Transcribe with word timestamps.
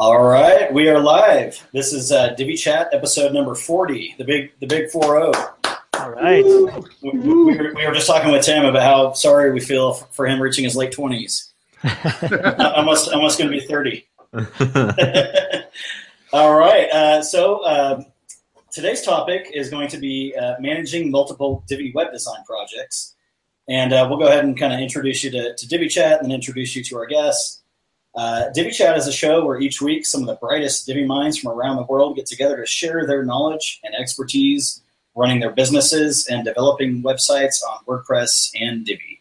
All 0.00 0.22
right, 0.22 0.72
we 0.72 0.88
are 0.88 1.00
live. 1.00 1.60
This 1.72 1.92
is 1.92 2.12
uh, 2.12 2.28
Divi 2.34 2.54
Chat 2.54 2.88
episode 2.92 3.34
number 3.34 3.56
forty, 3.56 4.14
the 4.16 4.22
big 4.22 4.52
the 4.60 4.66
big 4.68 4.90
four 4.90 5.02
zero. 5.02 5.32
All 5.94 6.10
right. 6.10 6.44
We, 7.02 7.10
we, 7.18 7.56
were, 7.56 7.74
we 7.74 7.84
were 7.84 7.92
just 7.92 8.06
talking 8.06 8.30
with 8.30 8.44
Tim 8.44 8.64
about 8.64 8.82
how 8.84 9.12
sorry 9.14 9.50
we 9.50 9.58
feel 9.58 9.94
for 9.94 10.24
him 10.24 10.40
reaching 10.40 10.62
his 10.62 10.76
late 10.76 10.92
twenties. 10.92 11.52
almost 12.60 13.12
almost 13.12 13.40
going 13.40 13.50
to 13.50 13.58
be 13.58 13.66
thirty. 13.66 14.06
All 16.32 16.54
right, 16.56 16.88
uh, 16.90 17.20
so 17.20 17.64
uh, 17.64 18.00
today's 18.70 19.02
topic 19.02 19.50
is 19.52 19.68
going 19.68 19.88
to 19.88 19.98
be 19.98 20.32
uh, 20.40 20.54
managing 20.60 21.10
multiple 21.10 21.64
Divi 21.66 21.90
web 21.92 22.12
design 22.12 22.44
projects, 22.46 23.16
and 23.68 23.92
uh, 23.92 24.06
we'll 24.08 24.20
go 24.20 24.28
ahead 24.28 24.44
and 24.44 24.56
kind 24.56 24.72
of 24.72 24.78
introduce 24.78 25.24
you 25.24 25.32
to, 25.32 25.56
to 25.56 25.66
Divi 25.66 25.88
Chat 25.88 26.20
and 26.20 26.30
then 26.30 26.36
introduce 26.36 26.76
you 26.76 26.84
to 26.84 26.96
our 26.98 27.06
guests. 27.06 27.57
Uh, 28.14 28.50
Divi 28.54 28.70
Chat 28.70 28.96
is 28.96 29.06
a 29.06 29.12
show 29.12 29.44
where 29.44 29.60
each 29.60 29.80
week 29.80 30.04
some 30.04 30.22
of 30.22 30.26
the 30.26 30.34
brightest 30.34 30.86
Divi 30.86 31.04
minds 31.04 31.38
from 31.38 31.52
around 31.52 31.76
the 31.76 31.84
world 31.84 32.16
get 32.16 32.26
together 32.26 32.56
to 32.56 32.66
share 32.66 33.06
their 33.06 33.24
knowledge 33.24 33.80
and 33.84 33.94
expertise 33.94 34.82
running 35.14 35.40
their 35.40 35.50
businesses 35.50 36.26
and 36.28 36.44
developing 36.44 37.02
websites 37.02 37.60
on 37.62 37.84
WordPress 37.86 38.52
and 38.58 38.84
Divi. 38.84 39.20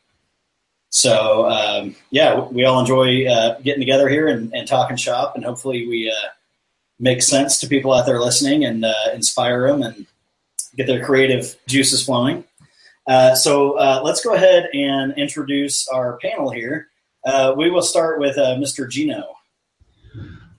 So, 0.89 1.49
um, 1.49 1.95
yeah, 2.11 2.39
we 2.39 2.65
all 2.65 2.79
enjoy 2.79 3.27
uh, 3.27 3.59
getting 3.59 3.81
together 3.81 4.07
here 4.07 4.27
and, 4.27 4.53
and, 4.53 4.67
talking 4.67 4.95
shop, 4.95 5.35
and 5.35 5.43
hopefully 5.43 5.85
we 5.87 6.09
uh, 6.09 6.29
make 6.99 7.21
sense 7.21 7.59
to 7.59 7.67
people 7.67 7.93
out 7.93 8.05
there 8.05 8.19
listening 8.19 8.63
and 8.63 8.85
uh, 8.85 8.93
inspire 9.13 9.67
them 9.67 9.81
and 9.83 10.05
get 10.75 10.87
their 10.87 11.03
creative 11.03 11.55
juices 11.67 12.05
flowing. 12.05 12.45
Uh, 13.05 13.35
so, 13.35 13.73
uh, 13.73 14.01
let's 14.03 14.23
go 14.23 14.33
ahead 14.33 14.69
and 14.73 15.13
introduce 15.17 15.87
our 15.89 16.17
panel 16.17 16.51
here. 16.51 16.87
Uh, 17.27 17.53
we 17.57 17.69
will 17.69 17.81
start 17.81 18.21
with 18.21 18.37
uh, 18.37 18.55
Mr. 18.55 18.89
Geno. 18.89 19.35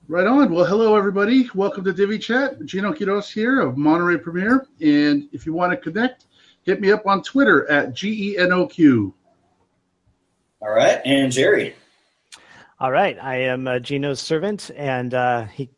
Right 0.06 0.26
on. 0.26 0.52
Well, 0.52 0.66
hello, 0.66 0.96
everybody. 0.96 1.48
Welcome 1.54 1.82
to 1.84 1.94
Divi 1.94 2.18
Chat. 2.18 2.62
Geno 2.66 2.92
Quiroz 2.92 3.32
here 3.32 3.62
of 3.62 3.78
Monterey 3.78 4.18
Premier. 4.18 4.66
And 4.78 5.30
if 5.32 5.46
you 5.46 5.54
want 5.54 5.72
to 5.72 5.78
connect, 5.78 6.26
hit 6.64 6.82
me 6.82 6.92
up 6.92 7.06
on 7.06 7.22
Twitter 7.22 7.66
at 7.70 7.94
G-E-N-O-Q. 7.94 9.14
All 10.60 10.68
right. 10.68 11.00
And 11.06 11.32
Jerry. 11.32 11.74
All 12.78 12.92
right. 12.92 13.16
I 13.18 13.36
am 13.36 13.66
uh, 13.66 13.78
Geno's 13.78 14.20
servant, 14.20 14.70
and 14.76 15.14
uh, 15.14 15.46
he 15.46 15.70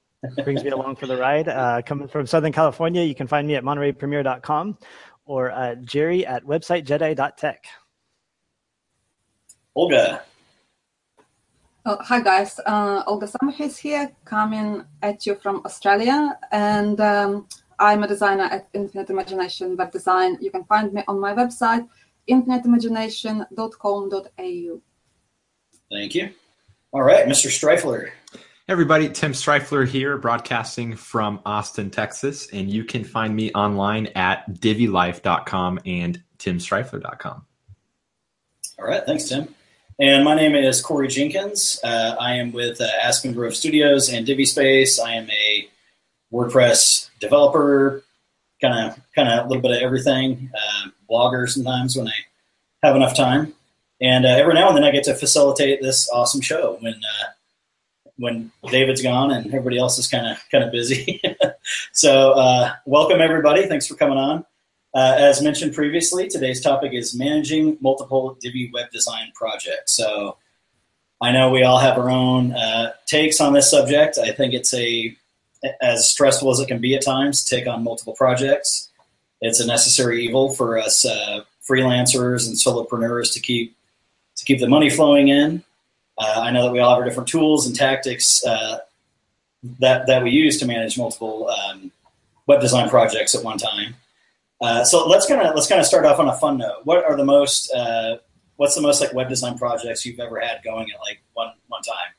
brings 0.43 0.65
me 0.65 0.71
along 0.71 0.97
for 0.97 1.07
the 1.07 1.17
ride. 1.17 1.47
Uh, 1.47 1.83
coming 1.87 2.09
from 2.09 2.27
Southern 2.27 2.51
California, 2.51 3.05
you 3.05 3.15
can 3.15 3.29
find 3.29 3.47
me 3.47 3.55
at 3.55 3.63
montereypremier.com 3.63 4.77
or 5.25 5.53
uh, 5.53 5.77
Jerry 5.77 6.27
at 6.27 6.45
websitejedi.tech. 6.45 7.65
Olga. 9.77 10.23
Oh, 11.87 11.97
hi 12.03 12.21
guys, 12.21 12.61
uh, 12.67 13.03
Olga 13.07 13.27
Summerhis 13.27 13.79
here, 13.79 14.13
coming 14.27 14.85
at 15.01 15.25
you 15.25 15.35
from 15.37 15.63
Australia, 15.65 16.39
and 16.53 17.01
um, 17.01 17.49
I'm 17.79 18.03
a 18.03 18.07
designer 18.07 18.45
at 18.45 18.69
Infinite 18.75 19.09
Imagination 19.09 19.79
Web 19.79 19.91
Design. 19.91 20.37
You 20.43 20.51
can 20.51 20.65
find 20.65 20.93
me 20.93 21.03
on 21.09 21.19
my 21.19 21.33
website, 21.33 21.89
infiniteimagination.com.au. 22.29 24.81
Thank 25.91 26.15
you. 26.15 26.29
All 26.93 27.03
right, 27.03 27.27
Mr. 27.27 27.49
Strifler. 27.49 28.11
Hey 28.35 28.41
everybody, 28.69 29.09
Tim 29.09 29.33
Strifler 29.33 29.89
here, 29.89 30.19
broadcasting 30.19 30.97
from 30.97 31.41
Austin, 31.47 31.91
Texas, 31.91 32.51
and 32.53 32.71
you 32.71 32.85
can 32.85 33.05
find 33.05 33.35
me 33.35 33.51
online 33.53 34.09
at 34.09 34.53
divilife.com 34.53 35.81
and 35.87 36.23
timstrifler.com. 36.39 37.47
All 38.79 38.85
right, 38.85 39.03
thanks, 39.07 39.31
Tim. 39.31 39.55
And 40.01 40.25
my 40.25 40.35
name 40.35 40.55
is 40.55 40.81
Corey 40.81 41.09
Jenkins. 41.09 41.79
Uh, 41.85 42.17
I 42.19 42.33
am 42.33 42.53
with 42.53 42.81
uh, 42.81 42.87
Aspen 43.03 43.35
Grove 43.35 43.55
Studios 43.55 44.09
and 44.09 44.25
Divi 44.25 44.47
Space. 44.47 44.99
I 44.99 45.13
am 45.13 45.29
a 45.31 45.69
WordPress 46.33 47.11
developer, 47.21 48.03
kind 48.63 48.89
of, 48.89 48.99
kind 49.15 49.29
of 49.29 49.45
a 49.45 49.49
little 49.49 49.61
bit 49.61 49.73
of 49.73 49.83
everything. 49.83 50.51
Uh, 50.57 50.89
blogger 51.11 51.47
sometimes 51.47 51.99
when 51.99 52.09
I 52.09 52.15
have 52.83 52.97
enough 52.97 53.15
time, 53.15 53.53
and 54.01 54.25
uh, 54.25 54.31
every 54.31 54.55
now 54.55 54.69
and 54.69 54.77
then 54.79 54.85
I 54.85 54.91
get 54.91 55.05
to 55.05 55.15
facilitate 55.15 55.83
this 55.83 56.09
awesome 56.09 56.41
show 56.41 56.79
when 56.81 56.95
uh, 56.95 57.27
when 58.17 58.53
David's 58.71 59.03
gone 59.03 59.31
and 59.31 59.49
everybody 59.49 59.77
else 59.77 59.99
is 59.99 60.09
kind 60.09 60.27
of 60.27 60.43
kind 60.51 60.65
of 60.65 60.73
busy. 60.73 61.21
so 61.93 62.33
uh, 62.33 62.73
welcome 62.87 63.21
everybody. 63.21 63.67
Thanks 63.67 63.87
for 63.87 63.97
coming 63.97 64.17
on. 64.17 64.47
Uh, 64.93 65.15
as 65.19 65.41
mentioned 65.41 65.75
previously, 65.75 66.29
today's 66.29 66.61
topic 66.61 66.93
is 66.93 67.15
managing 67.15 67.79
multiple 67.81 68.37
Divi 68.41 68.71
web 68.73 68.91
design 68.91 69.31
projects. 69.35 69.93
So 69.93 70.37
I 71.21 71.33
know 71.33 71.51
we 71.51 71.63
all 71.63 71.79
have 71.79 71.97
our 71.97 72.11
own 72.11 72.53
uh, 72.53 72.93
takes 73.07 73.41
on 73.41 73.53
this 73.53 73.71
subject. 73.71 74.19
I 74.19 74.33
think 74.33 74.53
it's 74.55 74.75
a 74.75 75.17
as 75.81 76.09
stressful 76.09 76.51
as 76.51 76.59
it 76.59 76.69
can 76.69 76.81
be 76.81 76.95
at 76.95 77.03
times 77.03 77.45
to 77.45 77.57
take 77.57 77.69
on 77.69 77.85
multiple 77.85 78.15
projects. 78.15 78.89
It's 79.43 79.61
a 79.61 79.67
necessary 79.67 80.25
evil 80.25 80.55
for 80.55 80.79
us 80.79 81.05
uh, 81.05 81.45
freelancers 81.69 82.47
and 82.47 82.57
solopreneurs 82.57 83.33
to 83.35 83.41
keep 83.41 83.77
to 84.37 84.45
keep 84.45 84.59
the 84.59 84.69
money 84.69 84.91
flowing 84.91 85.29
in. 85.29 85.63
Uh, 86.19 86.41
I 86.41 86.51
know 86.51 86.65
that 86.65 86.73
we 86.73 86.81
all 86.81 86.91
have 86.91 86.99
our 86.99 87.05
different 87.05 87.29
tools 87.29 87.67
and 87.67 87.77
tactics 87.77 88.45
uh, 88.45 88.79
that 89.79 90.07
that 90.07 90.23
we 90.23 90.31
use 90.31 90.59
to 90.61 90.67
manage 90.67 90.99
multiple 90.99 91.49
um, 91.49 91.93
web 92.47 92.61
design 92.61 92.89
projects 92.89 93.35
at 93.35 93.45
one 93.45 93.59
time. 93.59 93.95
Uh, 94.61 94.85
so 94.85 95.09
let's 95.09 95.27
kind 95.27 95.41
of 95.41 95.55
let's 95.55 95.67
kind 95.67 95.81
of 95.81 95.87
start 95.87 96.05
off 96.05 96.19
on 96.19 96.29
a 96.29 96.37
fun 96.37 96.59
note. 96.59 96.81
What 96.85 97.05
are 97.05 97.17
the 97.17 97.25
most 97.25 97.73
uh, 97.73 98.19
what's 98.57 98.75
the 98.75 98.83
most 98.83 99.01
like 99.01 99.15
web 99.15 99.29
design 99.29 99.57
projects 99.57 100.05
you've 100.05 100.21
ever 100.21 100.39
had 100.39 100.63
going 100.63 100.91
at 100.91 101.01
like 101.01 101.23
one 101.33 101.53
one 101.69 101.83
time? 101.83 102.13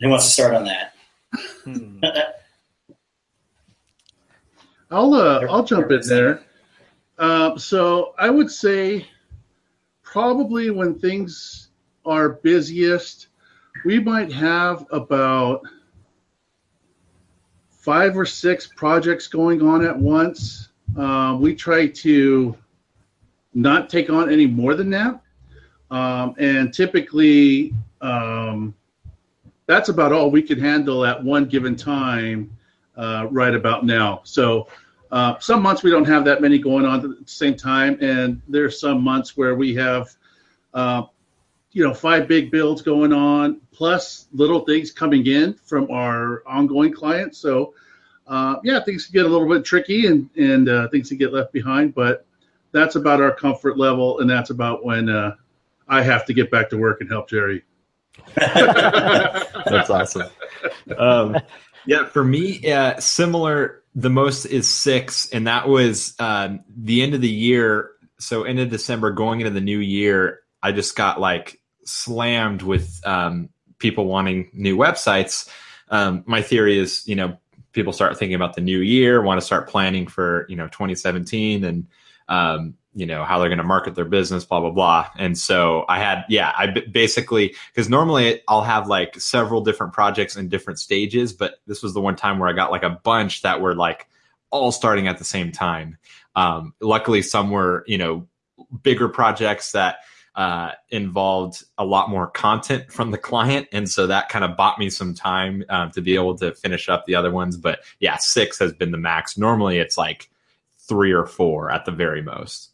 Who 0.00 0.08
wants 0.08 0.26
to 0.26 0.30
start 0.30 0.54
on 0.54 0.64
that? 0.64 0.94
Hmm. 1.64 2.00
I'll 4.90 5.14
uh, 5.14 5.46
I'll 5.48 5.64
jump 5.64 5.90
in 5.90 6.00
there. 6.06 6.42
Uh, 7.18 7.56
so 7.58 8.14
I 8.18 8.30
would 8.30 8.50
say 8.50 9.06
probably 10.02 10.70
when 10.70 10.98
things 10.98 11.68
are 12.06 12.30
busiest, 12.30 13.28
we 13.84 14.00
might 14.00 14.32
have 14.32 14.86
about 14.90 15.62
five 17.78 18.18
or 18.18 18.26
six 18.26 18.66
projects 18.66 19.26
going 19.26 19.62
on 19.62 19.84
at 19.84 19.96
once. 19.96 20.68
Um, 20.96 21.40
we 21.40 21.54
try 21.54 21.86
to 21.86 22.56
not 23.54 23.88
take 23.88 24.10
on 24.10 24.30
any 24.30 24.46
more 24.46 24.74
than 24.74 24.90
that. 24.90 25.20
Um, 25.90 26.34
and 26.38 26.72
typically, 26.74 27.72
um, 28.00 28.74
that's 29.66 29.88
about 29.88 30.12
all 30.12 30.30
we 30.30 30.42
can 30.42 30.58
handle 30.58 31.04
at 31.04 31.22
one 31.22 31.46
given 31.46 31.76
time 31.76 32.50
uh, 32.96 33.26
right 33.30 33.54
about 33.54 33.86
now. 33.86 34.20
So, 34.24 34.68
uh, 35.10 35.38
some 35.38 35.62
months 35.62 35.82
we 35.82 35.90
don't 35.90 36.04
have 36.04 36.24
that 36.26 36.42
many 36.42 36.58
going 36.58 36.84
on 36.84 36.96
at 36.96 37.02
the 37.02 37.22
same 37.24 37.56
time, 37.56 37.96
and 38.02 38.42
there's 38.48 38.78
some 38.78 39.02
months 39.02 39.36
where 39.36 39.54
we 39.54 39.74
have, 39.74 40.14
uh, 40.74 41.04
you 41.72 41.84
know, 41.84 41.94
five 41.94 42.26
big 42.28 42.50
builds 42.50 42.82
going 42.82 43.12
on, 43.12 43.60
plus 43.72 44.26
little 44.32 44.60
things 44.60 44.90
coming 44.90 45.26
in 45.26 45.54
from 45.54 45.90
our 45.90 46.42
ongoing 46.46 46.92
clients. 46.92 47.38
So, 47.38 47.74
uh, 48.26 48.56
yeah, 48.64 48.80
things 48.80 49.06
get 49.06 49.26
a 49.26 49.28
little 49.28 49.48
bit 49.48 49.64
tricky 49.64 50.06
and 50.06 50.28
and 50.36 50.68
uh, 50.68 50.88
things 50.88 51.10
get 51.10 51.32
left 51.32 51.52
behind, 51.52 51.94
but 51.94 52.26
that's 52.72 52.96
about 52.96 53.20
our 53.20 53.34
comfort 53.34 53.78
level, 53.78 54.20
and 54.20 54.28
that's 54.28 54.50
about 54.50 54.84
when 54.84 55.08
uh, 55.08 55.34
I 55.88 56.02
have 56.02 56.24
to 56.26 56.34
get 56.34 56.50
back 56.50 56.70
to 56.70 56.78
work 56.78 57.00
and 57.00 57.10
help 57.10 57.28
Jerry. 57.28 57.64
that's 58.34 59.90
awesome. 59.90 60.28
Um, 60.96 61.38
yeah, 61.86 62.06
for 62.06 62.24
me, 62.24 62.70
uh, 62.70 62.98
similar. 63.00 63.82
The 63.94 64.10
most 64.10 64.44
is 64.44 64.72
six, 64.72 65.30
and 65.30 65.46
that 65.46 65.66
was 65.66 66.14
um, 66.18 66.60
the 66.68 67.02
end 67.02 67.14
of 67.14 67.20
the 67.20 67.30
year. 67.30 67.92
So 68.20 68.44
end 68.44 68.60
of 68.60 68.68
December, 68.68 69.10
going 69.10 69.40
into 69.40 69.50
the 69.50 69.60
new 69.60 69.78
year, 69.78 70.40
I 70.62 70.72
just 70.72 70.96
got 70.96 71.20
like 71.20 71.60
slammed 71.84 72.62
with 72.62 73.00
um, 73.04 73.48
people 73.78 74.06
wanting 74.06 74.50
new 74.52 74.76
websites. 74.76 75.48
Um, 75.90 76.22
my 76.26 76.42
theory 76.42 76.78
is, 76.78 77.06
you 77.06 77.14
know, 77.14 77.38
people 77.72 77.92
start 77.92 78.18
thinking 78.18 78.34
about 78.34 78.54
the 78.54 78.60
new 78.60 78.80
year, 78.80 79.22
want 79.22 79.40
to 79.40 79.46
start 79.46 79.68
planning 79.68 80.06
for 80.06 80.46
you 80.48 80.56
know 80.56 80.66
2017 80.66 81.64
and 81.64 81.86
um, 82.28 82.74
you 82.94 83.06
know 83.06 83.24
how 83.24 83.38
they're 83.38 83.48
going 83.48 83.58
to 83.58 83.64
market 83.64 83.94
their 83.94 84.04
business, 84.04 84.44
blah 84.44 84.60
blah 84.60 84.70
blah. 84.70 85.08
And 85.16 85.38
so 85.38 85.84
I 85.88 85.98
had 85.98 86.24
yeah, 86.28 86.52
I 86.56 86.66
basically 86.66 87.54
because 87.72 87.88
normally 87.88 88.42
I'll 88.48 88.62
have 88.62 88.88
like 88.88 89.20
several 89.20 89.60
different 89.62 89.92
projects 89.92 90.36
in 90.36 90.48
different 90.48 90.78
stages, 90.78 91.32
but 91.32 91.60
this 91.66 91.82
was 91.82 91.94
the 91.94 92.00
one 92.00 92.16
time 92.16 92.38
where 92.38 92.48
I 92.48 92.52
got 92.52 92.70
like 92.70 92.82
a 92.82 92.98
bunch 93.02 93.42
that 93.42 93.60
were 93.60 93.74
like 93.74 94.08
all 94.50 94.72
starting 94.72 95.06
at 95.06 95.18
the 95.18 95.24
same 95.24 95.52
time. 95.52 95.98
Um, 96.34 96.74
luckily, 96.80 97.22
some 97.22 97.50
were 97.50 97.84
you 97.86 97.98
know 97.98 98.26
bigger 98.82 99.08
projects 99.08 99.72
that 99.72 99.98
uh, 100.38 100.70
involved 100.90 101.64
a 101.78 101.84
lot 101.84 102.08
more 102.08 102.28
content 102.28 102.92
from 102.92 103.10
the 103.10 103.18
client, 103.18 103.66
and 103.72 103.90
so 103.90 104.06
that 104.06 104.28
kind 104.28 104.44
of 104.44 104.56
bought 104.56 104.78
me 104.78 104.88
some 104.88 105.12
time 105.12 105.64
um, 105.68 105.90
to 105.90 106.00
be 106.00 106.14
able 106.14 106.36
to 106.36 106.54
finish 106.54 106.88
up 106.88 107.06
the 107.06 107.16
other 107.16 107.32
ones. 107.32 107.56
But 107.56 107.80
yeah, 107.98 108.18
six 108.18 108.56
has 108.60 108.72
been 108.72 108.92
the 108.92 108.98
max. 108.98 109.36
Normally, 109.36 109.78
it's 109.78 109.98
like 109.98 110.30
three 110.78 111.10
or 111.10 111.26
four 111.26 111.72
at 111.72 111.84
the 111.86 111.90
very 111.90 112.22
most. 112.22 112.70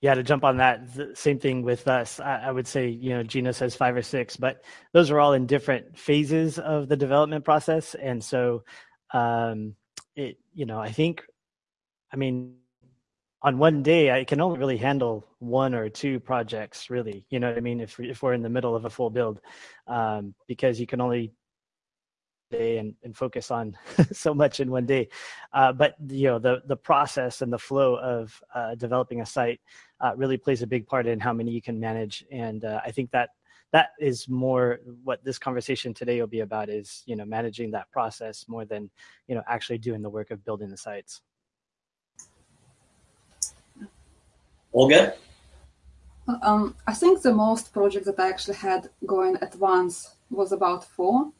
yeah, 0.00 0.14
to 0.14 0.22
jump 0.22 0.44
on 0.44 0.58
that, 0.58 1.18
same 1.18 1.40
thing 1.40 1.62
with 1.62 1.88
us. 1.88 2.20
I, 2.20 2.44
I, 2.44 2.50
would 2.52 2.68
say, 2.68 2.88
you 2.88 3.10
know, 3.10 3.24
Geno 3.24 3.50
says 3.50 3.74
five 3.74 3.96
or 3.96 4.02
six, 4.02 4.36
but 4.36 4.62
those 4.92 5.10
are 5.10 5.18
all 5.18 5.32
in 5.32 5.46
different 5.46 5.98
phases 5.98 6.60
of 6.60 6.88
the 6.88 6.96
development 6.96 7.44
process. 7.44 7.94
And 7.94 8.22
so, 8.22 8.62
um, 9.12 9.74
it, 10.14 10.38
you 10.54 10.64
know, 10.64 10.78
I 10.78 10.92
think, 10.92 11.24
I 12.12 12.16
mean, 12.16 12.59
on 13.42 13.58
one 13.58 13.82
day, 13.82 14.10
I 14.10 14.24
can 14.24 14.40
only 14.40 14.58
really 14.58 14.76
handle 14.76 15.26
one 15.38 15.74
or 15.74 15.88
two 15.88 16.20
projects, 16.20 16.90
really. 16.90 17.24
You 17.30 17.40
know 17.40 17.48
what 17.48 17.56
I 17.56 17.60
mean? 17.60 17.80
If, 17.80 17.98
if 17.98 18.22
we're 18.22 18.34
in 18.34 18.42
the 18.42 18.50
middle 18.50 18.76
of 18.76 18.84
a 18.84 18.90
full 18.90 19.10
build, 19.10 19.40
um, 19.86 20.34
because 20.46 20.78
you 20.78 20.86
can 20.86 21.00
only 21.00 21.32
day 22.50 22.78
and, 22.78 22.94
and 23.04 23.16
focus 23.16 23.50
on 23.50 23.76
so 24.12 24.34
much 24.34 24.60
in 24.60 24.70
one 24.70 24.86
day. 24.86 25.08
Uh, 25.52 25.72
but 25.72 25.94
you 26.08 26.26
know 26.26 26.38
the 26.38 26.62
the 26.66 26.76
process 26.76 27.42
and 27.42 27.52
the 27.52 27.58
flow 27.58 27.94
of 27.96 28.42
uh, 28.54 28.74
developing 28.74 29.20
a 29.20 29.26
site 29.26 29.60
uh, 30.00 30.12
really 30.16 30.36
plays 30.36 30.62
a 30.62 30.66
big 30.66 30.86
part 30.86 31.06
in 31.06 31.20
how 31.20 31.32
many 31.32 31.50
you 31.50 31.62
can 31.62 31.78
manage. 31.78 32.24
And 32.30 32.64
uh, 32.64 32.80
I 32.84 32.90
think 32.90 33.10
that 33.12 33.30
that 33.72 33.90
is 34.00 34.28
more 34.28 34.80
what 35.04 35.24
this 35.24 35.38
conversation 35.38 35.94
today 35.94 36.20
will 36.20 36.26
be 36.26 36.40
about 36.40 36.68
is 36.68 37.02
you 37.06 37.16
know 37.16 37.24
managing 37.24 37.70
that 37.70 37.90
process 37.90 38.44
more 38.48 38.64
than 38.64 38.90
you 39.28 39.34
know 39.34 39.42
actually 39.46 39.78
doing 39.78 40.02
the 40.02 40.10
work 40.10 40.30
of 40.30 40.44
building 40.44 40.70
the 40.70 40.76
sites. 40.76 41.22
Olga. 44.72 45.14
Um, 46.42 46.76
I 46.86 46.94
think 46.94 47.22
the 47.22 47.34
most 47.34 47.72
projects 47.72 48.06
that 48.06 48.20
I 48.20 48.28
actually 48.28 48.56
had 48.56 48.88
going 49.06 49.36
at 49.42 49.56
once 49.56 50.14
was 50.30 50.52
about 50.52 50.84
four 50.84 51.32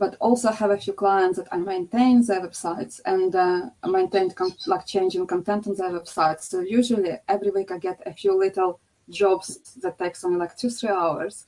but 0.00 0.16
also 0.18 0.50
have 0.50 0.70
a 0.70 0.78
few 0.78 0.94
clients 0.94 1.36
that 1.36 1.46
I 1.52 1.58
maintain 1.58 2.24
their 2.24 2.40
websites 2.40 3.00
and 3.04 3.34
uh, 3.36 3.68
maintain 3.86 4.32
like 4.66 4.86
changing 4.86 5.26
content 5.26 5.66
on 5.66 5.74
their 5.76 5.90
websites. 5.90 6.44
So 6.44 6.60
usually 6.60 7.18
every 7.28 7.50
week 7.50 7.70
I 7.70 7.78
get 7.78 8.00
a 8.06 8.12
few 8.14 8.36
little 8.36 8.80
jobs 9.10 9.58
that 9.82 9.98
takes 9.98 10.24
only 10.24 10.38
like 10.38 10.56
two, 10.56 10.70
three 10.70 10.88
hours 10.88 11.44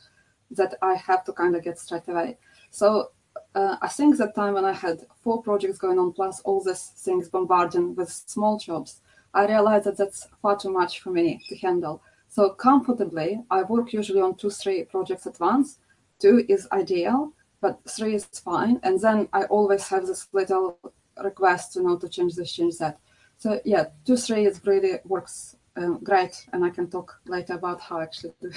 that 0.51 0.75
I 0.83 0.95
have 0.95 1.25
to 1.25 1.33
kind 1.33 1.57
of 1.57 1.65
get 1.65 1.79
straight 1.79 2.09
away. 2.09 2.37
So 2.71 3.13
uh, 3.55 3.77
I 3.81 3.89
think 3.89 4.19
that 4.19 4.35
time 4.35 4.53
when 4.53 4.67
I 4.67 4.75
had 4.75 5.07
four 5.23 5.43
projects 5.43 5.79
going 5.79 5.99
on 5.99 6.13
plus 6.13 6.41
all 6.41 6.63
these 6.63 6.93
things 6.99 7.31
bombarding 7.31 7.95
with 7.95 8.11
small 8.11 8.59
jobs, 8.59 9.01
I 9.35 9.47
realized 9.47 9.87
that 9.87 9.97
that's 9.97 10.29
far 10.41 10.57
too 10.57 10.71
much 10.71 11.01
for 11.01 11.11
me 11.11 11.43
to 11.49 11.57
handle. 11.57 12.03
So 12.29 12.51
comfortably, 12.51 13.41
I 13.51 13.63
work 13.63 13.93
usually 13.93 14.21
on 14.21 14.37
two, 14.37 14.51
three 14.51 14.85
projects 14.85 15.27
at 15.27 15.39
once. 15.41 15.79
Two 16.19 16.45
is 16.49 16.69
ideal 16.73 17.33
but 17.63 17.79
three 17.89 18.17
is 18.17 18.27
fine. 18.27 18.79
And 18.83 19.01
then 19.01 19.29
I 19.33 19.45
always 19.45 19.89
have 19.89 20.07
this 20.07 20.29
little 20.33 20.79
request, 21.23 21.77
you 21.77 21.85
know, 21.85 21.97
to 21.97 22.09
change 22.09 22.35
this, 22.35 22.53
change 22.53 22.77
that. 22.79 22.99
So 23.39 23.61
yeah, 23.65 23.87
two, 24.05 24.17
three 24.17 24.45
is 24.45 24.61
really 24.67 24.99
works 25.07 25.57
um, 25.77 26.01
great. 26.03 26.45
And 26.53 26.65
I 26.65 26.71
can 26.71 26.91
talk 26.91 27.19
later 27.27 27.55
about 27.55 27.81
how 27.81 28.01
I 28.01 28.03
actually 28.03 28.35
do 28.43 28.51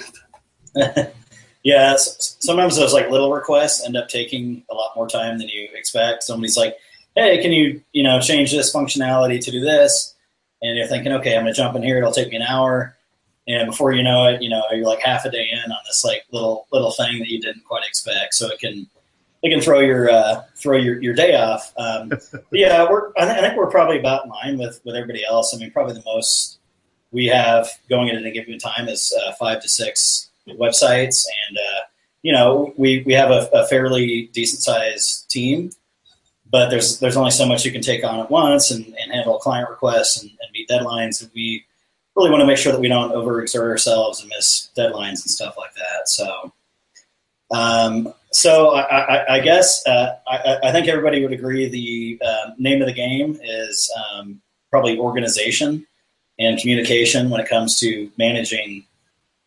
it. 0.74 1.14
yeah, 1.62 1.96
sometimes 1.96 2.76
those 2.76 2.92
like 2.92 3.10
little 3.10 3.32
requests 3.32 3.86
end 3.86 3.96
up 3.96 4.08
taking 4.08 4.64
a 4.70 4.74
lot 4.74 4.94
more 4.96 5.08
time 5.08 5.38
than 5.38 5.48
you 5.48 5.68
expect. 5.72 6.24
Somebody's 6.24 6.56
like, 6.56 6.76
hey, 7.14 7.40
can 7.40 7.52
you, 7.52 7.80
you 7.92 8.02
know, 8.02 8.20
change 8.20 8.50
this 8.50 8.74
functionality 8.74 9.40
to 9.42 9.50
do 9.50 9.60
this? 9.60 10.14
And 10.66 10.76
you're 10.76 10.86
thinking, 10.86 11.12
okay, 11.12 11.36
I'm 11.36 11.44
going 11.44 11.54
to 11.54 11.56
jump 11.56 11.76
in 11.76 11.82
here. 11.82 11.98
It'll 11.98 12.12
take 12.12 12.30
me 12.30 12.36
an 12.36 12.42
hour. 12.42 12.96
And 13.48 13.70
before 13.70 13.92
you 13.92 14.02
know 14.02 14.26
it, 14.26 14.42
you 14.42 14.50
know, 14.50 14.62
you're 14.72 14.84
like 14.84 15.00
half 15.00 15.24
a 15.24 15.30
day 15.30 15.48
in 15.50 15.70
on 15.70 15.78
this 15.86 16.04
like 16.04 16.24
little, 16.32 16.66
little 16.72 16.90
thing 16.90 17.18
that 17.20 17.28
you 17.28 17.40
didn't 17.40 17.64
quite 17.64 17.86
expect. 17.86 18.34
So 18.34 18.48
it 18.48 18.58
can, 18.58 18.88
it 19.42 19.50
can 19.50 19.60
throw 19.60 19.80
your 19.80 20.10
uh, 20.10 20.42
throw 20.56 20.76
your, 20.76 21.00
your 21.00 21.14
day 21.14 21.36
off. 21.36 21.72
Um, 21.76 22.12
yeah, 22.52 22.88
we're 22.88 23.10
I, 23.16 23.24
th- 23.26 23.38
I, 23.38 23.40
think 23.42 23.56
we're 23.56 23.70
probably 23.70 23.98
about 23.98 24.24
in 24.24 24.30
line 24.30 24.58
with 24.58 24.80
with 24.84 24.96
everybody 24.96 25.24
else. 25.24 25.54
I 25.54 25.58
mean, 25.58 25.70
probably 25.70 25.94
the 25.94 26.02
most 26.04 26.58
we 27.12 27.26
have 27.26 27.68
going 27.88 28.10
at 28.10 28.16
any 28.16 28.32
given 28.32 28.58
time 28.58 28.88
is 28.88 29.14
uh, 29.22 29.32
five 29.34 29.62
to 29.62 29.68
six 29.68 30.30
websites, 30.48 31.24
and 31.48 31.58
uh, 31.58 31.80
you 32.22 32.32
know 32.32 32.72
we 32.76 33.02
we 33.06 33.12
have 33.12 33.30
a, 33.30 33.48
a 33.52 33.66
fairly 33.66 34.30
decent 34.32 34.62
sized 34.62 35.30
team, 35.30 35.70
but 36.50 36.70
there's 36.70 36.98
there's 37.00 37.16
only 37.16 37.30
so 37.30 37.46
much 37.46 37.64
you 37.64 37.72
can 37.72 37.82
take 37.82 38.04
on 38.04 38.20
at 38.20 38.30
once 38.30 38.70
and, 38.70 38.84
and 38.84 39.12
handle 39.12 39.38
client 39.38 39.68
requests 39.68 40.22
and, 40.22 40.30
and 40.30 40.52
meet 40.52 40.68
deadlines. 40.68 41.22
And 41.22 41.30
we 41.34 41.64
really 42.14 42.30
want 42.30 42.40
to 42.40 42.46
make 42.46 42.58
sure 42.58 42.72
that 42.72 42.80
we 42.80 42.88
don't 42.88 43.12
overexert 43.12 43.68
ourselves 43.68 44.20
and 44.20 44.28
miss 44.28 44.70
deadlines 44.76 45.22
and 45.22 45.30
stuff 45.30 45.56
like 45.58 45.74
that. 45.74 46.08
So. 46.08 46.52
Um, 47.48 48.12
so 48.32 48.70
I, 48.74 48.80
I, 48.80 49.34
I 49.36 49.40
guess 49.40 49.86
uh, 49.86 50.16
I, 50.26 50.58
I, 50.64 50.72
think 50.72 50.88
everybody 50.88 51.22
would 51.22 51.32
agree 51.32 51.68
the 51.68 52.20
uh, 52.26 52.50
name 52.58 52.82
of 52.82 52.88
the 52.88 52.92
game 52.92 53.38
is 53.40 53.88
um, 53.96 54.42
probably 54.68 54.98
organization 54.98 55.86
and 56.38 56.58
communication 56.60 57.30
when 57.30 57.40
it 57.40 57.48
comes 57.48 57.78
to 57.80 58.10
managing 58.18 58.84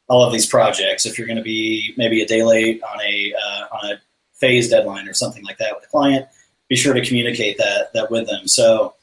all 0.08 0.24
of 0.24 0.32
these 0.32 0.46
projects. 0.46 1.06
If 1.06 1.18
you're 1.18 1.28
going 1.28 1.38
to 1.38 1.44
be 1.44 1.94
maybe 1.98 2.22
a 2.22 2.26
day 2.26 2.44
late 2.44 2.82
on 2.84 3.02
a 3.02 3.34
uh, 3.34 3.64
on 3.72 3.92
a 3.92 4.02
phase 4.34 4.70
deadline 4.70 5.08
or 5.08 5.14
something 5.14 5.44
like 5.44 5.58
that 5.58 5.76
with 5.76 5.86
a 5.86 5.88
client, 5.88 6.28
be 6.70 6.76
sure 6.76 6.94
to 6.94 7.06
communicate 7.06 7.58
that 7.58 7.92
that 7.94 8.10
with 8.10 8.28
them. 8.28 8.48
So 8.48 8.94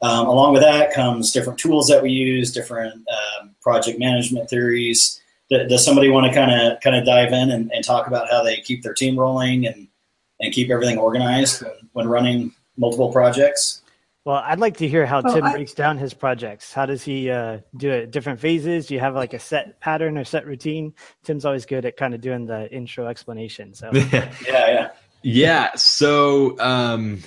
um, 0.00 0.26
along 0.26 0.52
with 0.52 0.62
that 0.62 0.94
comes 0.94 1.32
different 1.32 1.58
tools 1.58 1.88
that 1.88 2.02
we 2.02 2.10
use, 2.10 2.52
different 2.52 2.94
um, 2.94 3.54
project 3.60 3.98
management 3.98 4.48
theories 4.48 5.20
does 5.50 5.84
somebody 5.84 6.08
want 6.08 6.26
to 6.26 6.32
kind 6.32 6.50
of 6.50 6.80
kind 6.80 6.96
of 6.96 7.04
dive 7.04 7.32
in 7.32 7.50
and, 7.50 7.72
and, 7.72 7.84
talk 7.84 8.06
about 8.06 8.30
how 8.30 8.42
they 8.42 8.60
keep 8.60 8.82
their 8.82 8.94
team 8.94 9.18
rolling 9.18 9.66
and 9.66 9.88
and 10.40 10.52
keep 10.52 10.70
everything 10.70 10.98
organized 10.98 11.62
when, 11.62 11.72
when 11.92 12.08
running 12.08 12.52
multiple 12.76 13.10
projects? 13.10 13.82
Well, 14.24 14.42
I'd 14.44 14.60
like 14.60 14.76
to 14.78 14.88
hear 14.88 15.06
how 15.06 15.22
Tim 15.22 15.42
I, 15.42 15.52
breaks 15.52 15.72
down 15.72 15.96
his 15.96 16.12
projects. 16.12 16.72
How 16.72 16.84
does 16.84 17.02
he 17.02 17.30
uh, 17.30 17.60
do 17.76 17.90
it? 17.90 18.10
Different 18.10 18.40
phases? 18.40 18.86
Do 18.86 18.94
you 18.94 19.00
have 19.00 19.14
like 19.14 19.32
a 19.32 19.38
set 19.38 19.80
pattern 19.80 20.18
or 20.18 20.24
set 20.24 20.46
routine? 20.46 20.92
Tim's 21.24 21.46
always 21.46 21.64
good 21.64 21.86
at 21.86 21.96
kind 21.96 22.14
of 22.14 22.20
doing 22.20 22.44
the 22.44 22.70
intro 22.70 23.06
explanation. 23.06 23.72
So 23.72 23.90
yeah, 23.94 24.30
yeah, 24.46 24.88
yeah. 25.22 25.74
So 25.76 26.58
um, 26.58 27.22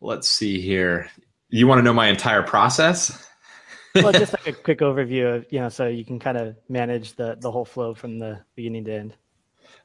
let's 0.00 0.28
see 0.28 0.60
here. 0.60 1.10
You 1.48 1.66
want 1.66 1.78
to 1.78 1.82
know 1.82 1.92
my 1.92 2.08
entire 2.08 2.42
process? 2.42 3.26
well, 3.94 4.12
just 4.12 4.32
like 4.32 4.46
a 4.46 4.52
quick 4.52 4.78
overview 4.80 5.36
of 5.36 5.46
you 5.50 5.60
know, 5.60 5.68
so 5.68 5.86
you 5.86 6.04
can 6.04 6.18
kind 6.18 6.36
of 6.36 6.56
manage 6.68 7.14
the 7.14 7.36
the 7.40 7.50
whole 7.50 7.64
flow 7.64 7.94
from 7.94 8.18
the 8.18 8.40
beginning 8.54 8.84
to 8.84 8.92
end. 8.92 9.16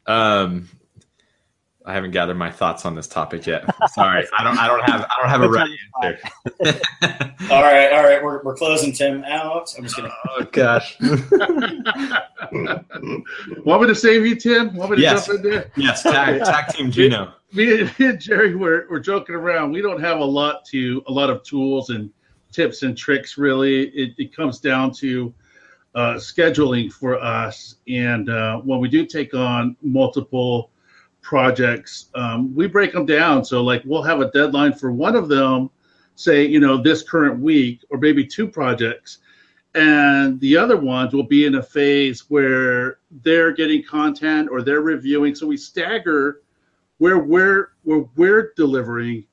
Um, 0.06 0.70
I 1.86 1.94
haven't 1.94 2.12
gathered 2.12 2.38
my 2.38 2.52
thoughts 2.52 2.86
on 2.86 2.94
this 2.96 3.08
topic 3.08 3.48
yet. 3.48 3.64
Sorry, 3.94 4.28
I 4.38 4.44
don't. 4.44 4.58
I 4.58 4.68
don't 4.68 4.84
have. 4.84 5.02
I 5.02 5.16
don't 5.20 5.30
have 5.30 5.42
a 5.42 5.50
right 5.50 5.68
answer. 6.04 6.20
all 7.50 7.64
right, 7.64 7.92
all 7.92 8.04
right. 8.04 8.24
We're 8.24 8.44
we're 8.44 8.56
closing 8.56 8.94
Tim 8.94 9.24
out. 9.24 9.74
I'm 9.78 9.84
just 9.84 9.96
gonna. 9.96 10.14
Oh 10.30 10.44
gosh. 10.52 10.98
what 13.64 13.80
would 13.80 13.88
to 13.88 13.96
save 13.96 14.24
you, 14.26 14.36
Tim? 14.36 14.76
Want 14.76 14.92
me 14.92 14.98
to 14.98 15.02
yes. 15.02 15.26
jump 15.26 15.44
in 15.44 15.50
there? 15.50 15.72
Yes. 15.76 16.04
Tag, 16.04 16.44
tag 16.44 16.68
team 16.74 16.92
Geno. 16.92 17.34
Me, 17.54 17.84
me 17.84 18.06
and 18.06 18.20
Jerry 18.20 18.56
were 18.56 18.86
we're 18.90 19.00
joking 19.00 19.36
around. 19.36 19.72
We 19.72 19.82
don't 19.82 20.02
have 20.02 20.20
a 20.20 20.26
lot 20.26 20.64
to 20.66 21.04
a 21.08 21.12
lot 21.12 21.32
of 21.32 21.42
tools 21.44 21.90
and 21.90 22.12
tips 22.52 22.84
and 22.84 22.96
tricks. 22.96 23.40
Really, 23.40 23.88
it, 23.90 24.14
it 24.18 24.36
comes 24.36 24.60
down 24.60 24.92
to 24.96 25.34
uh, 25.96 26.16
scheduling 26.16 26.92
for 26.92 27.20
us. 27.20 27.78
And 27.88 28.30
uh, 28.30 28.60
when 28.60 28.80
we 28.80 28.88
do 28.88 29.06
take 29.06 29.34
on 29.34 29.76
multiple 29.82 30.70
projects, 31.22 32.08
um, 32.16 32.54
we 32.56 32.68
break 32.68 32.94
them 32.94 33.06
down. 33.06 33.46
So, 33.46 33.64
like, 33.64 33.84
we'll 33.86 34.04
have 34.04 34.22
a 34.22 34.32
deadline 34.32 34.74
for 34.74 34.92
one 34.92 35.16
of 35.16 35.30
them, 35.30 35.70
say, 36.16 36.46
you 36.46 36.60
know, 36.60 36.82
this 36.82 37.04
current 37.04 37.40
week, 37.40 37.84
or 37.90 37.98
maybe 37.98 38.26
two 38.26 38.48
projects. 38.48 39.20
And 39.74 40.40
the 40.42 40.58
other 40.58 40.76
ones 40.76 41.14
will 41.14 41.24
be 41.24 41.46
in 41.46 41.56
a 41.56 41.64
phase 41.64 42.30
where 42.30 42.98
they're 43.24 43.54
getting 43.54 43.84
content 43.84 44.50
or 44.52 44.62
they're 44.62 44.82
reviewing. 44.82 45.34
So 45.34 45.48
we 45.48 45.58
stagger 45.58 46.42
where 46.98 47.20
we're 47.20 47.70
where 47.84 48.06
we're 48.16 48.54
delivering 48.58 49.26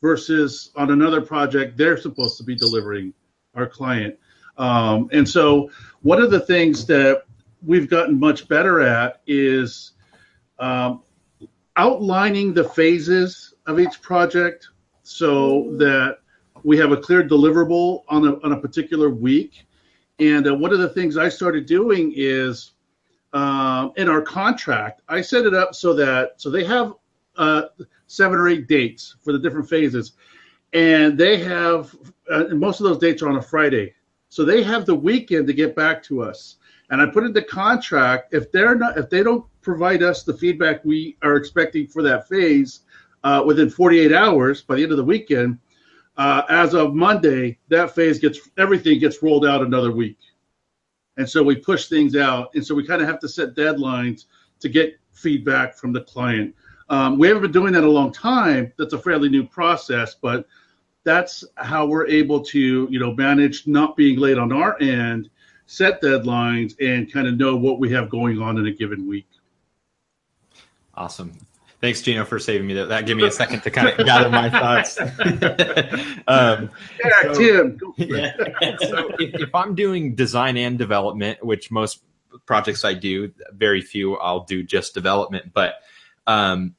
versus 0.00 0.70
on 0.76 0.90
another 0.90 1.20
project 1.20 1.76
they're 1.76 1.96
supposed 1.96 2.36
to 2.38 2.44
be 2.44 2.54
delivering 2.54 3.12
our 3.54 3.66
client. 3.66 4.16
Um, 4.56 5.08
and 5.12 5.28
so, 5.28 5.70
one 6.02 6.20
of 6.20 6.30
the 6.30 6.40
things 6.40 6.86
that 6.86 7.24
we've 7.64 7.88
gotten 7.88 8.18
much 8.18 8.48
better 8.48 8.80
at 8.80 9.20
is 9.26 9.92
um, 10.58 11.02
outlining 11.76 12.52
the 12.52 12.64
phases 12.64 13.54
of 13.66 13.80
each 13.80 14.00
project 14.02 14.68
so 15.02 15.74
that 15.78 16.18
we 16.64 16.76
have 16.78 16.92
a 16.92 16.96
clear 16.96 17.26
deliverable 17.26 18.04
on 18.08 18.26
a, 18.26 18.40
on 18.40 18.52
a 18.52 18.60
particular 18.60 19.10
week. 19.10 19.66
And 20.18 20.46
uh, 20.46 20.54
one 20.54 20.72
of 20.72 20.78
the 20.78 20.88
things 20.88 21.16
I 21.16 21.28
started 21.28 21.66
doing 21.66 22.12
is 22.14 22.72
um, 23.32 23.92
in 23.96 24.08
our 24.08 24.22
contract, 24.22 25.02
I 25.08 25.20
set 25.20 25.46
it 25.46 25.54
up 25.54 25.74
so 25.74 25.94
that 25.94 26.40
so 26.40 26.50
they 26.50 26.64
have 26.64 26.94
uh, 27.36 27.62
seven 28.06 28.38
or 28.38 28.48
eight 28.48 28.68
dates 28.68 29.16
for 29.22 29.32
the 29.32 29.38
different 29.38 29.68
phases, 29.68 30.12
and 30.74 31.16
they 31.16 31.38
have 31.38 31.96
uh, 32.30 32.44
most 32.50 32.80
of 32.80 32.84
those 32.84 32.98
dates 32.98 33.22
are 33.22 33.30
on 33.30 33.36
a 33.36 33.42
Friday, 33.42 33.94
so 34.28 34.44
they 34.44 34.62
have 34.62 34.84
the 34.84 34.94
weekend 34.94 35.46
to 35.46 35.54
get 35.54 35.74
back 35.74 36.02
to 36.04 36.22
us. 36.22 36.56
And 36.92 37.00
I 37.00 37.06
put 37.06 37.24
in 37.24 37.32
the 37.32 37.42
contract 37.42 38.34
if 38.34 38.52
they're 38.52 38.74
not 38.74 38.98
if 38.98 39.08
they 39.08 39.22
don't 39.22 39.46
provide 39.62 40.02
us 40.02 40.24
the 40.24 40.34
feedback 40.34 40.84
we 40.84 41.16
are 41.22 41.36
expecting 41.36 41.86
for 41.86 42.02
that 42.02 42.28
phase 42.28 42.80
uh, 43.24 43.42
within 43.46 43.70
48 43.70 44.12
hours 44.12 44.60
by 44.60 44.76
the 44.76 44.82
end 44.82 44.92
of 44.92 44.98
the 44.98 45.04
weekend, 45.04 45.58
uh, 46.18 46.42
as 46.50 46.74
of 46.74 46.94
Monday, 46.94 47.58
that 47.68 47.94
phase 47.94 48.18
gets 48.18 48.40
everything 48.58 48.98
gets 48.98 49.22
rolled 49.22 49.46
out 49.46 49.62
another 49.62 49.90
week, 49.90 50.18
and 51.16 51.26
so 51.26 51.42
we 51.42 51.56
push 51.56 51.86
things 51.86 52.14
out, 52.14 52.54
and 52.54 52.64
so 52.64 52.74
we 52.74 52.86
kind 52.86 53.00
of 53.00 53.08
have 53.08 53.20
to 53.20 53.28
set 53.28 53.54
deadlines 53.54 54.26
to 54.60 54.68
get 54.68 55.00
feedback 55.12 55.74
from 55.74 55.94
the 55.94 56.02
client. 56.02 56.54
Um, 56.90 57.18
we 57.18 57.26
haven't 57.26 57.42
been 57.42 57.52
doing 57.52 57.72
that 57.72 57.84
a 57.84 57.90
long 57.90 58.12
time. 58.12 58.70
That's 58.76 58.92
a 58.92 58.98
fairly 58.98 59.30
new 59.30 59.46
process, 59.46 60.14
but 60.14 60.46
that's 61.04 61.42
how 61.56 61.86
we're 61.86 62.06
able 62.06 62.42
to 62.44 62.86
you 62.90 63.00
know 63.00 63.14
manage 63.14 63.66
not 63.66 63.96
being 63.96 64.18
late 64.18 64.36
on 64.36 64.52
our 64.52 64.78
end, 64.82 65.30
set 65.72 66.02
deadlines, 66.02 66.74
and 66.80 67.10
kind 67.10 67.26
of 67.26 67.38
know 67.38 67.56
what 67.56 67.78
we 67.78 67.90
have 67.90 68.10
going 68.10 68.42
on 68.42 68.58
in 68.58 68.66
a 68.66 68.70
given 68.70 69.08
week. 69.08 69.26
Awesome. 70.94 71.32
Thanks, 71.80 72.02
Geno, 72.02 72.26
for 72.26 72.38
saving 72.38 72.66
me. 72.66 72.74
That, 72.74 72.90
that 72.90 73.06
gave 73.06 73.16
me 73.16 73.26
a 73.26 73.30
second 73.30 73.62
to 73.62 73.70
kind 73.70 73.88
of 73.88 74.06
gather 74.06 74.28
my 74.28 74.50
thoughts. 74.50 75.00
um, 76.28 76.70
yeah, 77.02 77.22
so, 77.22 77.34
Tim. 77.34 77.78
Yeah. 77.96 78.36
so 78.80 79.10
if, 79.18 79.34
if, 79.42 79.54
I'm 79.54 79.74
doing 79.74 80.14
design 80.14 80.58
and 80.58 80.78
development, 80.78 81.42
which 81.42 81.70
most 81.70 82.04
projects 82.44 82.84
I 82.84 82.92
do, 82.92 83.32
very 83.52 83.80
few 83.80 84.16
I'll 84.18 84.44
do 84.44 84.62
just 84.62 84.92
development, 84.92 85.52
but 85.54 85.76
um, 86.26 86.74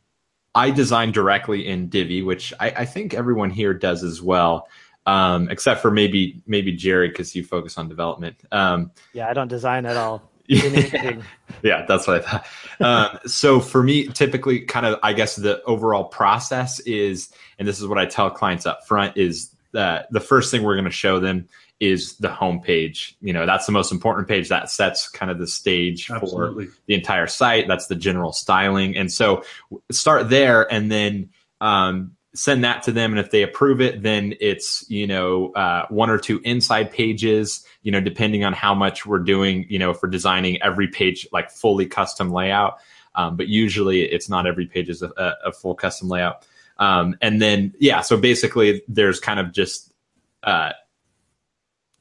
I 0.53 0.69
design 0.69 1.11
directly 1.11 1.67
in 1.67 1.89
Divi, 1.89 2.21
which 2.21 2.53
I, 2.59 2.69
I 2.69 2.85
think 2.85 3.15
everyone 3.15 3.49
here 3.49 3.73
does 3.73 4.03
as 4.03 4.21
well. 4.21 4.67
Um, 5.05 5.49
except 5.49 5.81
for 5.81 5.91
maybe 5.91 6.41
maybe 6.47 6.71
Jerry 6.71 7.09
because 7.09 7.35
you 7.35 7.43
focus 7.43 7.77
on 7.77 7.89
development. 7.89 8.37
Um, 8.53 8.91
yeah, 9.11 9.29
I 9.29 9.33
don't 9.33 9.49
design 9.49 9.85
at 9.85 9.97
all. 9.97 10.21
yeah, 10.47 11.85
that's 11.87 12.05
what 12.05 12.17
I 12.17 12.19
thought. 12.19 12.45
Um, 12.79 13.19
so 13.25 13.59
for 13.59 13.81
me, 13.81 14.07
typically, 14.07 14.61
kind 14.61 14.85
of, 14.85 14.99
I 15.01 15.13
guess 15.13 15.35
the 15.35 15.63
overall 15.63 16.05
process 16.05 16.79
is, 16.81 17.29
and 17.57 17.67
this 17.67 17.79
is 17.79 17.87
what 17.87 17.97
I 17.97 18.05
tell 18.05 18.29
clients 18.29 18.65
up 18.65 18.85
front, 18.85 19.15
is 19.17 19.55
that 19.71 20.11
the 20.11 20.19
first 20.19 20.51
thing 20.51 20.63
we're 20.63 20.75
going 20.75 20.85
to 20.85 20.91
show 20.91 21.19
them 21.19 21.47
is 21.79 22.17
the 22.17 22.27
homepage. 22.27 23.13
You 23.21 23.33
know, 23.33 23.45
that's 23.45 23.65
the 23.65 23.71
most 23.71 23.91
important 23.91 24.27
page 24.27 24.49
that 24.49 24.69
sets 24.69 25.09
kind 25.09 25.31
of 25.31 25.39
the 25.39 25.47
stage 25.47 26.11
Absolutely. 26.11 26.67
for 26.67 26.77
the 26.87 26.93
entire 26.93 27.27
site. 27.27 27.67
That's 27.67 27.87
the 27.87 27.95
general 27.95 28.33
styling, 28.33 28.97
and 28.97 29.11
so 29.11 29.43
start 29.91 30.29
there, 30.29 30.71
and 30.71 30.91
then 30.91 31.29
um, 31.61 32.17
send 32.35 32.63
that 32.63 32.83
to 32.83 32.91
them 32.91 33.11
and 33.11 33.19
if 33.19 33.29
they 33.29 33.43
approve 33.43 33.79
it 33.79 34.01
then 34.01 34.33
it's 34.39 34.85
you 34.89 35.05
know 35.05 35.51
uh, 35.53 35.85
one 35.89 36.09
or 36.09 36.17
two 36.17 36.39
inside 36.43 36.91
pages 36.91 37.63
you 37.83 37.91
know 37.91 38.01
depending 38.01 38.43
on 38.43 38.53
how 38.53 38.73
much 38.73 39.05
we're 39.05 39.19
doing 39.19 39.65
you 39.69 39.77
know 39.77 39.93
for 39.93 40.07
designing 40.07 40.61
every 40.61 40.87
page 40.87 41.27
like 41.31 41.51
fully 41.51 41.85
custom 41.85 42.31
layout. 42.31 42.79
Um, 43.15 43.37
but 43.37 43.47
usually 43.47 44.01
it's 44.01 44.27
not 44.27 44.47
every 44.47 44.65
page 44.65 44.89
is 44.89 45.03
a, 45.03 45.35
a 45.45 45.51
full 45.51 45.75
custom 45.75 46.09
layout. 46.09 46.47
Um, 46.79 47.15
and 47.21 47.39
then 47.39 47.73
yeah 47.79 48.01
so 48.01 48.17
basically 48.17 48.81
there's 48.87 49.19
kind 49.19 49.39
of 49.39 49.51
just 49.51 49.93
uh, 50.41 50.71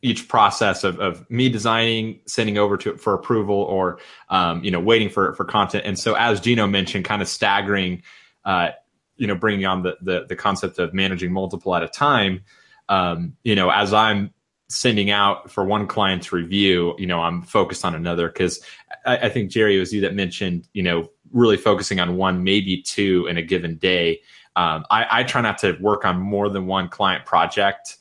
each 0.00 0.28
process 0.28 0.82
of, 0.82 0.98
of 0.98 1.28
me 1.30 1.48
designing 1.48 2.20
sending 2.26 2.58
over 2.58 2.76
to 2.76 2.96
for 2.96 3.14
approval 3.14 3.56
or 3.56 3.98
um, 4.30 4.64
you 4.64 4.70
know 4.70 4.80
waiting 4.80 5.08
for 5.08 5.34
for 5.34 5.44
content. 5.44 5.84
And 5.86 5.98
so 5.98 6.14
as 6.14 6.40
geno 6.40 6.66
mentioned 6.66 7.04
kind 7.04 7.20
of 7.20 7.28
staggering 7.28 8.02
uh, 8.44 8.70
you 9.22 9.28
know 9.28 9.36
bringing 9.36 9.64
on 9.64 9.84
the 9.84 9.96
the, 10.02 10.26
the 10.28 10.34
concept 10.34 10.80
of 10.80 10.92
managing 10.92 11.32
multiple 11.32 11.76
at 11.76 11.84
a 11.84 11.88
time 11.88 12.42
um, 12.88 13.34
you 13.44 13.54
know 13.54 13.70
as 13.70 13.94
i'm 13.94 14.34
sending 14.68 15.10
out 15.10 15.48
for 15.48 15.64
one 15.64 15.86
client's 15.86 16.32
review 16.32 16.96
you 16.98 17.06
know 17.06 17.20
i'm 17.20 17.40
focused 17.42 17.84
on 17.84 17.94
another. 17.94 18.26
Because 18.26 18.60
I, 19.06 19.18
I, 19.18 19.28
think 19.28 19.52
jerry 19.52 19.76
it 19.76 19.80
was 19.80 19.92
you 19.92 20.00
that 20.00 20.14
mentioned 20.14 20.68
you 20.72 20.82
know 20.82 21.08
really 21.30 21.56
focusing 21.56 22.00
on 22.00 22.16
one 22.16 22.42
maybe 22.42 22.82
two 22.82 23.26
in 23.30 23.36
a 23.36 23.42
given 23.42 23.76
day. 23.76 24.20
Um, 24.54 24.84
I, 24.90 25.06
I 25.20 25.22
try 25.22 25.40
not 25.40 25.58
to 25.58 25.78
work 25.80 26.04
on 26.04 26.18
more 26.20 26.50
than 26.50 26.66
one 26.66 26.88
client 26.88 27.24
project 27.24 27.96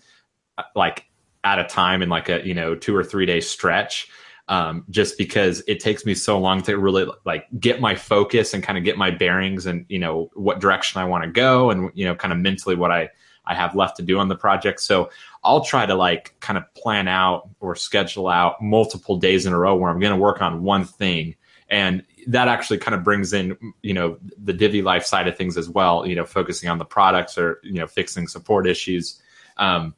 uh, 0.57 0.63
like 0.75 1.05
at 1.43 1.59
a 1.59 1.63
time 1.65 2.01
in 2.01 2.09
like 2.09 2.29
a 2.29 2.45
you 2.45 2.55
know 2.55 2.73
two 2.73 2.95
or 2.95 3.03
three 3.03 3.27
day 3.27 3.41
stretch 3.41 4.09
um, 4.51 4.83
just 4.89 5.17
because 5.17 5.63
it 5.65 5.79
takes 5.79 6.05
me 6.05 6.13
so 6.13 6.37
long 6.37 6.61
to 6.63 6.77
really 6.77 7.07
like 7.25 7.47
get 7.57 7.79
my 7.79 7.95
focus 7.95 8.53
and 8.53 8.61
kind 8.61 8.77
of 8.77 8.83
get 8.83 8.97
my 8.97 9.09
bearings 9.09 9.65
and 9.65 9.85
you 9.87 9.97
know 9.97 10.29
what 10.33 10.59
direction 10.59 10.99
I 10.99 11.05
want 11.05 11.23
to 11.23 11.29
go 11.29 11.71
and 11.71 11.89
you 11.93 12.03
know 12.03 12.13
kind 12.13 12.33
of 12.33 12.39
mentally 12.39 12.75
what 12.75 12.91
I 12.91 13.09
I 13.45 13.55
have 13.55 13.75
left 13.75 13.95
to 13.97 14.03
do 14.03 14.19
on 14.19 14.27
the 14.27 14.35
project. 14.35 14.81
So 14.81 15.09
I'll 15.43 15.63
try 15.63 15.85
to 15.85 15.95
like 15.95 16.35
kind 16.41 16.57
of 16.57 16.71
plan 16.75 17.07
out 17.07 17.49
or 17.61 17.77
schedule 17.77 18.27
out 18.27 18.61
multiple 18.61 19.15
days 19.15 19.45
in 19.45 19.53
a 19.53 19.57
row 19.57 19.73
where 19.73 19.89
I'm 19.89 19.99
going 20.01 20.13
to 20.13 20.19
work 20.19 20.41
on 20.41 20.63
one 20.63 20.83
thing 20.83 21.35
and 21.69 22.03
that 22.27 22.49
actually 22.49 22.77
kind 22.77 22.93
of 22.93 23.05
brings 23.05 23.31
in 23.31 23.57
you 23.81 23.93
know 23.93 24.17
the 24.43 24.51
Divi 24.51 24.81
life 24.81 25.05
side 25.05 25.29
of 25.29 25.37
things 25.37 25.57
as 25.57 25.69
well 25.69 26.05
you 26.05 26.15
know 26.15 26.25
focusing 26.25 26.69
on 26.69 26.77
the 26.77 26.85
products 26.85 27.37
or 27.37 27.61
you 27.63 27.79
know 27.79 27.87
fixing 27.87 28.27
support 28.27 28.67
issues 28.67 29.21
um, 29.57 29.95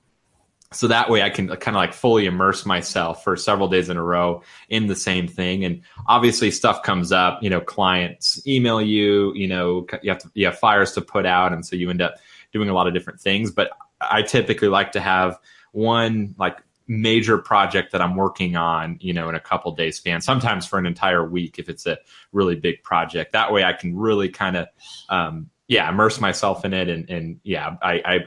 so 0.73 0.87
that 0.87 1.09
way 1.09 1.21
I 1.21 1.29
can 1.29 1.47
kind 1.47 1.75
of 1.75 1.81
like 1.81 1.93
fully 1.93 2.25
immerse 2.25 2.65
myself 2.65 3.23
for 3.23 3.35
several 3.37 3.67
days 3.67 3.89
in 3.89 3.97
a 3.97 4.03
row 4.03 4.41
in 4.69 4.87
the 4.87 4.95
same 4.95 5.27
thing. 5.27 5.63
And 5.63 5.81
obviously 6.07 6.51
stuff 6.51 6.83
comes 6.83 7.11
up, 7.11 7.41
you 7.41 7.49
know, 7.49 7.61
clients 7.61 8.45
email 8.47 8.81
you, 8.81 9.33
you 9.35 9.47
know, 9.47 9.85
you 10.01 10.11
have 10.11 10.19
to, 10.19 10.31
you 10.33 10.45
have 10.45 10.57
fires 10.57 10.93
to 10.93 11.01
put 11.01 11.25
out. 11.25 11.53
And 11.53 11.65
so 11.65 11.75
you 11.75 11.89
end 11.89 12.01
up 12.01 12.15
doing 12.51 12.69
a 12.69 12.73
lot 12.73 12.87
of 12.87 12.93
different 12.93 13.19
things. 13.21 13.51
But 13.51 13.71
I 14.01 14.21
typically 14.21 14.67
like 14.67 14.91
to 14.93 14.99
have 14.99 15.39
one 15.71 16.35
like 16.37 16.57
major 16.87 17.37
project 17.37 17.91
that 17.91 18.01
I'm 18.01 18.15
working 18.15 18.55
on, 18.55 18.97
you 18.99 19.13
know, 19.13 19.29
in 19.29 19.35
a 19.35 19.39
couple 19.39 19.71
days 19.73 19.97
span, 19.97 20.21
sometimes 20.21 20.65
for 20.65 20.77
an 20.77 20.85
entire 20.85 21.27
week 21.27 21.59
if 21.59 21.69
it's 21.69 21.85
a 21.85 21.97
really 22.31 22.55
big 22.55 22.83
project. 22.83 23.33
That 23.33 23.51
way 23.51 23.63
I 23.63 23.73
can 23.73 23.97
really 23.97 24.29
kind 24.29 24.57
of, 24.57 24.67
um, 25.09 25.49
yeah, 25.67 25.89
immerse 25.89 26.19
myself 26.19 26.65
in 26.65 26.73
it. 26.73 26.89
And, 26.89 27.09
and 27.09 27.39
yeah, 27.43 27.77
I, 27.81 28.01
I 28.05 28.19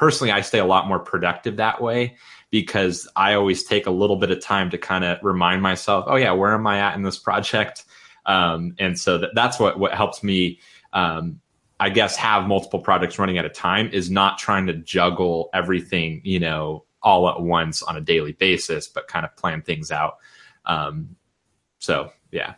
personally, 0.00 0.32
I 0.32 0.40
stay 0.40 0.58
a 0.58 0.64
lot 0.64 0.88
more 0.88 0.98
productive 0.98 1.58
that 1.58 1.82
way 1.82 2.16
because 2.50 3.06
I 3.16 3.34
always 3.34 3.62
take 3.62 3.84
a 3.86 3.90
little 3.90 4.16
bit 4.16 4.30
of 4.30 4.40
time 4.40 4.70
to 4.70 4.78
kind 4.78 5.04
of 5.04 5.18
remind 5.22 5.60
myself, 5.60 6.06
oh 6.08 6.16
yeah, 6.16 6.32
where 6.32 6.54
am 6.54 6.66
I 6.66 6.78
at 6.78 6.94
in 6.94 7.02
this 7.02 7.18
project? 7.18 7.84
Um, 8.24 8.74
and 8.78 8.98
so 8.98 9.18
that, 9.18 9.32
that's 9.34 9.60
what 9.60 9.78
what 9.78 9.92
helps 9.92 10.22
me, 10.22 10.58
um, 10.94 11.40
I 11.78 11.90
guess, 11.90 12.16
have 12.16 12.46
multiple 12.46 12.80
projects 12.80 13.18
running 13.18 13.36
at 13.36 13.44
a 13.44 13.50
time 13.50 13.90
is 13.92 14.10
not 14.10 14.38
trying 14.38 14.68
to 14.68 14.72
juggle 14.72 15.50
everything, 15.52 16.22
you 16.24 16.40
know, 16.40 16.86
all 17.02 17.28
at 17.28 17.42
once 17.42 17.82
on 17.82 17.94
a 17.94 18.00
daily 18.00 18.32
basis, 18.32 18.88
but 18.88 19.06
kind 19.06 19.26
of 19.26 19.36
plan 19.36 19.60
things 19.60 19.90
out. 19.90 20.16
Um, 20.64 21.14
so 21.78 22.10
yeah. 22.32 22.54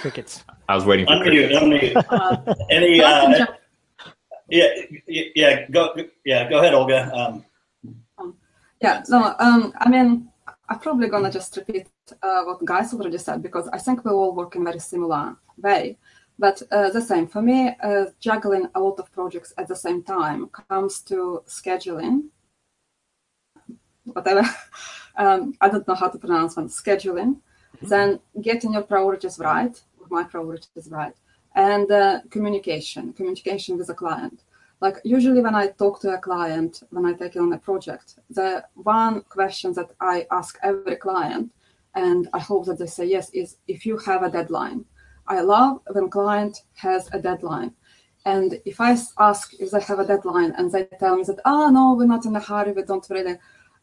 Crickets. 0.00 0.44
I 0.68 0.74
was 0.74 0.84
waiting 0.84 1.06
for 1.06 1.12
unmute, 1.12 1.50
unmute. 1.52 2.04
Uh, 2.10 2.54
Any? 2.70 3.02
Uh, 3.02 3.46
yeah, 4.48 4.68
yeah. 5.06 5.68
Go. 5.70 5.94
Yeah, 6.24 6.48
go 6.48 6.58
ahead, 6.58 6.74
Olga. 6.74 7.10
Um, 7.14 7.44
um, 8.18 8.36
yeah. 8.80 9.02
No. 9.08 9.34
Um. 9.38 9.72
I 9.78 9.88
mean, 9.88 10.28
I'm 10.68 10.78
probably 10.78 11.08
gonna 11.08 11.30
just 11.30 11.56
repeat 11.56 11.88
uh, 12.22 12.42
what 12.44 12.64
guys 12.64 12.92
already 12.94 13.18
said 13.18 13.42
because 13.42 13.68
I 13.68 13.78
think 13.78 14.04
we 14.04 14.10
all 14.10 14.34
work 14.34 14.56
in 14.56 14.64
very 14.64 14.80
similar 14.80 15.36
way. 15.58 15.98
But 16.38 16.62
uh, 16.72 16.90
the 16.90 17.00
same 17.00 17.26
for 17.26 17.42
me, 17.42 17.76
uh, 17.82 18.06
juggling 18.18 18.68
a 18.74 18.80
lot 18.80 18.98
of 18.98 19.12
projects 19.12 19.52
at 19.56 19.68
the 19.68 19.76
same 19.76 20.02
time 20.02 20.48
comes 20.48 21.00
to 21.02 21.42
scheduling. 21.46 22.28
Whatever. 24.04 24.42
um, 25.16 25.54
I 25.60 25.68
don't 25.68 25.86
know 25.86 25.94
how 25.94 26.08
to 26.08 26.18
pronounce 26.18 26.56
one. 26.56 26.68
Scheduling 26.68 27.40
then 27.82 28.20
getting 28.40 28.72
your 28.72 28.82
priorities 28.82 29.38
right, 29.38 29.80
my 30.18 30.24
priorities 30.32 30.88
right, 30.90 31.16
and 31.54 31.90
uh, 31.90 32.20
communication, 32.30 33.12
communication 33.12 33.72
with 33.78 33.88
a 33.90 33.98
client. 34.02 34.38
Like 34.84 34.96
usually 35.16 35.42
when 35.46 35.54
I 35.54 35.66
talk 35.82 36.00
to 36.00 36.10
a 36.14 36.24
client, 36.28 36.82
when 36.90 37.06
I 37.06 37.12
take 37.14 37.36
on 37.36 37.52
a 37.52 37.58
project, 37.68 38.08
the 38.38 38.50
one 38.74 39.22
question 39.36 39.72
that 39.78 39.90
I 40.00 40.26
ask 40.30 40.58
every 40.62 40.96
client, 40.96 41.46
and 41.94 42.28
I 42.38 42.40
hope 42.50 42.66
that 42.66 42.78
they 42.78 42.90
say 42.96 43.06
yes, 43.16 43.30
is 43.30 43.56
if 43.74 43.86
you 43.86 43.96
have 44.08 44.22
a 44.22 44.30
deadline. 44.38 44.84
I 45.26 45.40
love 45.40 45.80
when 45.94 46.10
client 46.10 46.54
has 46.74 47.02
a 47.12 47.18
deadline. 47.18 47.72
And 48.26 48.60
if 48.64 48.80
I 48.80 48.96
ask 49.18 49.54
if 49.58 49.70
they 49.70 49.80
have 49.80 50.00
a 50.00 50.06
deadline 50.06 50.52
and 50.56 50.70
they 50.70 50.84
tell 50.98 51.16
me 51.16 51.24
that, 51.24 51.40
oh, 51.44 51.70
no, 51.70 51.94
we're 51.94 52.06
not 52.06 52.26
in 52.26 52.36
a 52.36 52.40
hurry, 52.40 52.72
we 52.72 52.82
don't 52.82 53.06
really, 53.10 53.36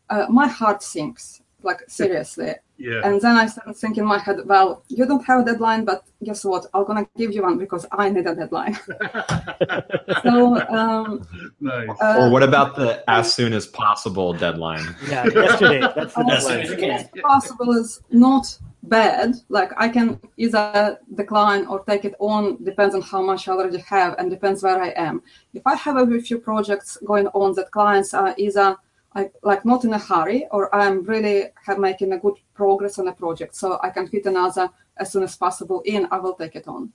uh, 0.09 0.25
my 0.29 0.47
heart 0.47 0.81
sinks 0.83 1.40
like 1.63 1.81
seriously. 1.87 2.55
Yeah. 2.77 3.01
And 3.03 3.21
then 3.21 3.35
I 3.37 3.45
started 3.45 3.75
thinking 3.75 4.01
in 4.01 4.09
my 4.09 4.17
head, 4.17 4.37
well, 4.45 4.83
you 4.87 5.05
don't 5.05 5.23
have 5.25 5.41
a 5.41 5.45
deadline, 5.45 5.85
but 5.85 6.03
guess 6.23 6.43
what? 6.43 6.65
I'm 6.73 6.85
gonna 6.85 7.07
give 7.15 7.31
you 7.31 7.43
one 7.43 7.57
because 7.57 7.85
I 7.91 8.09
need 8.09 8.25
a 8.25 8.35
deadline. 8.35 8.75
so 10.23 10.59
um, 10.69 11.27
nice. 11.59 11.89
Uh, 12.01 12.17
or 12.19 12.29
what 12.31 12.43
about 12.43 12.75
the 12.75 13.03
as 13.07 13.33
soon 13.33 13.53
as 13.53 13.67
possible 13.67 14.33
deadline? 14.33 14.95
Yeah, 15.07 15.25
yesterday. 15.27 15.81
That's 15.81 16.15
the 16.15 16.23
deadline. 16.23 16.59
As 16.61 16.69
soon 16.69 16.83
as 16.83 17.07
possible 17.21 17.71
is 17.73 18.01
not 18.09 18.57
bad. 18.83 19.35
Like 19.49 19.71
I 19.77 19.89
can 19.89 20.19
either 20.37 20.99
decline 21.15 21.65
or 21.67 21.83
take 21.83 22.05
it 22.05 22.15
on, 22.19 22.63
depends 22.63 22.95
on 22.95 23.01
how 23.01 23.21
much 23.21 23.47
I 23.47 23.53
already 23.53 23.79
have 23.79 24.15
and 24.17 24.29
depends 24.29 24.63
where 24.63 24.81
I 24.81 24.89
am. 24.89 25.21
If 25.53 25.65
I 25.65 25.75
have 25.75 25.97
a 25.97 26.19
few 26.19 26.39
projects 26.39 26.97
going 27.05 27.27
on 27.27 27.53
that 27.55 27.71
clients 27.71 28.13
are 28.13 28.33
either 28.37 28.77
I, 29.13 29.29
like 29.43 29.65
not 29.65 29.83
in 29.83 29.93
a 29.93 29.97
hurry 29.97 30.47
or 30.51 30.73
I'm 30.73 31.03
really 31.03 31.45
have 31.65 31.79
making 31.79 32.13
a 32.13 32.19
good 32.19 32.35
progress 32.53 32.97
on 32.97 33.09
a 33.09 33.13
project 33.13 33.55
so 33.55 33.79
I 33.83 33.89
can 33.89 34.07
fit 34.07 34.25
another 34.25 34.69
as 34.97 35.11
soon 35.11 35.23
as 35.23 35.35
possible 35.35 35.81
in, 35.81 36.07
I 36.11 36.19
will 36.19 36.33
take 36.33 36.55
it 36.55 36.67
on. 36.67 36.93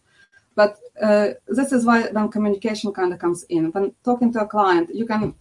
But 0.54 0.78
uh, 1.02 1.28
this 1.46 1.72
is 1.72 1.84
why 1.84 2.08
then 2.10 2.30
communication 2.30 2.92
kind 2.92 3.12
of 3.12 3.18
comes 3.18 3.44
in. 3.50 3.70
When 3.72 3.94
talking 4.02 4.32
to 4.32 4.40
a 4.40 4.46
client, 4.46 4.90
you 4.94 5.04
can 5.04 5.34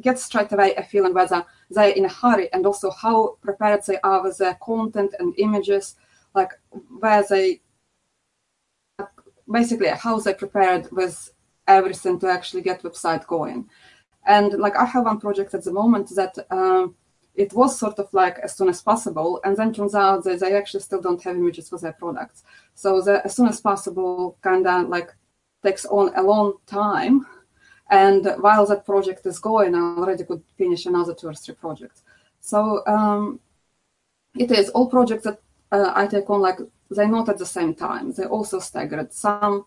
get 0.00 0.18
straight 0.18 0.52
away 0.52 0.74
a 0.74 0.82
feeling 0.82 1.12
whether 1.12 1.44
they're 1.70 1.90
in 1.90 2.06
a 2.06 2.08
hurry 2.08 2.50
and 2.52 2.64
also 2.66 2.90
how 2.90 3.36
prepared 3.42 3.84
they 3.86 3.98
are 4.02 4.22
with 4.22 4.38
their 4.38 4.54
content 4.54 5.14
and 5.18 5.34
images, 5.38 5.96
like 6.34 6.52
where 6.98 7.24
they 7.28 7.60
basically 9.50 9.88
how 9.88 10.18
they 10.18 10.34
prepared 10.34 10.90
with 10.90 11.32
everything 11.68 12.18
to 12.20 12.28
actually 12.28 12.62
get 12.62 12.82
website 12.82 13.26
going. 13.26 13.68
And 14.26 14.52
like 14.54 14.76
I 14.76 14.84
have 14.84 15.04
one 15.04 15.20
project 15.20 15.54
at 15.54 15.64
the 15.64 15.72
moment 15.72 16.10
that 16.16 16.36
um, 16.50 16.96
it 17.34 17.52
was 17.52 17.78
sort 17.78 17.98
of 17.98 18.12
like 18.12 18.38
as 18.40 18.56
soon 18.56 18.68
as 18.68 18.82
possible, 18.82 19.40
and 19.44 19.56
then 19.56 19.72
turns 19.72 19.94
out 19.94 20.24
that 20.24 20.40
they 20.40 20.54
actually 20.54 20.80
still 20.80 21.00
don't 21.00 21.22
have 21.22 21.36
images 21.36 21.68
for 21.68 21.78
their 21.78 21.92
products. 21.92 22.42
So 22.74 23.00
the 23.00 23.24
as 23.24 23.36
soon 23.36 23.48
as 23.48 23.60
possible 23.60 24.36
kind 24.42 24.66
of 24.66 24.88
like 24.88 25.14
takes 25.62 25.86
on 25.86 26.12
a 26.16 26.22
long 26.22 26.54
time. 26.66 27.26
And 27.88 28.26
while 28.40 28.66
that 28.66 28.84
project 28.84 29.26
is 29.26 29.38
going, 29.38 29.74
I 29.74 29.78
already 29.78 30.24
could 30.24 30.42
finish 30.58 30.86
another 30.86 31.14
two 31.14 31.28
or 31.28 31.34
three 31.34 31.54
projects. 31.54 32.02
So 32.40 32.84
um, 32.86 33.38
it 34.36 34.50
is 34.50 34.70
all 34.70 34.88
projects 34.88 35.24
that 35.24 35.40
uh, 35.70 35.92
I 35.94 36.06
take 36.08 36.28
on 36.30 36.40
like 36.40 36.58
they're 36.90 37.08
not 37.08 37.28
at 37.28 37.38
the 37.38 37.46
same 37.46 37.74
time. 37.74 38.12
They're 38.12 38.28
also 38.28 38.58
staggered. 38.58 39.12
Some 39.12 39.66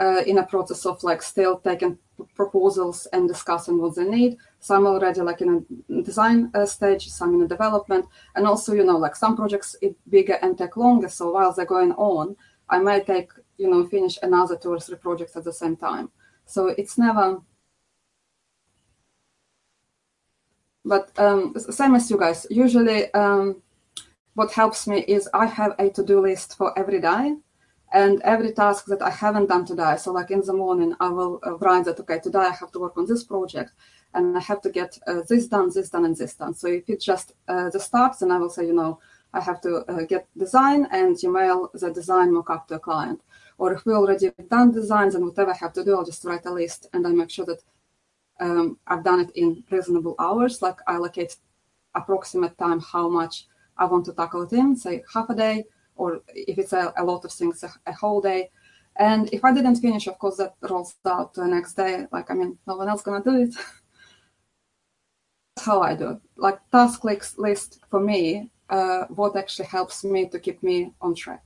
uh, 0.00 0.22
in 0.26 0.38
a 0.38 0.46
process 0.46 0.86
of 0.86 1.02
like 1.02 1.22
still 1.22 1.58
taking 1.58 1.98
proposals 2.34 3.06
and 3.12 3.28
discussing 3.28 3.78
what 3.80 3.96
they 3.96 4.04
need. 4.04 4.36
Some 4.60 4.86
already 4.86 5.20
like 5.20 5.40
in 5.40 5.66
a 5.90 6.02
design 6.02 6.50
uh, 6.54 6.66
stage, 6.66 7.08
some 7.08 7.34
in 7.34 7.42
a 7.42 7.48
development, 7.48 8.06
and 8.34 8.46
also 8.46 8.72
you 8.72 8.84
know 8.84 8.96
like 8.96 9.16
some 9.16 9.36
projects 9.36 9.76
it 9.82 9.96
bigger 10.08 10.38
and 10.42 10.56
take 10.56 10.76
longer. 10.76 11.08
So 11.08 11.32
while 11.32 11.52
they're 11.52 11.66
going 11.66 11.92
on, 11.92 12.36
I 12.68 12.78
might 12.78 13.06
take 13.06 13.30
you 13.58 13.70
know 13.70 13.86
finish 13.86 14.18
another 14.22 14.56
two 14.56 14.70
or 14.70 14.80
three 14.80 14.96
projects 14.96 15.36
at 15.36 15.44
the 15.44 15.52
same 15.52 15.76
time. 15.76 16.10
So 16.46 16.68
it's 16.68 16.98
never. 16.98 17.40
But 20.84 21.16
um, 21.16 21.54
same 21.58 21.94
as 21.94 22.10
you 22.10 22.18
guys. 22.18 22.46
Usually, 22.50 23.12
um, 23.14 23.62
what 24.34 24.50
helps 24.52 24.88
me 24.88 25.00
is 25.00 25.28
I 25.32 25.46
have 25.46 25.74
a 25.78 25.90
to-do 25.90 26.20
list 26.20 26.56
for 26.56 26.76
every 26.76 27.00
day 27.00 27.36
and 27.92 28.22
every 28.22 28.52
task 28.52 28.86
that 28.86 29.02
I 29.02 29.10
haven't 29.10 29.48
done 29.48 29.66
today. 29.66 29.96
So 29.98 30.12
like 30.12 30.30
in 30.30 30.40
the 30.40 30.54
morning, 30.54 30.94
I 30.98 31.08
will 31.08 31.40
uh, 31.46 31.56
write 31.58 31.84
that, 31.84 32.00
okay, 32.00 32.18
today 32.18 32.38
I 32.38 32.54
have 32.54 32.72
to 32.72 32.80
work 32.80 32.96
on 32.96 33.06
this 33.06 33.22
project 33.22 33.72
and 34.14 34.36
I 34.36 34.40
have 34.40 34.62
to 34.62 34.70
get 34.70 34.98
uh, 35.06 35.20
this 35.28 35.46
done, 35.46 35.70
this 35.72 35.90
done, 35.90 36.06
and 36.06 36.16
this 36.16 36.34
done. 36.34 36.54
So 36.54 36.68
if 36.68 36.88
it's 36.88 37.04
just 37.04 37.34
uh, 37.48 37.68
the 37.70 37.80
start, 37.80 38.16
then 38.18 38.30
I 38.30 38.38
will 38.38 38.48
say, 38.48 38.66
you 38.66 38.72
know, 38.72 38.98
I 39.34 39.40
have 39.40 39.60
to 39.62 39.84
uh, 39.88 40.04
get 40.04 40.26
design 40.36 40.86
and 40.90 41.22
email 41.22 41.70
the 41.74 41.90
design 41.90 42.30
mockup 42.30 42.66
to 42.68 42.74
a 42.76 42.78
client. 42.78 43.20
Or 43.58 43.72
if 43.72 43.84
we 43.84 43.92
already 43.92 44.30
done 44.50 44.72
designs 44.72 45.14
and 45.14 45.24
whatever 45.24 45.50
I 45.50 45.56
have 45.56 45.72
to 45.74 45.84
do, 45.84 45.96
I'll 45.96 46.04
just 46.04 46.24
write 46.24 46.46
a 46.46 46.50
list 46.50 46.88
and 46.92 47.06
I 47.06 47.10
make 47.10 47.30
sure 47.30 47.46
that 47.46 47.62
um, 48.40 48.78
I've 48.86 49.04
done 49.04 49.20
it 49.20 49.30
in 49.34 49.64
reasonable 49.70 50.14
hours. 50.18 50.62
Like 50.62 50.78
I 50.86 50.94
allocate 50.94 51.36
approximate 51.94 52.56
time 52.58 52.80
how 52.80 53.08
much 53.08 53.46
I 53.76 53.84
want 53.84 54.06
to 54.06 54.12
tackle 54.12 54.42
it 54.42 54.52
in, 54.52 54.76
say 54.76 55.04
half 55.12 55.28
a 55.30 55.34
day, 55.34 55.64
or 56.02 56.20
if 56.34 56.58
it's 56.58 56.72
a, 56.72 56.92
a 56.96 57.04
lot 57.04 57.24
of 57.24 57.32
things, 57.32 57.62
a, 57.62 57.70
a, 57.86 57.92
whole 57.92 58.20
day. 58.20 58.50
And 58.98 59.32
if 59.32 59.44
I 59.44 59.54
didn't 59.54 59.76
finish, 59.76 60.08
of 60.08 60.18
course, 60.18 60.36
that 60.38 60.54
rolls 60.60 60.96
out 61.06 61.32
to 61.34 61.42
the 61.42 61.46
next 61.46 61.74
day. 61.74 62.06
Like, 62.10 62.28
I 62.30 62.34
mean, 62.34 62.58
no 62.66 62.76
one 62.76 62.88
else 62.88 63.02
gonna 63.02 63.22
do 63.22 63.36
it. 63.42 63.54
That's 65.54 65.66
how 65.66 65.80
I 65.80 65.94
do 65.94 66.10
it. 66.10 66.18
Like 66.36 66.58
task 66.72 67.04
list 67.04 67.78
for 67.88 68.00
me, 68.00 68.50
uh, 68.68 69.04
what 69.20 69.36
actually 69.36 69.66
helps 69.66 70.02
me 70.02 70.28
to 70.30 70.40
keep 70.40 70.60
me 70.62 70.92
on 71.00 71.14
track. 71.14 71.44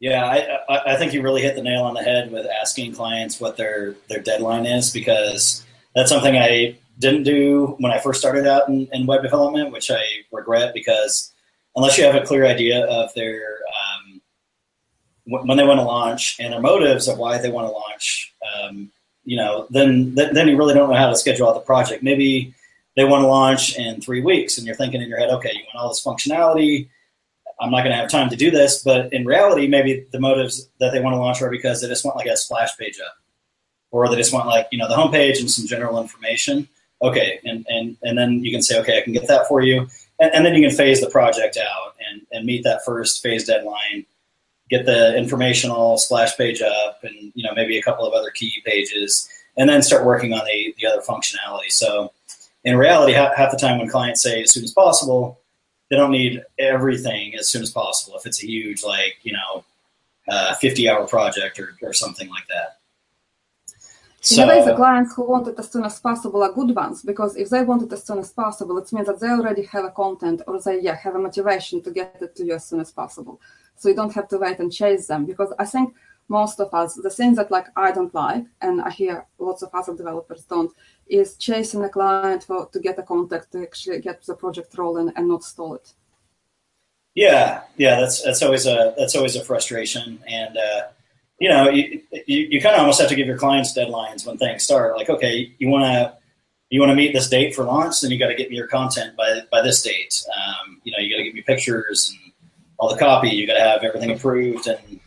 Yeah, 0.00 0.24
I, 0.68 0.92
I 0.92 0.96
think 0.96 1.12
you 1.12 1.22
really 1.22 1.42
hit 1.42 1.56
the 1.56 1.62
nail 1.62 1.82
on 1.84 1.94
the 1.94 2.02
head 2.02 2.32
with 2.32 2.46
asking 2.46 2.94
clients 2.94 3.40
what 3.40 3.56
their 3.56 3.94
their 4.08 4.20
deadline 4.20 4.66
is 4.66 4.92
because 4.92 5.64
that's 5.94 6.10
something 6.10 6.36
I 6.36 6.78
didn't 6.98 7.24
do 7.24 7.76
when 7.80 7.92
I 7.92 7.98
first 7.98 8.20
started 8.20 8.46
out 8.46 8.68
in, 8.68 8.88
in 8.92 9.06
web 9.06 9.22
development, 9.22 9.72
which 9.72 9.90
I 9.90 10.02
regret 10.32 10.72
because 10.74 11.33
unless 11.76 11.98
you 11.98 12.04
have 12.04 12.14
a 12.14 12.24
clear 12.24 12.46
idea 12.46 12.84
of 12.86 13.12
their 13.14 13.58
um, 13.68 14.20
when 15.26 15.56
they 15.56 15.64
want 15.64 15.80
to 15.80 15.84
launch 15.84 16.36
and 16.38 16.52
their 16.52 16.60
motives 16.60 17.08
of 17.08 17.18
why 17.18 17.38
they 17.38 17.50
want 17.50 17.66
to 17.66 17.72
launch, 17.72 18.34
um, 18.54 18.90
you 19.24 19.36
know, 19.36 19.66
then 19.70 20.14
then 20.14 20.48
you 20.48 20.56
really 20.56 20.74
don't 20.74 20.90
know 20.90 20.96
how 20.96 21.08
to 21.08 21.16
schedule 21.16 21.48
out 21.48 21.54
the 21.54 21.60
project. 21.60 22.02
Maybe 22.02 22.54
they 22.96 23.04
want 23.04 23.22
to 23.22 23.28
launch 23.28 23.76
in 23.78 24.00
three 24.00 24.20
weeks, 24.20 24.58
and 24.58 24.66
you're 24.66 24.76
thinking 24.76 25.00
in 25.02 25.08
your 25.08 25.18
head, 25.18 25.30
okay, 25.30 25.50
you 25.52 25.62
want 25.66 25.76
all 25.76 25.88
this 25.88 26.04
functionality. 26.04 26.88
I'm 27.60 27.70
not 27.70 27.82
going 27.82 27.92
to 27.92 27.96
have 27.96 28.10
time 28.10 28.28
to 28.30 28.36
do 28.36 28.50
this, 28.50 28.82
but 28.82 29.12
in 29.12 29.24
reality, 29.24 29.68
maybe 29.68 30.06
the 30.10 30.18
motives 30.20 30.68
that 30.80 30.92
they 30.92 31.00
want 31.00 31.14
to 31.14 31.18
launch 31.18 31.40
are 31.40 31.50
because 31.50 31.80
they 31.80 31.88
just 31.88 32.04
want 32.04 32.16
like 32.16 32.26
a 32.26 32.36
splash 32.36 32.76
page 32.76 32.98
up, 33.00 33.16
or 33.90 34.08
they 34.08 34.16
just 34.16 34.32
want 34.32 34.46
like 34.46 34.68
you 34.70 34.78
know 34.78 34.88
the 34.88 34.94
homepage 34.94 35.40
and 35.40 35.50
some 35.50 35.66
general 35.66 36.00
information. 36.00 36.68
Okay, 37.00 37.40
and 37.44 37.64
and 37.68 37.96
and 38.02 38.18
then 38.18 38.44
you 38.44 38.50
can 38.50 38.62
say, 38.62 38.78
okay, 38.80 38.98
I 38.98 39.00
can 39.00 39.14
get 39.14 39.26
that 39.28 39.48
for 39.48 39.62
you 39.62 39.88
and, 40.18 40.34
and, 40.34 40.46
then 40.46 40.54
you 40.54 40.66
can 40.66 40.76
phase 40.76 41.00
the 41.00 41.10
project 41.10 41.56
out 41.56 41.94
and, 42.10 42.22
and 42.32 42.46
meet 42.46 42.64
that 42.64 42.84
first 42.84 43.22
phase 43.22 43.44
deadline 43.46 44.06
get 44.70 44.86
the 44.86 45.16
informational 45.16 45.98
splash 45.98 46.36
page 46.36 46.62
up 46.62 47.00
and 47.02 47.32
you 47.34 47.44
know 47.44 47.54
maybe 47.54 47.78
a 47.78 47.82
couple 47.82 48.06
of 48.06 48.12
other 48.12 48.30
key 48.30 48.62
pages 48.64 49.28
and 49.56 49.68
then 49.68 49.82
start 49.82 50.04
working 50.04 50.32
on 50.32 50.44
the, 50.46 50.74
the 50.80 50.86
other 50.86 51.00
functionality. 51.00 51.70
So 51.70 52.12
in 52.64 52.76
reality 52.76 53.12
half, 53.12 53.36
half 53.36 53.52
the 53.52 53.56
time 53.56 53.78
when 53.78 53.88
clients 53.88 54.22
say 54.22 54.42
as 54.42 54.52
soon 54.52 54.64
as 54.64 54.72
possible 54.72 55.38
they 55.90 55.96
don't 55.96 56.10
need 56.10 56.42
everything 56.58 57.34
as 57.36 57.48
soon 57.48 57.62
as 57.62 57.70
possible. 57.70 58.16
If 58.16 58.26
it's 58.26 58.42
a 58.42 58.46
huge 58.46 58.82
like 58.82 59.18
you 59.22 59.32
know 59.32 59.64
uh, 60.28 60.54
50 60.54 60.88
hour 60.88 61.06
project 61.06 61.58
or, 61.60 61.76
or 61.82 61.92
something 61.92 62.28
like 62.28 62.46
that 62.48 62.78
so, 64.24 64.50
in 64.50 64.64
the 64.64 64.74
clients 64.74 65.14
who 65.14 65.24
want 65.24 65.48
it 65.48 65.58
as 65.58 65.70
soon 65.70 65.84
as 65.84 66.00
possible 66.00 66.42
are 66.42 66.52
good 66.52 66.74
ones 66.74 67.02
because 67.02 67.36
if 67.36 67.50
they 67.50 67.62
want 67.62 67.82
it 67.82 67.92
as 67.92 68.04
soon 68.04 68.18
as 68.18 68.32
possible, 68.32 68.78
it 68.78 68.90
means 68.90 69.06
that 69.06 69.20
they 69.20 69.28
already 69.28 69.64
have 69.64 69.84
a 69.84 69.90
content 69.90 70.40
or 70.46 70.58
they 70.62 70.80
yeah 70.80 70.96
have 70.96 71.14
a 71.14 71.18
motivation 71.18 71.82
to 71.82 71.90
get 71.90 72.16
it 72.22 72.34
to 72.36 72.44
you 72.44 72.54
as 72.54 72.64
soon 72.64 72.80
as 72.80 72.90
possible. 72.90 73.38
So 73.76 73.90
you 73.90 73.94
don't 73.94 74.14
have 74.14 74.28
to 74.28 74.38
wait 74.38 74.60
and 74.60 74.72
chase 74.72 75.08
them 75.08 75.26
because 75.26 75.52
I 75.58 75.66
think 75.66 75.94
most 76.28 76.58
of 76.58 76.72
us 76.72 76.94
the 76.94 77.10
things 77.10 77.36
that 77.36 77.50
like 77.50 77.66
I 77.76 77.92
don't 77.92 78.14
like 78.14 78.46
and 78.62 78.80
I 78.80 78.88
hear 78.88 79.26
lots 79.38 79.62
of 79.62 79.68
other 79.74 79.94
developers 79.94 80.44
don't 80.46 80.72
is 81.06 81.36
chasing 81.36 81.84
a 81.84 81.90
client 81.90 82.44
for 82.44 82.66
to 82.72 82.80
get 82.80 82.98
a 82.98 83.02
contact 83.02 83.52
to 83.52 83.60
actually 83.60 84.00
get 84.00 84.24
the 84.24 84.34
project 84.34 84.78
rolling 84.78 85.12
and 85.16 85.28
not 85.28 85.44
stall 85.44 85.74
it. 85.74 85.92
Yeah, 87.14 87.64
yeah, 87.76 88.00
that's 88.00 88.22
that's 88.22 88.42
always 88.42 88.64
a 88.66 88.94
that's 88.96 89.16
always 89.16 89.36
a 89.36 89.44
frustration 89.44 90.20
and. 90.26 90.56
uh 90.56 90.82
you 91.38 91.48
know, 91.48 91.68
you, 91.68 92.00
you, 92.26 92.46
you 92.50 92.60
kind 92.60 92.74
of 92.74 92.80
almost 92.80 93.00
have 93.00 93.08
to 93.08 93.16
give 93.16 93.26
your 93.26 93.38
clients 93.38 93.76
deadlines 93.76 94.26
when 94.26 94.38
things 94.38 94.62
start. 94.62 94.96
Like, 94.96 95.10
okay, 95.10 95.52
you 95.58 95.68
want 95.68 95.84
to 95.84 96.16
you 96.70 96.80
want 96.80 96.90
to 96.90 96.96
meet 96.96 97.12
this 97.12 97.28
date 97.28 97.54
for 97.54 97.64
launch, 97.64 98.00
then 98.00 98.10
you 98.10 98.18
got 98.18 98.28
to 98.28 98.34
get 98.34 98.50
me 98.50 98.56
your 98.56 98.66
content 98.66 99.16
by 99.16 99.42
by 99.50 99.62
this 99.62 99.82
date. 99.82 100.24
Um, 100.36 100.80
you 100.84 100.92
know, 100.92 100.98
you 100.98 101.10
got 101.10 101.18
to 101.18 101.24
get 101.24 101.34
me 101.34 101.42
pictures 101.42 102.12
and 102.12 102.32
all 102.78 102.88
the 102.88 102.98
copy. 102.98 103.30
You 103.30 103.46
got 103.46 103.54
to 103.54 103.60
have 103.60 103.82
everything 103.82 104.10
approved 104.10 104.66
and 104.66 105.00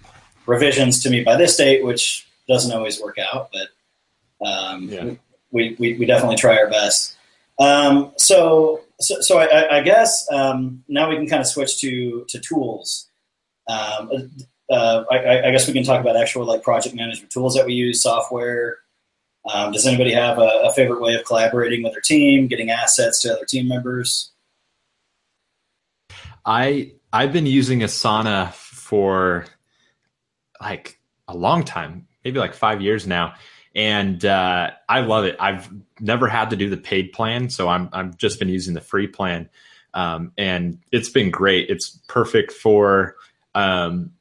revisions 0.45 1.01
to 1.03 1.09
me 1.09 1.23
by 1.23 1.35
this 1.35 1.55
date, 1.57 1.83
which 1.83 2.27
doesn't 2.47 2.71
always 2.71 3.01
work 3.01 3.17
out, 3.17 3.51
but 3.51 4.47
um, 4.47 4.83
yeah. 4.83 5.11
we, 5.51 5.75
we, 5.77 5.93
we 5.95 6.05
definitely 6.05 6.37
try 6.37 6.57
our 6.57 6.69
best. 6.69 7.17
Um, 7.59 8.13
so 8.17 8.81
so, 8.99 9.21
so 9.21 9.39
I, 9.39 9.77
I 9.77 9.81
guess 9.81 10.27
um, 10.31 10.83
now 10.87 11.09
we 11.09 11.15
can 11.15 11.27
kind 11.27 11.41
of 11.41 11.47
switch 11.47 11.79
to 11.81 12.25
to 12.29 12.39
tools. 12.39 13.07
Uh, 14.69 15.03
I, 15.09 15.47
I, 15.47 15.51
guess 15.51 15.65
we 15.65 15.73
can 15.73 15.83
talk 15.83 16.01
about 16.01 16.17
actual 16.17 16.45
like 16.45 16.61
project 16.61 16.93
management 16.93 17.31
tools 17.31 17.55
that 17.55 17.65
we 17.65 17.73
use, 17.73 18.01
software. 18.01 18.79
Um, 19.53 19.71
does 19.71 19.87
anybody 19.87 20.11
have 20.11 20.39
a, 20.39 20.61
a, 20.65 20.73
favorite 20.73 20.99
way 20.99 21.15
of 21.15 21.23
collaborating 21.23 21.83
with 21.83 21.93
their 21.93 22.01
team, 22.01 22.47
getting 22.47 22.69
assets 22.69 23.21
to 23.21 23.33
other 23.33 23.45
team 23.45 23.69
members? 23.69 24.31
I 26.45 26.91
I've 27.13 27.31
been 27.31 27.45
using 27.45 27.79
Asana 27.79 28.53
for 28.53 29.45
like 30.59 30.99
a 31.29 31.35
long 31.35 31.63
time, 31.63 32.07
maybe 32.25 32.39
like 32.39 32.53
five 32.53 32.81
years 32.81 33.07
now, 33.07 33.35
and 33.73 34.23
uh, 34.25 34.71
I 34.89 34.99
love 34.99 35.23
it. 35.23 35.37
I've 35.39 35.69
never 36.01 36.27
had 36.27 36.49
to 36.49 36.57
do 36.57 36.69
the 36.69 36.77
paid 36.77 37.13
plan, 37.13 37.49
so 37.49 37.69
I'm 37.69 37.89
I've 37.93 38.17
just 38.17 38.39
been 38.39 38.49
using 38.49 38.73
the 38.73 38.81
free 38.81 39.07
plan, 39.07 39.49
um, 39.93 40.33
and 40.37 40.79
it's 40.91 41.09
been 41.09 41.31
great. 41.31 41.69
It's 41.69 41.99
perfect 42.07 42.51
for 42.51 43.15
um, 43.55 44.11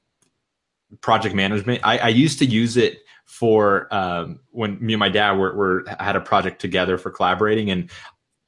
project 1.00 1.34
management. 1.34 1.80
I, 1.84 1.98
I 1.98 2.08
used 2.08 2.38
to 2.40 2.46
use 2.46 2.76
it 2.76 3.00
for 3.24 3.92
um, 3.92 4.40
when 4.50 4.78
me 4.84 4.94
and 4.94 5.00
my 5.00 5.08
dad 5.08 5.32
were, 5.32 5.54
were 5.54 5.84
had 5.98 6.16
a 6.16 6.20
project 6.20 6.60
together 6.60 6.96
for 6.98 7.10
collaborating, 7.10 7.70
and 7.70 7.90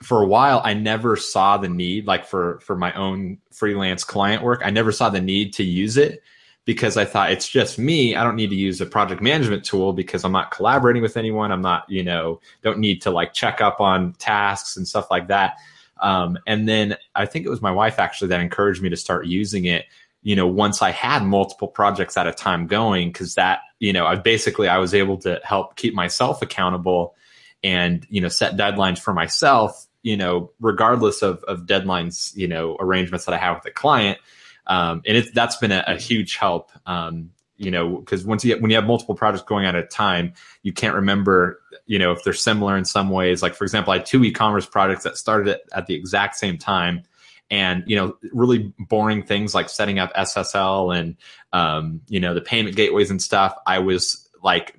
for 0.02 0.22
a 0.22 0.26
while 0.26 0.60
I 0.64 0.74
never 0.74 1.16
saw 1.16 1.56
the 1.56 1.68
need, 1.68 2.06
like 2.06 2.24
for 2.26 2.60
for 2.60 2.76
my 2.76 2.92
own 2.94 3.38
freelance 3.52 4.04
client 4.04 4.42
work, 4.42 4.62
I 4.64 4.70
never 4.70 4.92
saw 4.92 5.10
the 5.10 5.20
need 5.20 5.52
to 5.54 5.64
use 5.64 5.96
it 5.96 6.22
because 6.68 6.98
I 6.98 7.06
thought 7.06 7.32
it's 7.32 7.48
just 7.48 7.78
me. 7.78 8.14
I 8.14 8.22
don't 8.22 8.36
need 8.36 8.50
to 8.50 8.56
use 8.56 8.78
a 8.80 8.86
project 8.86 9.22
management 9.22 9.64
tool 9.64 9.94
because 9.94 10.22
I'm 10.22 10.32
not 10.32 10.50
collaborating 10.50 11.00
with 11.00 11.16
anyone. 11.16 11.50
I'm 11.50 11.62
not, 11.62 11.88
you 11.88 12.04
know, 12.04 12.40
don't 12.62 12.78
need 12.78 13.00
to 13.02 13.10
like 13.10 13.32
check 13.32 13.62
up 13.62 13.80
on 13.80 14.12
tasks 14.18 14.76
and 14.76 14.86
stuff 14.86 15.10
like 15.10 15.28
that. 15.28 15.56
Um, 16.00 16.38
and 16.46 16.68
then 16.68 16.96
I 17.14 17.24
think 17.24 17.46
it 17.46 17.48
was 17.48 17.62
my 17.62 17.70
wife 17.70 17.98
actually 17.98 18.28
that 18.28 18.40
encouraged 18.40 18.82
me 18.82 18.90
to 18.90 18.96
start 18.96 19.26
using 19.26 19.64
it 19.64 19.86
you 20.22 20.36
know, 20.36 20.46
once 20.46 20.82
I 20.82 20.90
had 20.90 21.24
multiple 21.24 21.68
projects 21.68 22.16
at 22.16 22.26
a 22.26 22.32
time 22.32 22.66
going, 22.66 23.08
because 23.10 23.34
that, 23.34 23.60
you 23.78 23.92
know, 23.92 24.06
I 24.06 24.16
basically 24.16 24.68
I 24.68 24.78
was 24.78 24.94
able 24.94 25.18
to 25.18 25.40
help 25.44 25.76
keep 25.76 25.94
myself 25.94 26.42
accountable 26.42 27.14
and, 27.62 28.06
you 28.10 28.20
know, 28.20 28.28
set 28.28 28.56
deadlines 28.56 28.98
for 28.98 29.12
myself, 29.12 29.86
you 30.02 30.16
know, 30.16 30.50
regardless 30.60 31.22
of, 31.22 31.42
of 31.44 31.66
deadlines, 31.66 32.36
you 32.36 32.48
know, 32.48 32.76
arrangements 32.78 33.24
that 33.26 33.34
I 33.34 33.38
have 33.38 33.56
with 33.56 33.64
the 33.64 33.70
client. 33.70 34.18
Um, 34.66 35.02
and 35.06 35.16
it, 35.16 35.34
that's 35.34 35.56
been 35.56 35.72
a, 35.72 35.84
a 35.86 35.96
huge 35.96 36.36
help. 36.36 36.70
Um, 36.84 37.30
you 37.56 37.72
know, 37.72 37.96
because 37.96 38.24
once 38.24 38.44
you 38.44 38.56
when 38.58 38.70
you 38.70 38.76
have 38.76 38.86
multiple 38.86 39.16
projects 39.16 39.42
going 39.42 39.66
at 39.66 39.74
a 39.74 39.82
time, 39.82 40.34
you 40.62 40.72
can't 40.72 40.94
remember, 40.94 41.60
you 41.86 41.98
know, 41.98 42.12
if 42.12 42.22
they're 42.22 42.32
similar 42.32 42.76
in 42.76 42.84
some 42.84 43.10
ways. 43.10 43.42
Like 43.42 43.54
for 43.54 43.64
example, 43.64 43.92
I 43.92 43.96
had 43.96 44.06
two 44.06 44.22
e-commerce 44.22 44.64
projects 44.64 45.02
that 45.02 45.16
started 45.16 45.48
at, 45.48 45.60
at 45.72 45.86
the 45.86 45.94
exact 45.94 46.36
same 46.36 46.56
time, 46.56 47.02
and 47.50 47.84
you 47.86 47.96
know 47.96 48.16
really 48.32 48.72
boring 48.78 49.22
things 49.22 49.54
like 49.54 49.68
setting 49.68 49.98
up 49.98 50.12
ssl 50.14 50.96
and 50.96 51.16
um, 51.52 52.00
you 52.08 52.20
know 52.20 52.34
the 52.34 52.40
payment 52.40 52.76
gateways 52.76 53.10
and 53.10 53.22
stuff 53.22 53.54
i 53.66 53.78
was 53.78 54.28
like 54.42 54.76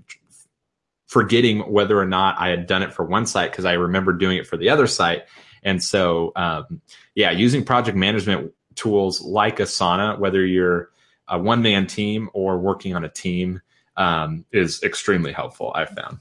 forgetting 1.08 1.60
whether 1.72 2.00
or 2.00 2.06
not 2.06 2.40
i 2.40 2.50
had 2.50 2.68
done 2.68 2.84
it 2.84 2.94
for 2.94 3.04
one 3.06 3.26
site 3.26 3.52
because 3.52 3.66
i 3.66 3.74
remember 3.74 4.14
doing 4.14 4.38
it 4.38 4.48
for 4.48 4.58
the 4.58 4.70
other 4.70 4.88
site. 4.88 5.24
And 5.62 5.84
so 5.84 6.32
um, 6.36 6.82
yeah 7.16 7.32
using 7.32 7.66
project 7.66 7.98
management 7.98 8.54
tools 8.76 9.22
like 9.22 9.58
asana 9.58 10.18
whether 10.18 10.46
you're 10.46 10.90
a 11.28 11.38
one-man 11.38 11.86
team 11.86 12.30
or 12.34 12.58
working 12.58 12.96
on 12.96 13.04
a 13.04 13.10
team 13.10 13.62
um, 13.98 14.46
is 14.54 14.82
extremely 14.84 15.34
helpful 15.34 15.74
i've 15.76 15.90
found 15.90 16.20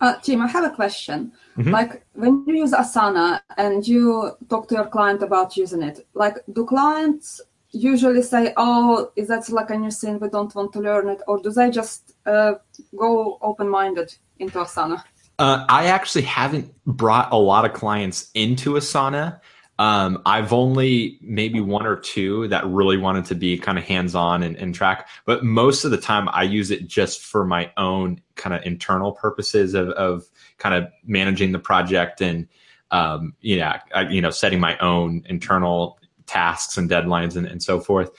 uh, 0.00 0.14
Tim, 0.22 0.40
I 0.42 0.46
have 0.46 0.64
a 0.64 0.70
question. 0.70 1.32
Mm-hmm. 1.56 1.70
Like 1.70 2.04
when 2.14 2.44
you 2.46 2.56
use 2.56 2.72
Asana 2.72 3.40
and 3.56 3.86
you 3.86 4.32
talk 4.48 4.68
to 4.68 4.76
your 4.76 4.86
client 4.86 5.22
about 5.22 5.56
using 5.56 5.82
it, 5.82 6.06
like 6.14 6.36
do 6.52 6.64
clients 6.64 7.40
usually 7.70 8.22
say, 8.22 8.52
"Oh, 8.56 9.10
is 9.16 9.28
that 9.28 9.48
like 9.50 9.70
a 9.70 9.76
new 9.76 9.90
thing? 9.90 10.20
We 10.20 10.28
don't 10.28 10.54
want 10.54 10.72
to 10.74 10.80
learn 10.80 11.08
it," 11.08 11.20
or 11.26 11.38
do 11.38 11.50
they 11.50 11.70
just 11.70 12.14
uh, 12.26 12.54
go 12.96 13.38
open-minded 13.42 14.14
into 14.38 14.58
Asana? 14.58 15.02
Uh, 15.38 15.64
I 15.68 15.86
actually 15.86 16.22
haven't 16.22 16.72
brought 16.84 17.32
a 17.32 17.36
lot 17.36 17.64
of 17.64 17.72
clients 17.72 18.30
into 18.34 18.74
Asana. 18.74 19.40
Um, 19.78 20.22
I've 20.26 20.52
only 20.52 21.18
maybe 21.20 21.60
one 21.60 21.86
or 21.86 21.94
two 21.94 22.48
that 22.48 22.66
really 22.66 22.96
wanted 22.96 23.26
to 23.26 23.36
be 23.36 23.56
kind 23.56 23.78
of 23.78 23.84
hands 23.84 24.14
on 24.16 24.42
and, 24.42 24.56
and, 24.56 24.74
track, 24.74 25.08
but 25.24 25.44
most 25.44 25.84
of 25.84 25.92
the 25.92 25.96
time 25.96 26.28
I 26.32 26.42
use 26.42 26.72
it 26.72 26.88
just 26.88 27.22
for 27.22 27.44
my 27.44 27.70
own 27.76 28.20
kind 28.34 28.56
of 28.56 28.64
internal 28.64 29.12
purposes 29.12 29.74
of, 29.74 29.90
of 29.90 30.24
kind 30.58 30.74
of 30.74 30.90
managing 31.04 31.52
the 31.52 31.60
project 31.60 32.20
and, 32.20 32.48
um, 32.90 33.34
yeah, 33.40 33.80
I, 33.94 34.08
you 34.08 34.20
know, 34.20 34.30
setting 34.30 34.58
my 34.58 34.76
own 34.78 35.22
internal 35.28 36.00
tasks 36.26 36.76
and 36.76 36.90
deadlines 36.90 37.36
and, 37.36 37.46
and 37.46 37.62
so 37.62 37.78
forth. 37.78 38.10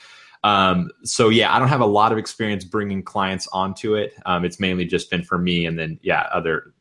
Um, 0.46 0.90
so 1.04 1.28
yeah, 1.28 1.54
I 1.54 1.60
don't 1.60 1.68
have 1.68 1.82
a 1.82 1.86
lot 1.86 2.14
of 2.14 2.18
experience 2.18 2.64
bringing 2.64 3.04
clients 3.04 3.48
onto 3.52 3.96
it. 3.96 4.14
Um, 4.26 4.46
it's 4.46 4.62
mainly 4.62 4.86
just 4.86 5.10
been 5.10 5.24
for 5.24 5.38
me 5.38 5.66
and 5.66 5.78
then, 5.78 6.00
yeah, 6.02 6.28
other 6.32 6.74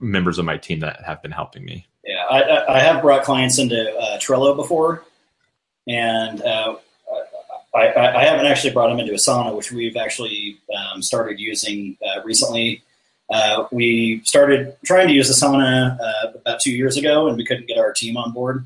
members 0.00 0.38
of 0.38 0.44
my 0.44 0.58
team 0.58 0.80
that 0.80 1.02
have 1.04 1.22
been 1.22 1.30
helping 1.30 1.64
me. 1.64 1.86
Yeah, 2.06 2.22
I, 2.30 2.76
I 2.76 2.80
have 2.80 3.02
brought 3.02 3.24
clients 3.24 3.58
into 3.58 3.92
uh, 3.98 4.16
Trello 4.18 4.54
before, 4.54 5.02
and 5.88 6.40
uh, 6.40 6.76
I, 7.74 8.20
I, 8.20 8.24
haven't 8.24 8.46
actually 8.46 8.72
brought 8.72 8.88
them 8.88 9.00
into 9.00 9.12
Asana, 9.12 9.54
which 9.54 9.72
we've 9.72 9.96
actually 9.96 10.58
um, 10.74 11.02
started 11.02 11.40
using 11.40 11.96
uh, 12.06 12.22
recently. 12.22 12.82
Uh, 13.28 13.66
we 13.72 14.22
started 14.24 14.76
trying 14.84 15.08
to 15.08 15.14
use 15.14 15.30
Asana 15.30 15.98
uh, 16.00 16.32
about 16.36 16.60
two 16.60 16.70
years 16.70 16.96
ago, 16.96 17.26
and 17.26 17.36
we 17.36 17.44
couldn't 17.44 17.66
get 17.66 17.76
our 17.76 17.92
team 17.92 18.16
on 18.16 18.32
board 18.32 18.64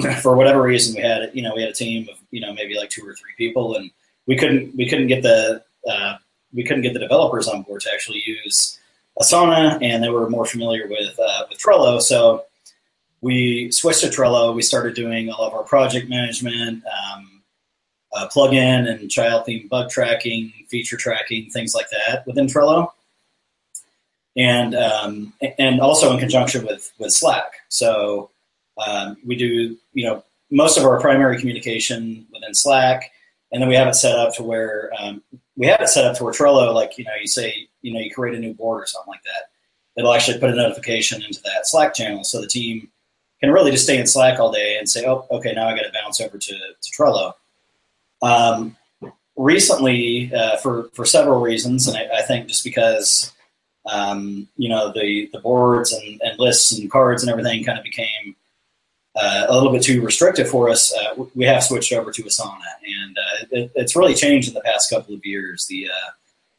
for 0.20 0.36
whatever 0.36 0.60
reason. 0.60 0.96
We 0.96 1.02
had 1.02 1.30
you 1.32 1.42
know 1.42 1.54
we 1.54 1.62
had 1.62 1.70
a 1.70 1.74
team 1.74 2.08
of 2.10 2.18
you 2.32 2.40
know 2.40 2.52
maybe 2.52 2.76
like 2.76 2.90
two 2.90 3.06
or 3.06 3.14
three 3.14 3.34
people, 3.38 3.76
and 3.76 3.88
we 4.26 4.36
couldn't 4.36 4.74
we 4.76 4.88
couldn't 4.88 5.06
get 5.06 5.22
the 5.22 5.62
uh, 5.88 6.16
we 6.52 6.64
couldn't 6.64 6.82
get 6.82 6.92
the 6.92 6.98
developers 6.98 7.46
on 7.46 7.62
board 7.62 7.82
to 7.82 7.92
actually 7.92 8.22
use 8.26 8.80
Asana, 9.20 9.78
and 9.80 10.02
they 10.02 10.08
were 10.08 10.28
more 10.28 10.44
familiar 10.44 10.88
with 10.88 11.16
with 11.48 11.58
Trello. 11.58 12.02
So 12.02 12.44
we 13.20 13.70
switched 13.70 14.00
to 14.00 14.08
Trello. 14.08 14.54
We 14.54 14.62
started 14.62 14.94
doing 14.94 15.30
all 15.30 15.44
of 15.44 15.54
our 15.54 15.64
project 15.64 16.08
management, 16.08 16.84
um, 16.86 17.42
uh, 18.14 18.28
plugin 18.28 18.88
and 18.88 19.10
child 19.10 19.46
theme 19.46 19.68
bug 19.68 19.90
tracking, 19.90 20.52
feature 20.68 20.96
tracking, 20.96 21.50
things 21.50 21.74
like 21.74 21.86
that 21.90 22.26
within 22.26 22.46
Trello, 22.46 22.90
and 24.36 24.74
um, 24.74 25.32
and 25.58 25.80
also 25.80 26.12
in 26.12 26.18
conjunction 26.18 26.64
with 26.64 26.92
with 26.98 27.12
Slack. 27.12 27.52
So 27.68 28.30
um, 28.86 29.16
we 29.26 29.36
do 29.36 29.76
you 29.92 30.04
know 30.06 30.24
most 30.50 30.78
of 30.78 30.84
our 30.84 31.00
primary 31.00 31.38
communication 31.38 32.26
within 32.32 32.54
Slack, 32.54 33.10
and 33.52 33.60
then 33.60 33.68
we 33.68 33.74
have 33.74 33.88
it 33.88 33.94
set 33.94 34.16
up 34.16 34.34
to 34.36 34.42
where 34.42 34.90
um, 34.98 35.22
we 35.56 35.66
have 35.66 35.80
it 35.80 35.88
set 35.88 36.04
up 36.04 36.16
to 36.16 36.24
where 36.24 36.32
Trello, 36.32 36.72
like 36.72 36.96
you 36.98 37.04
know, 37.04 37.10
you 37.20 37.26
say 37.26 37.68
you 37.82 37.92
know 37.92 38.00
you 38.00 38.14
create 38.14 38.36
a 38.36 38.40
new 38.40 38.54
board 38.54 38.82
or 38.82 38.86
something 38.86 39.10
like 39.10 39.24
that, 39.24 39.50
it'll 39.96 40.14
actually 40.14 40.38
put 40.38 40.50
a 40.50 40.54
notification 40.54 41.22
into 41.22 41.42
that 41.42 41.66
Slack 41.66 41.94
channel, 41.94 42.22
so 42.22 42.40
the 42.40 42.46
team 42.46 42.88
can 43.40 43.50
really 43.50 43.70
just 43.70 43.84
stay 43.84 43.98
in 43.98 44.06
Slack 44.06 44.40
all 44.40 44.52
day 44.52 44.76
and 44.78 44.88
say, 44.88 45.06
oh, 45.06 45.26
okay, 45.30 45.52
now 45.52 45.68
I 45.68 45.76
got 45.76 45.82
to 45.82 45.92
bounce 45.92 46.20
over 46.20 46.38
to, 46.38 46.54
to 46.54 46.90
Trello. 46.90 47.34
Um, 48.20 48.76
recently, 49.36 50.34
uh, 50.34 50.56
for, 50.56 50.90
for 50.92 51.04
several 51.04 51.40
reasons, 51.40 51.86
and 51.86 51.96
I, 51.96 52.18
I 52.18 52.22
think 52.22 52.48
just 52.48 52.64
because, 52.64 53.32
um, 53.90 54.48
you 54.56 54.68
know, 54.68 54.92
the, 54.92 55.30
the 55.32 55.38
boards 55.38 55.92
and, 55.92 56.20
and 56.22 56.38
lists 56.38 56.72
and 56.72 56.90
cards 56.90 57.22
and 57.22 57.30
everything 57.30 57.64
kind 57.64 57.78
of 57.78 57.84
became 57.84 58.34
uh, 59.14 59.46
a 59.48 59.54
little 59.54 59.72
bit 59.72 59.82
too 59.82 60.02
restrictive 60.02 60.48
for 60.48 60.68
us, 60.68 60.92
uh, 60.94 61.24
we 61.34 61.44
have 61.44 61.62
switched 61.62 61.92
over 61.92 62.10
to 62.10 62.22
Asana. 62.22 62.58
And 63.02 63.18
uh, 63.18 63.46
it, 63.52 63.72
it's 63.74 63.96
really 63.96 64.14
changed 64.14 64.48
in 64.48 64.54
the 64.54 64.60
past 64.60 64.90
couple 64.90 65.14
of 65.14 65.24
years, 65.24 65.66
the, 65.66 65.86
uh, 65.86 66.10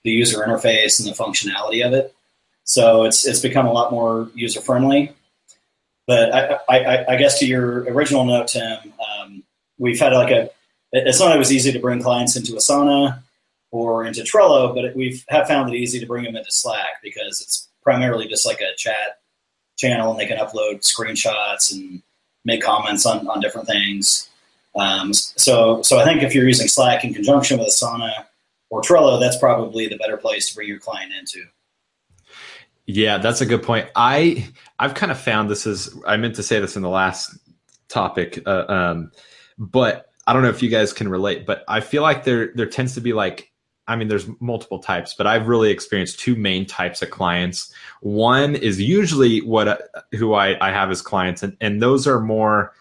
the 0.04 0.12
user 0.12 0.40
interface 0.40 1.00
and 1.00 1.10
the 1.10 1.24
functionality 1.24 1.86
of 1.86 1.94
it. 1.94 2.16
So 2.64 3.04
it's, 3.04 3.26
it's 3.26 3.40
become 3.40 3.66
a 3.66 3.74
lot 3.74 3.92
more 3.92 4.30
user 4.34 4.62
friendly. 4.62 5.14
But 6.10 6.34
I, 6.34 6.58
I, 6.68 7.06
I, 7.14 7.16
guess 7.18 7.38
to 7.38 7.46
your 7.46 7.82
original 7.82 8.26
note, 8.26 8.48
Tim, 8.48 8.80
um, 9.22 9.44
we've 9.78 10.00
had 10.00 10.12
like 10.12 10.32
a. 10.32 10.50
It's 10.92 11.20
not 11.20 11.32
always 11.32 11.52
easy 11.52 11.72
to 11.72 11.78
bring 11.78 12.02
clients 12.02 12.36
into 12.36 12.54
Asana 12.54 13.22
or 13.70 14.06
into 14.06 14.22
Trello, 14.22 14.74
but 14.74 14.96
we've 14.96 15.24
have 15.30 15.48
found 15.48 15.72
it 15.72 15.78
easy 15.78 16.00
to 16.00 16.08
bring 16.08 16.24
them 16.24 16.36
into 16.36 16.52
Slack 16.52 17.04
because 17.04 17.42
it's 17.42 17.70
primarily 17.84 18.28
just 18.28 18.44
like 18.44 18.60
a 18.60 18.76
chat 18.76 19.20
channel, 19.78 20.10
and 20.10 20.20
they 20.20 20.26
can 20.26 20.40
upload 20.40 20.82
screenshots 20.82 21.72
and 21.72 22.02
make 22.44 22.64
comments 22.64 23.06
on, 23.06 23.28
on 23.28 23.40
different 23.40 23.68
things. 23.68 24.32
Um, 24.76 25.14
so, 25.14 25.84
so 25.84 26.00
I 26.00 26.06
think 26.06 26.24
if 26.24 26.34
you're 26.34 26.48
using 26.48 26.68
Slack 26.68 27.04
in 27.04 27.14
conjunction 27.14 27.60
with 27.60 27.68
Asana 27.68 28.26
or 28.72 28.82
Trello, 28.82 29.20
that's 29.20 29.38
probably 29.38 29.88
the 29.88 29.98
better 29.98 30.18
place 30.18 30.50
to 30.50 30.56
bring 30.56 30.70
your 30.70 30.80
client 30.80 31.14
into. 31.14 31.46
Yeah, 32.92 33.20
that's 33.20 33.40
a 33.40 33.46
good 33.46 33.62
point. 33.62 33.88
I 33.96 34.48
I've 34.80 34.96
kind 34.96 35.12
of 35.12 35.20
found 35.20 35.48
this 35.48 35.68
is 35.68 35.96
I 36.08 36.18
meant 36.18 36.38
to 36.38 36.44
say 36.44 36.60
this 36.60 36.76
in 36.76 36.82
the 36.82 36.90
last 36.90 37.38
topic, 37.88 38.42
uh, 38.48 38.66
um, 38.68 39.12
but 39.60 40.08
I 40.26 40.34
don't 40.34 40.42
know 40.42 40.50
if 40.50 40.64
you 40.64 40.70
guys 40.70 40.92
can 40.92 41.08
relate. 41.08 41.46
But 41.46 41.64
I 41.68 41.82
feel 41.82 42.02
like 42.02 42.24
there 42.24 42.52
there 42.56 42.66
tends 42.66 42.96
to 42.96 43.02
be 43.02 43.14
like 43.14 43.52
I 43.88 43.96
mean, 43.96 44.08
there's 44.08 44.26
multiple 44.40 44.80
types, 44.80 45.14
but 45.14 45.28
I've 45.28 45.48
really 45.48 45.70
experienced 45.70 46.20
two 46.20 46.36
main 46.36 46.66
types 46.66 47.04
of 47.04 47.12
clients. 47.12 47.72
One 48.02 48.56
is 48.56 48.82
usually 48.82 49.42
what 49.42 49.88
who 50.14 50.34
I, 50.34 50.58
I 50.60 50.72
have 50.72 50.90
as 50.90 51.04
clients, 51.04 51.44
and, 51.44 51.56
and 51.62 51.80
those 51.80 52.08
are 52.08 52.20
more 52.20 52.74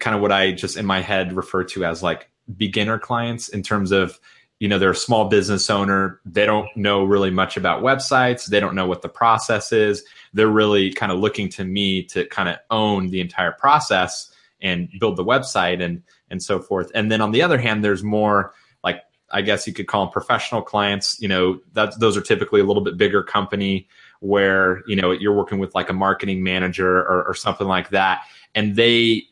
kind 0.00 0.16
of 0.16 0.20
what 0.20 0.32
I 0.32 0.50
just 0.50 0.76
in 0.76 0.84
my 0.84 1.00
head 1.00 1.32
refer 1.36 1.62
to 1.62 1.84
as 1.84 2.02
like 2.02 2.28
beginner 2.56 2.98
clients 2.98 3.48
in 3.48 3.62
terms 3.62 3.92
of 3.92 4.18
you 4.62 4.68
know 4.68 4.78
they're 4.78 4.92
a 4.92 4.94
small 4.94 5.24
business 5.24 5.68
owner. 5.68 6.20
They 6.24 6.46
don't 6.46 6.68
know 6.76 7.02
really 7.02 7.32
much 7.32 7.56
about 7.56 7.82
websites. 7.82 8.46
They 8.46 8.60
don't 8.60 8.76
know 8.76 8.86
what 8.86 9.02
the 9.02 9.08
process 9.08 9.72
is. 9.72 10.04
They're 10.34 10.46
really 10.46 10.92
kind 10.92 11.10
of 11.10 11.18
looking 11.18 11.48
to 11.48 11.64
me 11.64 12.04
to 12.04 12.26
kind 12.26 12.48
of 12.48 12.58
own 12.70 13.08
the 13.08 13.20
entire 13.20 13.50
process 13.50 14.32
and 14.60 14.88
build 15.00 15.16
the 15.16 15.24
website 15.24 15.82
and 15.82 16.00
and 16.30 16.40
so 16.40 16.60
forth. 16.60 16.92
And 16.94 17.10
then 17.10 17.20
on 17.20 17.32
the 17.32 17.42
other 17.42 17.58
hand 17.58 17.82
there's 17.82 18.04
more 18.04 18.54
like 18.84 19.02
i 19.32 19.42
guess 19.42 19.66
you 19.66 19.72
could 19.72 19.88
call 19.88 20.04
them 20.04 20.12
professional 20.12 20.62
clients. 20.62 21.20
You 21.20 21.26
know 21.26 21.58
that 21.72 21.98
those 21.98 22.16
are 22.16 22.22
typically 22.22 22.60
a 22.60 22.64
little 22.64 22.84
bit 22.84 22.96
bigger 22.96 23.24
company 23.24 23.88
where 24.20 24.84
you 24.86 24.94
know 24.94 25.10
you're 25.10 25.34
working 25.34 25.58
with 25.58 25.74
like 25.74 25.90
a 25.90 25.92
marketing 25.92 26.44
manager 26.44 26.98
or, 26.98 27.24
or 27.24 27.34
something 27.34 27.66
like 27.66 27.88
that. 27.88 28.20
And 28.54 28.76
they 28.76 29.24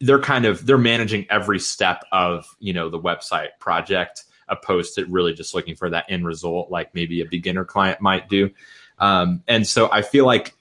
they're 0.00 0.20
kind 0.20 0.44
of 0.44 0.64
they're 0.64 0.78
managing 0.78 1.26
every 1.28 1.58
step 1.58 2.04
of 2.12 2.46
you 2.60 2.72
know 2.72 2.88
the 2.88 3.00
website 3.00 3.48
project 3.58 4.25
opposed 4.48 4.94
to 4.94 5.04
really 5.06 5.34
just 5.34 5.54
looking 5.54 5.74
for 5.74 5.90
that 5.90 6.06
end 6.08 6.26
result 6.26 6.70
like 6.70 6.94
maybe 6.94 7.20
a 7.20 7.26
beginner 7.26 7.64
client 7.64 8.00
might 8.00 8.28
do. 8.28 8.50
Um, 8.98 9.42
and 9.46 9.66
so 9.66 9.90
I 9.90 10.02
feel 10.02 10.24
like 10.24 10.54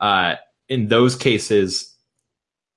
uh, 0.00 0.36
in 0.68 0.88
those 0.88 1.16
cases, 1.16 1.94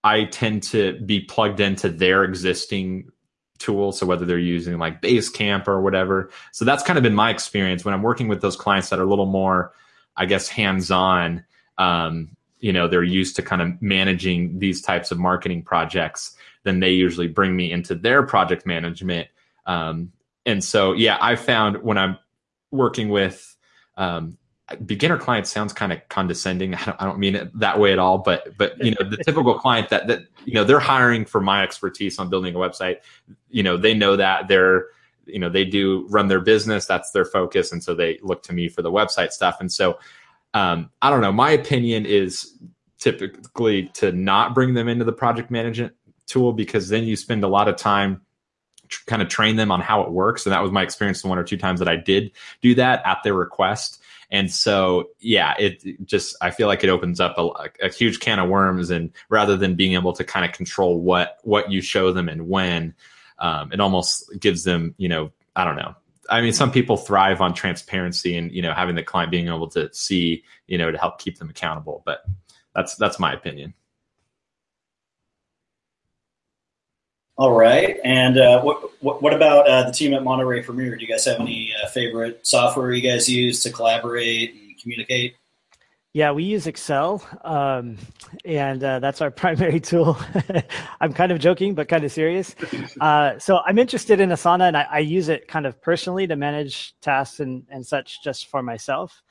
I 0.03 0.25
tend 0.25 0.63
to 0.63 0.99
be 1.01 1.21
plugged 1.21 1.59
into 1.59 1.89
their 1.89 2.23
existing 2.23 3.11
tools. 3.57 3.97
So 3.97 4.05
whether 4.05 4.25
they're 4.25 4.37
using 4.37 4.77
like 4.77 5.01
Basecamp 5.01 5.67
or 5.67 5.81
whatever. 5.81 6.29
So 6.51 6.65
that's 6.65 6.83
kind 6.83 6.97
of 6.97 7.03
been 7.03 7.15
my 7.15 7.29
experience 7.29 7.85
when 7.85 7.93
I'm 7.93 8.03
working 8.03 8.27
with 8.27 8.41
those 8.41 8.55
clients 8.55 8.89
that 8.89 8.99
are 8.99 9.03
a 9.03 9.09
little 9.09 9.25
more, 9.25 9.73
I 10.17 10.25
guess, 10.25 10.47
hands 10.47 10.91
on. 10.91 11.43
Um, 11.77 12.35
you 12.59 12.73
know, 12.73 12.87
they're 12.87 13.03
used 13.03 13.35
to 13.37 13.41
kind 13.41 13.61
of 13.61 13.81
managing 13.81 14.59
these 14.59 14.81
types 14.81 15.11
of 15.11 15.19
marketing 15.19 15.63
projects 15.63 16.35
then 16.65 16.79
they 16.79 16.91
usually 16.91 17.27
bring 17.27 17.55
me 17.55 17.71
into 17.71 17.95
their 17.95 18.23
project 18.23 18.65
management. 18.65 19.29
Um, 19.65 20.11
and 20.45 20.63
so, 20.63 20.93
yeah, 20.93 21.17
I 21.21 21.35
found 21.35 21.83
when 21.83 21.97
I'm 21.97 22.17
working 22.71 23.09
with 23.09 23.55
um, 23.97 24.37
beginner 24.85 25.17
clients 25.17 25.49
sounds 25.49 25.73
kind 25.73 25.91
of 25.91 26.07
condescending. 26.09 26.75
I 26.75 26.85
don't, 26.85 27.01
I 27.01 27.05
don't, 27.05 27.19
mean 27.19 27.35
it 27.35 27.59
that 27.59 27.79
way 27.79 27.93
at 27.93 27.99
all, 27.99 28.19
but 28.19 28.57
but 28.57 28.83
you 28.83 28.91
know 28.91 29.09
the 29.09 29.17
typical 29.17 29.57
client 29.59 29.89
that 29.89 30.07
that 30.07 30.21
you 30.45 30.53
know 30.53 30.63
they're 30.63 30.79
hiring 30.79 31.25
for 31.25 31.41
my 31.41 31.63
expertise 31.63 32.19
on 32.19 32.29
building 32.29 32.55
a 32.55 32.57
website. 32.57 32.97
You 33.49 33.63
know 33.63 33.77
they 33.77 33.93
know 33.93 34.15
that 34.15 34.47
they're 34.47 34.87
you 35.25 35.39
know 35.39 35.49
they 35.49 35.65
do 35.65 36.05
run 36.09 36.27
their 36.27 36.41
business. 36.41 36.85
That's 36.85 37.11
their 37.11 37.25
focus, 37.25 37.71
and 37.71 37.83
so 37.83 37.95
they 37.95 38.19
look 38.21 38.43
to 38.43 38.53
me 38.53 38.69
for 38.69 38.81
the 38.81 38.91
website 38.91 39.31
stuff. 39.31 39.57
And 39.59 39.71
so 39.71 39.99
um, 40.53 40.89
I 41.01 41.09
don't 41.09 41.21
know. 41.21 41.31
My 41.31 41.51
opinion 41.51 42.05
is 42.05 42.57
typically 42.99 43.89
to 43.93 44.11
not 44.11 44.55
bring 44.55 44.73
them 44.73 44.87
into 44.87 45.05
the 45.05 45.13
project 45.13 45.51
management 45.51 45.93
tool 46.27 46.53
because 46.53 46.89
then 46.89 47.03
you 47.03 47.15
spend 47.15 47.43
a 47.43 47.47
lot 47.47 47.67
of 47.67 47.75
time 47.75 48.21
kind 49.05 49.21
of 49.21 49.27
train 49.27 49.55
them 49.55 49.71
on 49.71 49.81
how 49.81 50.01
it 50.01 50.11
works 50.11 50.45
and 50.45 50.53
that 50.53 50.61
was 50.61 50.71
my 50.71 50.83
experience 50.83 51.21
the 51.21 51.27
one 51.27 51.37
or 51.37 51.43
two 51.43 51.57
times 51.57 51.79
that 51.79 51.87
i 51.87 51.95
did 51.95 52.31
do 52.61 52.75
that 52.75 53.01
at 53.05 53.19
their 53.23 53.33
request 53.33 54.01
and 54.31 54.51
so, 54.51 55.09
yeah, 55.19 55.53
it 55.59 56.05
just, 56.05 56.35
I 56.41 56.51
feel 56.51 56.67
like 56.67 56.83
it 56.83 56.89
opens 56.89 57.19
up 57.19 57.35
a, 57.37 57.69
a 57.81 57.89
huge 57.89 58.19
can 58.19 58.39
of 58.39 58.49
worms. 58.49 58.89
And 58.89 59.11
rather 59.29 59.55
than 59.55 59.75
being 59.75 59.93
able 59.93 60.13
to 60.13 60.23
kind 60.23 60.45
of 60.45 60.51
control 60.51 60.99
what, 60.99 61.37
what 61.43 61.71
you 61.71 61.81
show 61.81 62.11
them 62.11 62.29
and 62.29 62.47
when, 62.47 62.95
um, 63.39 63.71
it 63.71 63.79
almost 63.79 64.29
gives 64.39 64.63
them, 64.63 64.95
you 64.97 65.09
know, 65.09 65.31
I 65.55 65.63
don't 65.63 65.75
know. 65.75 65.95
I 66.29 66.41
mean, 66.41 66.53
some 66.53 66.71
people 66.71 66.97
thrive 66.97 67.39
on 67.39 67.53
transparency 67.53 68.35
and, 68.35 68.51
you 68.51 68.61
know, 68.61 68.73
having 68.73 68.95
the 68.95 69.03
client 69.03 69.29
being 69.29 69.47
able 69.47 69.67
to 69.69 69.93
see, 69.93 70.43
you 70.67 70.77
know, 70.77 70.89
to 70.89 70.97
help 70.97 71.19
keep 71.19 71.37
them 71.37 71.49
accountable. 71.49 72.01
But 72.05 72.25
that's, 72.73 72.95
that's 72.95 73.19
my 73.19 73.31
opinion. 73.31 73.73
All 77.37 77.53
right. 77.53 77.97
And 78.05 78.37
uh, 78.37 78.61
what, 78.61 79.03
what, 79.03 79.21
what 79.21 79.33
about 79.33 79.67
uh, 79.67 79.83
the 79.83 79.91
team 79.91 80.13
at 80.13 80.23
Monterey 80.23 80.63
Premier? 80.63 80.95
Do 80.95 81.01
you 81.01 81.07
guys 81.07 81.25
have 81.25 81.39
any 81.41 81.73
uh, 81.83 81.87
favorite 81.89 82.47
software 82.47 82.93
you 82.93 83.01
guys 83.01 83.27
use 83.27 83.61
to 83.63 83.71
collaborate 83.71 84.53
and 84.53 84.81
communicate? 84.81 85.35
Yeah, 86.13 86.31
we 86.31 86.45
use 86.45 86.65
Excel, 86.65 87.21
um, 87.43 87.97
and 88.45 88.81
uh, 88.81 88.99
that's 88.99 89.19
our 89.19 89.29
primary 89.43 89.81
tool. 89.81 90.17
I'm 91.01 91.11
kind 91.11 91.33
of 91.33 91.39
joking, 91.39 91.75
but 91.75 91.89
kind 91.89 92.05
of 92.05 92.11
serious. 92.13 92.55
Uh, 93.01 93.37
so 93.37 93.57
I'm 93.65 93.77
interested 93.77 94.21
in 94.21 94.29
Asana, 94.29 94.69
and 94.69 94.77
I, 94.77 94.87
I, 94.89 94.99
use 94.99 95.27
it 95.27 95.49
kind 95.49 95.65
of 95.65 95.81
personally 95.81 96.25
to 96.27 96.37
manage 96.37 96.95
tasks 97.01 97.41
and, 97.41 97.65
and 97.67 97.85
such 97.85 98.23
just 98.23 98.47
for 98.47 98.63
myself. 98.63 99.21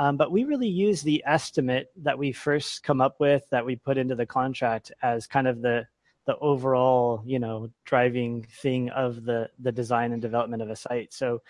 Um, 0.00 0.16
but 0.16 0.32
we 0.32 0.42
really 0.42 0.66
use 0.66 1.02
the 1.02 1.22
estimate 1.24 1.92
that 1.98 2.18
we 2.18 2.32
first 2.32 2.82
come 2.82 3.00
up 3.00 3.20
with 3.20 3.48
that 3.50 3.64
we 3.64 3.76
put 3.76 3.96
into 3.96 4.16
the 4.16 4.26
contract 4.26 4.90
as 5.02 5.28
kind 5.28 5.46
of 5.46 5.62
the 5.62 5.86
the 6.26 6.36
overall 6.38 7.22
you 7.26 7.38
know 7.38 7.70
driving 7.84 8.42
thing 8.42 8.88
of 8.90 9.24
the 9.24 9.48
the 9.58 9.72
design 9.72 10.12
and 10.12 10.22
development 10.22 10.62
of 10.62 10.70
a 10.70 10.76
site. 10.76 11.12
So 11.12 11.42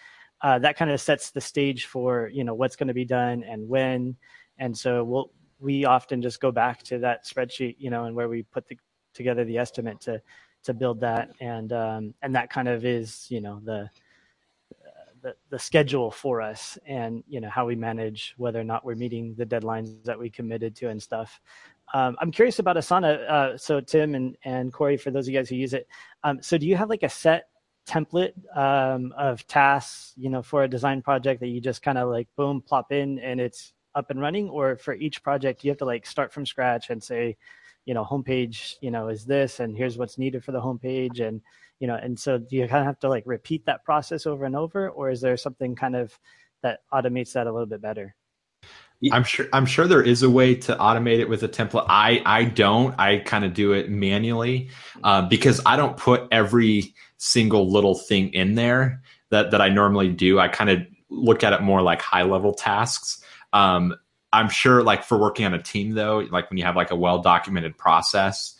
uh, 0.43 0.59
that 0.59 0.77
kind 0.77 0.91
of 0.91 1.01
sets 1.01 1.31
the 1.31 1.41
stage 1.41 1.87
for 1.87 2.29
you 2.33 2.45
know 2.45 2.55
what's 2.55 2.77
going 2.77 2.89
to 2.89 2.95
be 2.95 3.05
done 3.05 3.43
and 3.45 3.69
when. 3.69 4.17
And 4.59 4.77
so 4.77 5.05
we'll 5.05 5.31
we 5.59 5.85
often 5.85 6.21
just 6.21 6.41
go 6.41 6.53
back 6.53 6.83
to 6.83 6.99
that 6.99 7.25
spreadsheet 7.25 7.77
you 7.79 7.91
know 7.91 8.05
and 8.05 8.15
where 8.15 8.29
we 8.29 8.43
put 8.43 8.67
the, 8.69 8.77
together 9.15 9.45
the 9.45 9.59
estimate 9.59 10.01
to 10.03 10.21
to 10.65 10.75
build 10.75 11.01
that. 11.01 11.31
And 11.41 11.73
um, 11.73 12.15
and 12.23 12.35
that 12.35 12.51
kind 12.51 12.69
of 12.69 12.85
is 12.85 13.27
you 13.31 13.41
know 13.41 13.61
the 13.65 13.89
the, 15.25 15.35
the 15.49 15.59
schedule 15.59 16.11
for 16.11 16.43
us 16.43 16.79
and 16.87 17.25
you 17.27 17.41
know 17.41 17.49
how 17.49 17.65
we 17.65 17.75
manage 17.75 18.35
whether 18.37 18.61
or 18.61 18.65
not 18.65 18.85
we're 18.85 18.95
meeting 18.95 19.35
the 19.39 19.47
deadlines 19.47 20.05
that 20.05 20.19
we 20.19 20.29
committed 20.29 20.77
to 20.77 20.91
and 20.91 21.03
stuff 21.03 21.41
um, 21.93 22.17
I'm 22.21 22.31
curious 22.31 22.59
about 22.59 22.77
Asana. 22.77 23.29
Uh, 23.29 23.59
so 23.59 23.81
Tim 23.81 24.15
and, 24.15 24.37
and 24.45 24.73
Corey, 24.73 24.97
for 24.97 25.11
those 25.11 25.27
of 25.27 25.35
you 25.35 25.39
guys 25.39 25.49
who 25.49 25.57
use 25.57 25.75
it, 25.75 25.87
um, 26.23 26.43
so 26.43 26.57
do 26.59 26.67
you 26.67 26.77
have 26.77 26.89
like 26.89 27.03
a 27.03 27.09
set 27.09 27.49
template 27.87 28.33
um, 28.57 29.13
of 29.19 29.47
tasks, 29.47 30.13
you 30.17 30.31
know, 30.31 30.43
for 30.43 30.65
a 30.65 30.69
design 30.69 31.03
project 31.03 31.41
that 31.41 31.49
you 31.49 31.61
just 31.61 31.83
kind 31.83 31.99
of 31.99 32.09
like 32.09 32.29
boom, 32.37 32.63
plop 32.63 32.93
in 32.93 33.19
and 33.19 33.41
it's 33.41 33.73
up 33.95 34.11
and 34.11 34.21
running? 34.21 34.49
Or 34.49 34.77
for 34.77 34.95
each 34.95 35.23
project, 35.23 35.65
you 35.65 35.71
have 35.71 35.79
to 35.79 35.85
like 35.85 36.07
start 36.07 36.33
from 36.33 36.47
scratch 36.47 36.91
and 36.91 37.03
say, 37.03 37.37
you 37.85 37.93
know, 37.93 38.05
homepage, 38.05 38.77
you 38.81 38.91
know, 38.91 39.09
is 39.09 39.27
this 39.27 39.61
and 39.61 39.77
here's 39.77 39.99
what's 39.99 40.17
needed 40.17 40.43
for 40.43 40.53
the 40.53 40.61
homepage 40.61 41.21
and 41.21 41.43
you 41.81 41.89
know, 41.89 41.97
and 41.97 42.19
so 42.19 42.39
do 42.39 42.57
you 42.57 42.67
kind 42.69 42.81
of 42.81 42.87
have 42.87 43.01
to 43.01 43.09
like 43.09 43.25
repeat 43.27 43.67
that 43.67 43.85
process 43.85 44.27
over 44.27 44.45
and 44.45 44.57
over, 44.57 44.89
or 44.91 45.11
is 45.11 45.21
there 45.21 45.37
something 45.37 45.75
kind 45.75 45.97
of 45.97 46.19
that 46.63 46.81
automates 46.93 47.33
that 47.33 47.47
a 47.47 47.53
little 47.53 47.67
bit 47.67 47.83
better? 47.83 48.15
I'm 49.13 49.25
sure 49.25 49.47
I'm 49.53 49.67
sure 49.67 49.87
there 49.87 50.03
is 50.03 50.23
a 50.23 50.31
way 50.31 50.55
to 50.55 50.77
automate 50.77 51.19
it 51.19 51.29
with 51.29 51.43
a 51.43 51.49
template. 51.49 51.87
I 51.89 52.23
I 52.25 52.45
don't. 52.45 52.99
I 52.99 53.19
kind 53.19 53.45
of 53.45 53.55
do 53.55 53.73
it 53.73 53.91
manually 53.91 54.71
uh, 55.03 55.23
because 55.23 55.61
I 55.67 55.77
don't 55.77 55.97
put 55.97 56.29
every 56.31 56.95
single 57.17 57.71
little 57.71 57.95
thing 57.95 58.33
in 58.33 58.55
there 58.55 59.03
that 59.31 59.51
that 59.51 59.61
I 59.61 59.69
normally 59.69 60.11
do. 60.11 60.39
I 60.39 60.49
kind 60.49 60.71
of 60.71 60.81
look 61.11 61.45
at 61.45 61.53
it 61.53 61.63
more 61.63 61.83
like 61.83 62.03
high 62.03 62.23
level 62.23 62.55
tasks. 62.55 63.23
Um, 63.53 63.95
I'm 64.33 64.49
sure, 64.49 64.83
like 64.83 65.05
for 65.05 65.17
working 65.17 65.47
on 65.47 65.55
a 65.55 65.63
team, 65.63 65.93
though, 65.93 66.27
like 66.31 66.51
when 66.51 66.59
you 66.59 66.65
have 66.65 66.77
like 66.77 66.91
a 66.91 66.97
well 66.97 67.21
documented 67.21 67.79
process, 67.79 68.57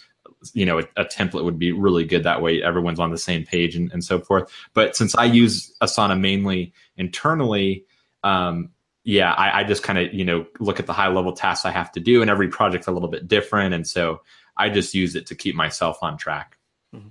you 0.53 0.65
know, 0.65 0.79
a, 0.79 0.85
a, 0.97 1.05
template 1.05 1.45
would 1.45 1.59
be 1.59 1.73
really 1.73 2.05
good. 2.05 2.23
That 2.23 2.43
way, 2.43 2.63
everyone's 2.63 3.01
on 3.01 3.11
the 3.11 3.19
same 3.19 3.45
page 3.45 3.75
and, 3.75 3.91
and 3.93 4.05
so 4.05 4.21
forth. 4.21 4.53
But 4.73 4.97
since 4.97 5.17
I 5.17 5.25
use 5.25 5.75
Asana 5.83 6.19
mainly 6.19 6.73
internally, 6.97 7.87
um, 8.23 8.71
yeah, 9.05 9.33
I, 9.33 9.61
I 9.61 9.65
just 9.65 9.83
kind 9.83 9.99
of 9.99 10.13
you 10.15 10.25
know 10.25 10.47
look 10.59 10.81
at 10.81 10.87
the 10.87 10.93
high 10.93 11.09
level 11.09 11.33
tasks 11.33 11.67
I 11.67 11.71
have 11.71 11.93
to 11.93 12.01
do, 12.01 12.23
and 12.23 12.31
every 12.31 12.49
project's 12.49 12.87
a 12.87 12.91
little 12.91 13.09
bit 13.09 13.29
different, 13.29 13.75
and 13.75 13.87
so 13.87 14.23
I 14.57 14.71
just 14.71 14.95
use 14.95 15.15
it 15.15 15.27
to 15.27 15.35
keep 15.35 15.55
myself 15.55 16.03
on 16.03 16.17
track. 16.17 16.57
Mm-hmm. 16.95 17.09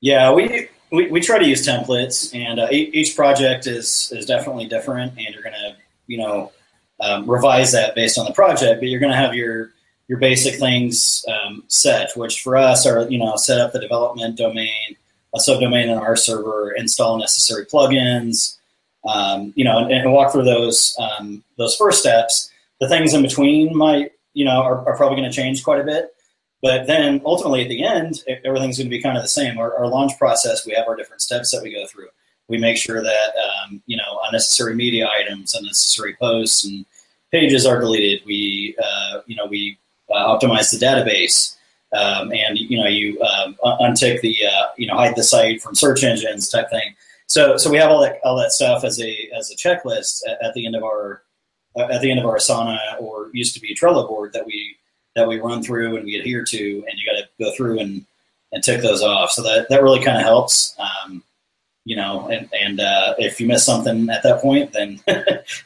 Yeah, 0.00 0.32
we, 0.32 0.68
we, 0.90 1.10
we 1.10 1.20
try 1.20 1.38
to 1.38 1.46
use 1.46 1.66
templates, 1.66 2.34
and 2.34 2.58
uh, 2.58 2.68
each 2.70 3.14
project 3.14 3.66
is 3.66 4.10
is 4.16 4.24
definitely 4.24 4.66
different, 4.66 5.12
and 5.18 5.34
you're 5.34 5.42
gonna 5.42 5.76
you 6.06 6.18
know 6.18 6.52
um, 7.00 7.30
revise 7.30 7.72
that 7.72 7.94
based 7.94 8.18
on 8.18 8.24
the 8.24 8.32
project, 8.32 8.80
but 8.80 8.88
you're 8.88 9.00
gonna 9.00 9.14
have 9.14 9.34
your 9.34 9.72
your 10.08 10.18
basic 10.18 10.58
things 10.58 11.22
um, 11.28 11.64
set, 11.68 12.16
which 12.16 12.40
for 12.40 12.56
us 12.56 12.86
are 12.86 13.06
you 13.10 13.18
know 13.18 13.36
set 13.36 13.60
up 13.60 13.74
the 13.74 13.78
development 13.78 14.38
domain, 14.38 14.96
a 15.34 15.38
subdomain 15.38 15.84
in 15.84 15.98
our 15.98 16.16
server, 16.16 16.72
install 16.72 17.18
necessary 17.18 17.66
plugins 17.66 18.56
um, 19.04 19.52
you 19.56 19.64
know, 19.64 19.78
and, 19.78 19.90
and, 19.92 20.12
walk 20.12 20.32
through 20.32 20.44
those 20.44 20.96
um, 20.98 21.42
those 21.56 21.76
first 21.76 22.00
steps. 22.00 22.50
The 22.80 22.88
things 22.88 23.14
in 23.14 23.22
between 23.22 23.76
might, 23.76 24.12
you 24.34 24.44
know, 24.44 24.62
are, 24.62 24.86
are 24.86 24.96
probably 24.96 25.16
going 25.18 25.30
to 25.30 25.36
change 25.36 25.64
quite 25.64 25.80
a 25.80 25.84
bit. 25.84 26.14
But 26.62 26.86
then 26.86 27.22
ultimately 27.24 27.62
at 27.62 27.68
the 27.68 27.84
end, 27.84 28.22
everything's 28.44 28.76
going 28.76 28.90
to 28.90 28.96
be 28.96 29.02
kind 29.02 29.16
of 29.16 29.22
the 29.24 29.28
same. 29.28 29.58
Our, 29.58 29.74
our, 29.76 29.86
launch 29.86 30.18
process, 30.18 30.66
we 30.66 30.74
have 30.74 30.86
our 30.86 30.96
different 30.96 31.22
steps 31.22 31.50
that 31.52 31.62
we 31.62 31.72
go 31.72 31.86
through. 31.86 32.08
We 32.48 32.58
make 32.58 32.76
sure 32.76 33.02
that, 33.02 33.32
um, 33.64 33.82
you 33.86 33.96
know, 33.96 34.20
unnecessary 34.26 34.74
media 34.74 35.08
items, 35.08 35.54
unnecessary 35.54 36.16
posts 36.20 36.64
and 36.64 36.84
pages 37.32 37.64
are 37.64 37.80
deleted. 37.80 38.22
We, 38.26 38.76
uh, 38.82 39.20
you 39.26 39.36
know, 39.36 39.46
we 39.46 39.78
uh, 40.10 40.36
optimize 40.36 40.70
the 40.70 40.84
database. 40.84 41.56
Um, 41.92 42.32
and, 42.32 42.58
you 42.58 42.78
know, 42.78 42.88
you 42.88 43.20
um, 43.22 43.56
untick 43.64 44.20
the, 44.20 44.36
uh, 44.46 44.66
you 44.76 44.86
know, 44.86 44.96
hide 44.96 45.16
the 45.16 45.24
site 45.24 45.62
from 45.62 45.74
search 45.74 46.04
engines 46.04 46.48
type 46.48 46.68
thing. 46.70 46.94
So 47.30 47.56
so 47.56 47.70
we 47.70 47.76
have 47.78 47.90
all 47.90 48.00
that 48.02 48.18
all 48.24 48.36
that 48.38 48.50
stuff 48.50 48.82
as 48.82 49.00
a 49.00 49.30
as 49.38 49.52
a 49.52 49.56
checklist 49.56 50.22
at, 50.28 50.42
at 50.44 50.54
the 50.54 50.66
end 50.66 50.74
of 50.74 50.82
our 50.82 51.22
at 51.78 52.00
the 52.00 52.10
end 52.10 52.18
of 52.18 52.26
our 52.26 52.38
Asana 52.38 52.76
or 52.98 53.30
used 53.32 53.54
to 53.54 53.60
be 53.60 53.72
Trello 53.72 54.08
board 54.08 54.32
that 54.32 54.44
we 54.44 54.76
that 55.14 55.28
we 55.28 55.38
run 55.38 55.62
through 55.62 55.96
and 55.96 56.04
we 56.04 56.16
adhere 56.16 56.44
to, 56.44 56.58
and 56.58 56.98
you 56.98 57.06
got 57.06 57.20
to 57.20 57.28
go 57.38 57.54
through 57.56 57.78
and 57.78 58.04
and 58.50 58.64
tick 58.64 58.82
those 58.82 59.00
off. 59.00 59.30
So 59.30 59.44
that 59.44 59.68
that 59.68 59.80
really 59.80 60.02
kind 60.04 60.16
of 60.16 60.24
helps. 60.24 60.74
Um, 60.80 61.22
you 61.84 61.94
know, 61.94 62.28
and, 62.28 62.48
and 62.52 62.80
uh, 62.80 63.14
if 63.18 63.40
you 63.40 63.46
miss 63.46 63.64
something 63.64 64.10
at 64.10 64.22
that 64.24 64.42
point, 64.42 64.72
then 64.72 65.00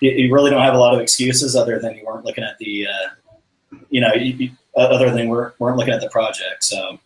you, 0.01 0.11
you, 0.11 0.33
really 0.33 0.51
don't 0.51 0.63
have 0.63 0.75
a 0.75 0.79
lot 0.79 0.95
of 0.95 1.01
excuses 1.01 1.57
other 1.57 1.81
than 1.81 1.97
you 1.97 2.05
weren't 2.07 2.25
looking 2.25 2.45
at 2.45 2.57
the, 2.59 2.87
uh, 2.87 3.77
you 3.91 4.01
know, 4.01 4.13
you, 4.15 4.33
you, 4.35 4.51
other 4.77 5.11
than 5.11 5.29
we 5.29 5.37
weren't 5.59 5.77
looking 5.77 5.93
at 5.93 6.01
the 6.01 6.09
project. 6.11 6.63
So 6.63 7.01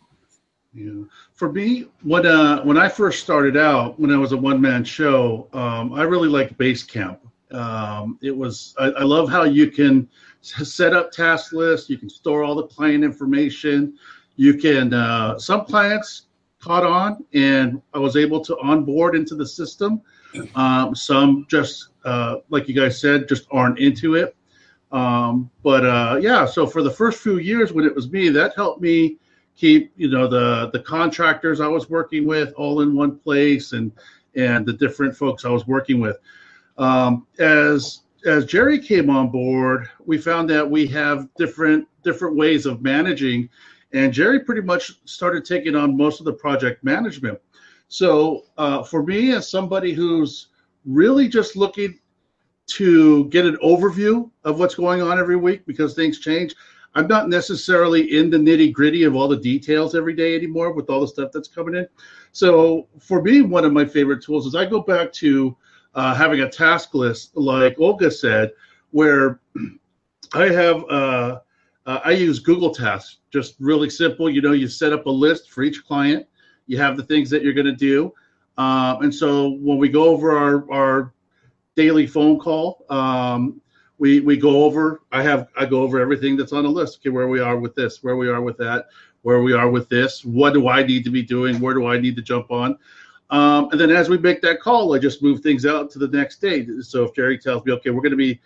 yeah. 0.75 1.05
For 1.38 1.53
me, 1.53 1.87
when 2.03 2.27
uh, 2.27 2.64
when 2.64 2.77
I 2.77 2.88
first 2.88 3.22
started 3.22 3.57
out, 3.57 3.96
when 4.01 4.11
I 4.11 4.16
was 4.16 4.33
a 4.33 4.37
one 4.37 4.61
man 4.61 4.83
show, 4.83 5.46
um, 5.53 5.92
I 5.92 6.03
really 6.03 6.29
liked 6.29 6.59
Basecamp. 6.59 7.20
Um, 7.53 8.18
it 8.20 8.37
was 8.37 8.74
I, 8.77 8.87
I, 8.87 9.03
love 9.05 9.31
how 9.31 9.44
you 9.44 9.70
can 9.70 10.09
set 10.42 10.94
up 10.94 11.12
task 11.12 11.53
lists, 11.53 11.88
you 11.88 11.96
can 11.96 12.11
store 12.11 12.42
all 12.42 12.57
the 12.57 12.66
client 12.66 13.05
information, 13.05 13.96
you 14.35 14.55
can 14.55 14.92
uh, 14.92 15.38
some 15.38 15.64
clients 15.64 16.22
caught 16.61 16.85
on, 16.85 17.24
and 17.33 17.81
I 17.94 18.01
was 18.01 18.16
able 18.16 18.40
to 18.44 18.59
onboard 18.59 19.14
into 19.14 19.37
the 19.37 19.46
system. 19.46 20.03
Um, 20.57 20.92
some 20.96 21.46
just 21.48 21.90
uh, 22.05 22.38
like 22.51 22.68
you 22.68 22.74
guys 22.74 23.01
said, 23.01 23.29
just 23.29 23.46
aren't 23.53 23.79
into 23.79 24.16
it. 24.16 24.35
Um, 24.90 25.51
but 25.62 25.87
uh, 25.87 26.18
yeah, 26.20 26.46
so 26.46 26.66
for 26.66 26.83
the 26.83 26.90
first 26.90 27.20
few 27.20 27.38
years 27.38 27.72
when 27.72 27.85
it 27.85 27.94
was 27.94 28.11
me, 28.11 28.29
that 28.31 28.57
helped 28.57 28.81
me 28.83 29.18
keep 29.59 29.92
you 29.97 30.09
know 30.09 30.27
the 30.27 30.71
the 30.73 30.81
contractors 30.81 31.61
I 31.61 31.66
was 31.66 31.90
working 31.90 32.27
with 32.27 32.53
all 32.55 32.81
in 32.81 32.94
one 32.94 33.18
place 33.18 33.73
and 33.73 33.92
and 34.35 34.64
the 34.64 34.73
different 34.73 35.16
folks 35.16 35.44
I 35.44 35.51
was 35.51 35.66
working 35.66 36.01
with. 36.01 36.18
Um, 36.79 37.27
as 37.38 38.03
as 38.25 38.44
Jerry 38.44 38.79
came 38.79 39.11
on 39.11 39.31
board, 39.31 39.88
we 40.05 40.16
found 40.16 40.49
that 40.51 40.68
we 40.68 40.87
have 40.88 41.29
different 41.37 41.87
different 42.05 42.37
ways 42.37 42.66
of 42.66 42.83
managing, 42.83 43.49
and 43.92 44.12
Jerry 44.12 44.40
pretty 44.40 44.62
much 44.62 44.92
started 45.05 45.44
taking 45.44 45.75
on 45.75 45.97
most 45.97 46.21
of 46.21 46.25
the 46.25 46.33
project 46.33 46.85
management. 46.85 47.38
So 47.88 48.44
uh, 48.57 48.83
for 48.85 49.03
me, 49.03 49.33
as 49.33 49.51
somebody 49.51 49.92
who's 49.92 50.49
really 50.85 51.29
just 51.29 51.57
looking 51.57 51.99
to 52.68 53.25
get 53.27 53.47
an 53.47 53.57
overview 53.64 54.31
of 54.44 54.59
what's 54.59 54.75
going 54.75 55.01
on 55.03 55.18
every 55.18 55.37
week 55.37 55.66
because 55.66 55.94
things 55.94 56.18
change. 56.18 56.55
I'm 56.94 57.07
not 57.07 57.29
necessarily 57.29 58.16
in 58.16 58.31
the 58.31 58.38
nitty 58.38 58.72
gritty 58.72 59.05
of 59.05 59.14
all 59.14 59.29
the 59.29 59.37
details 59.37 59.94
every 59.94 60.14
day 60.14 60.35
anymore 60.35 60.72
with 60.72 60.90
all 60.90 61.01
the 61.01 61.09
stuff 61.09 61.31
that's 61.33 61.48
coming 61.48 61.74
in. 61.74 61.87
So 62.33 62.88
for 62.98 63.22
me, 63.22 63.42
one 63.42 63.64
of 63.64 63.72
my 63.72 63.85
favorite 63.85 64.22
tools 64.22 64.46
is 64.46 64.55
I 64.55 64.64
go 64.64 64.81
back 64.81 65.12
to 65.14 65.57
uh, 65.94 66.14
having 66.14 66.40
a 66.40 66.51
task 66.51 66.94
list, 66.94 67.37
like 67.37 67.79
Olga 67.79 68.11
said, 68.11 68.53
where 68.90 69.40
I 70.35 70.48
have 70.48 70.85
uh, 70.90 71.40
uh, 71.87 72.01
I 72.05 72.11
use 72.11 72.38
Google 72.38 72.74
Tasks, 72.74 73.18
just 73.31 73.55
really 73.59 73.88
simple. 73.88 74.29
You 74.29 74.42
know, 74.42 74.53
you 74.53 74.68
set 74.68 74.92
up 74.92 75.07
a 75.07 75.11
list 75.11 75.51
for 75.51 75.62
each 75.62 75.85
client. 75.85 76.27
You 76.66 76.77
have 76.79 76.96
the 76.96 77.03
things 77.03 77.31
that 77.31 77.42
you're 77.42 77.55
going 77.55 77.66
to 77.66 77.72
do, 77.72 78.12
um, 78.59 79.03
and 79.03 79.14
so 79.14 79.51
when 79.61 79.79
we 79.79 79.88
go 79.88 80.05
over 80.05 80.37
our 80.37 80.70
our 80.70 81.14
daily 81.77 82.07
phone 82.07 82.38
call, 82.38 82.85
um, 82.90 83.61
we 83.98 84.20
we 84.20 84.37
go 84.37 84.64
over. 84.64 85.02
I 85.12 85.22
have 85.22 85.48
I 85.56 85.66
go 85.66 85.82
over 85.82 86.00
everything 86.00 86.37
that's 86.37 86.52
on 86.52 86.64
the 86.64 86.70
list. 86.70 86.98
Okay, 86.98 87.11
where 87.11 87.28
we 87.28 87.40
are 87.40 87.58
with 87.58 87.74
this, 87.74 88.02
where 88.02 88.16
we 88.16 88.28
are 88.28 88.40
with 88.40 88.56
that, 88.58 88.87
where 89.22 89.42
we 89.42 89.52
are 89.52 89.68
with 89.68 89.88
this. 89.88 90.24
What 90.24 90.54
do 90.54 90.68
I 90.68 90.82
need 90.82 91.04
to 91.04 91.11
be 91.11 91.22
doing? 91.22 91.61
Where 91.61 91.74
do 91.74 91.87
I 91.87 91.98
need 91.98 92.16
to 92.16 92.22
jump 92.22 92.50
on? 92.50 92.78
Um, 93.30 93.68
and 93.72 93.80
then 93.80 93.90
as 93.90 94.08
we 94.08 94.16
make 94.16 94.40
that 94.42 94.61
call, 94.61 94.94
I 94.94 94.98
just 94.98 95.22
move 95.22 95.40
things 95.40 95.66
out 95.66 95.90
to 95.90 95.98
the 95.98 96.08
next 96.08 96.40
day. 96.40 96.66
So 96.80 97.04
if 97.04 97.14
Jerry 97.14 97.38
tells 97.38 97.64
me, 97.64 97.72
okay, 97.72 97.90
we're 97.90 98.00
going 98.00 98.12
to 98.12 98.16
be 98.16 98.40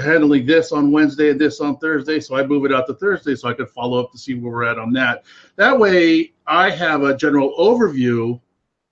handling 0.00 0.46
this 0.46 0.70
on 0.70 0.92
Wednesday 0.92 1.30
and 1.30 1.40
this 1.40 1.60
on 1.60 1.78
Thursday, 1.78 2.20
so 2.20 2.36
I 2.36 2.46
move 2.46 2.64
it 2.64 2.72
out 2.72 2.86
to 2.86 2.94
Thursday 2.94 3.34
so 3.34 3.48
I 3.48 3.54
can 3.54 3.66
follow 3.66 3.98
up 3.98 4.12
to 4.12 4.18
see 4.18 4.34
where 4.34 4.52
we're 4.52 4.64
at 4.64 4.78
on 4.78 4.92
that. 4.92 5.24
That 5.56 5.76
way, 5.76 6.32
I 6.46 6.70
have 6.70 7.02
a 7.02 7.16
general 7.16 7.56
overview 7.58 8.40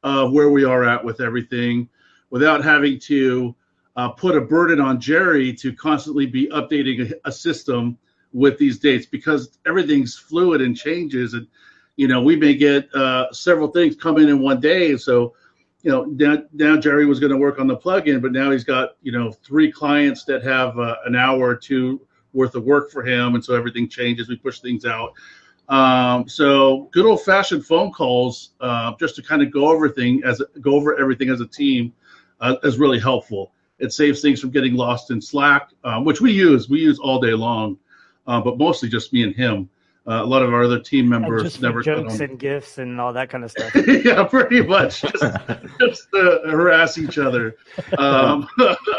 of 0.03 0.33
where 0.33 0.51
we 0.51 0.65
are 0.65 0.85
at 0.85 1.05
with 1.05 1.21
everything 1.21 1.89
without 2.31 2.65
having 2.65 2.99
to 2.99 3.55
uh, 3.97 4.09
put 4.11 4.37
a 4.37 4.41
burden 4.41 4.81
on 4.81 5.01
Jerry 5.01 5.53
to 5.55 5.73
constantly 5.73 6.27
be 6.27 6.49
updating 6.49 7.11
a, 7.11 7.29
a, 7.29 7.33
system 7.33 7.99
with 8.33 8.57
these 8.59 8.79
dates 8.79 9.05
because 9.05 9.59
everything's 9.67 10.17
fluid 10.17 10.63
and 10.63 10.77
changes. 10.77 11.35
And, 11.35 11.47
you 11.97 12.09
know, 12.09 12.23
we 12.23 12.35
may 12.35 12.55
get 12.55 12.93
uh, 12.95 13.31
several 13.33 13.69
things 13.69 13.95
come 13.95 14.17
in 14.17 14.29
in 14.29 14.41
one 14.41 14.61
day. 14.61 14.97
So, 14.97 15.35
you 15.83 15.91
know, 15.91 16.05
now, 16.05 16.43
now 16.53 16.79
Jerry 16.79 17.05
was 17.05 17.21
going 17.21 17.33
to 17.33 17.37
work 17.37 17.59
on 17.59 17.67
the 17.67 17.77
plugin, 17.77 18.23
but 18.23 18.33
now 18.33 18.51
he's 18.51 18.65
got, 18.65 18.97
you 19.03 19.13
know, 19.13 19.31
three 19.31 19.71
clients 19.71 20.25
that 20.25 20.43
have 20.43 20.79
uh, 20.79 20.97
an 21.05 21.15
hour 21.15 21.41
or 21.41 21.57
two 21.57 22.01
worth 22.33 22.55
of 22.55 22.65
work 22.65 22.91
for 22.91 23.05
him. 23.05 23.35
And 23.35 23.45
so 23.45 23.55
everything 23.55 23.89
changes. 23.89 24.29
We 24.29 24.37
push 24.37 24.61
things 24.61 24.87
out. 24.87 25.13
Um, 25.69 26.29
so 26.29 26.89
good 26.93 27.07
old 27.07 27.23
fashioned 27.23 27.67
phone 27.67 27.93
calls, 27.93 28.51
uh, 28.61 28.95
just 28.99 29.17
to 29.17 29.23
kind 29.23 29.43
of 29.43 29.51
go 29.51 29.69
over 29.69 29.89
thing 29.89 30.23
as 30.25 30.43
go 30.61 30.75
over 30.75 30.99
everything 30.99 31.29
as 31.31 31.41
a 31.41 31.47
team, 31.47 31.93
uh, 32.41 32.57
is 32.63 32.79
really 32.79 32.99
helpful. 32.99 33.53
It 33.83 33.93
saves 33.93 34.23
things 34.23 34.41
from 34.41 34.51
getting 34.51 34.75
lost 34.75 35.11
in 35.11 35.21
Slack, 35.21 35.71
um, 35.83 36.05
which 36.05 36.21
we 36.21 36.31
use. 36.31 36.69
We 36.69 36.81
use 36.81 37.01
all 37.01 37.19
day 37.19 37.35
long, 37.35 37.77
uh, 38.29 38.41
but 38.41 38.57
mostly 38.57 38.89
just 38.89 39.13
me 39.13 39.25
and 39.25 39.35
him. 39.35 39.69
Uh, 40.07 40.23
a 40.23 40.25
lot 40.25 40.43
of 40.43 40.55
our 40.55 40.63
other 40.63 40.79
team 40.81 41.09
members 41.09 41.43
just 41.43 41.63
never 41.63 41.81
jokes 41.83 42.21
and 42.21 42.39
gifts 42.39 42.79
and 42.79 43.01
all 43.01 43.13
that 43.13 43.29
kind 43.29 43.43
of 43.43 43.51
stuff. 43.51 43.73
yeah, 44.05 44.23
pretty 44.25 44.61
much 44.61 45.03
just 45.03 45.23
just 45.81 46.09
uh, 46.15 46.49
harass 46.49 46.97
each 46.97 47.19
other. 47.19 47.57
Um, 47.99 48.49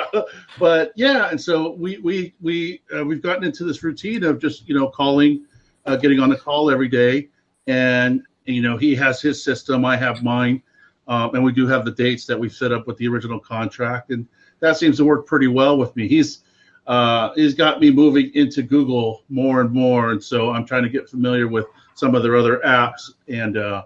but 0.60 0.91
yeah, 0.96 1.30
and 1.30 1.39
so 1.39 1.72
we 1.72 1.98
we 2.00 2.34
we 2.41 2.82
uh, 2.93 3.06
we've 3.06 3.22
gotten 3.22 3.46
into 3.46 3.63
this 3.63 3.84
routine 3.84 4.24
of 4.24 4.39
just 4.39 4.67
you 4.67 4.78
know 4.78 4.89
calling, 4.89 5.46
uh, 5.86 5.96
getting 5.96 6.19
on 6.19 6.30
the 6.30 6.38
call 6.38 6.69
every 6.69 6.89
day, 6.89 7.30
and 7.67 8.22
you 8.46 8.62
know 8.62 8.78
he 8.78 8.96
has 8.96 9.22
his 9.22 9.41
system, 9.41 9.84
I 9.84 9.96
have 9.96 10.24
mine, 10.24 10.62
um, 11.08 11.36
and 11.36 11.43
we 11.43 11.54
do 11.54 11.67
have 11.67 11.84
the 11.84 11.91
dates 11.91 12.26
that 12.26 12.39
we've 12.39 12.54
set 12.54 12.74
up 12.74 12.86
with 12.88 12.98
the 12.98 13.08
original 13.10 13.39
contract, 13.39 14.12
and 14.12 14.26
that 14.63 14.78
seems 14.78 14.95
to 14.95 15.04
work 15.04 15.28
pretty 15.28 15.47
well 15.47 15.78
with 15.78 15.93
me. 15.97 16.08
He's 16.08 16.39
uh, 16.88 17.34
he's 17.36 17.54
got 17.54 17.82
me 17.82 17.91
moving 17.91 18.32
into 18.34 18.63
Google 18.63 19.23
more 19.28 19.60
and 19.60 19.71
more, 19.71 20.12
and 20.12 20.23
so 20.23 20.52
I'm 20.52 20.65
trying 20.65 20.84
to 20.84 20.89
get 20.89 21.10
familiar 21.10 21.49
with 21.49 21.65
some 21.95 22.15
of 22.15 22.23
their 22.23 22.38
other 22.38 22.62
apps. 22.65 23.12
And 23.28 23.58
uh, 23.58 23.84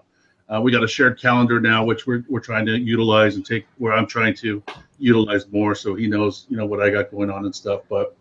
uh, 0.48 0.60
we 0.62 0.70
got 0.70 0.84
a 0.84 0.88
shared 0.88 1.20
calendar 1.20 1.60
now, 1.60 1.84
which 1.84 2.06
we're 2.06 2.24
we're 2.28 2.40
trying 2.40 2.64
to 2.66 2.78
utilize 2.78 3.34
and 3.34 3.44
take 3.44 3.66
where 3.78 3.92
I'm 3.92 4.06
trying 4.06 4.34
to 4.36 4.62
utilize 5.00 5.48
more, 5.50 5.74
so 5.74 5.96
he 5.96 6.06
knows 6.06 6.46
you 6.48 6.56
know 6.56 6.66
what 6.66 6.80
I 6.80 6.90
got 6.90 7.10
going 7.10 7.28
on 7.28 7.44
and 7.44 7.54
stuff. 7.54 7.82
But 7.88 8.16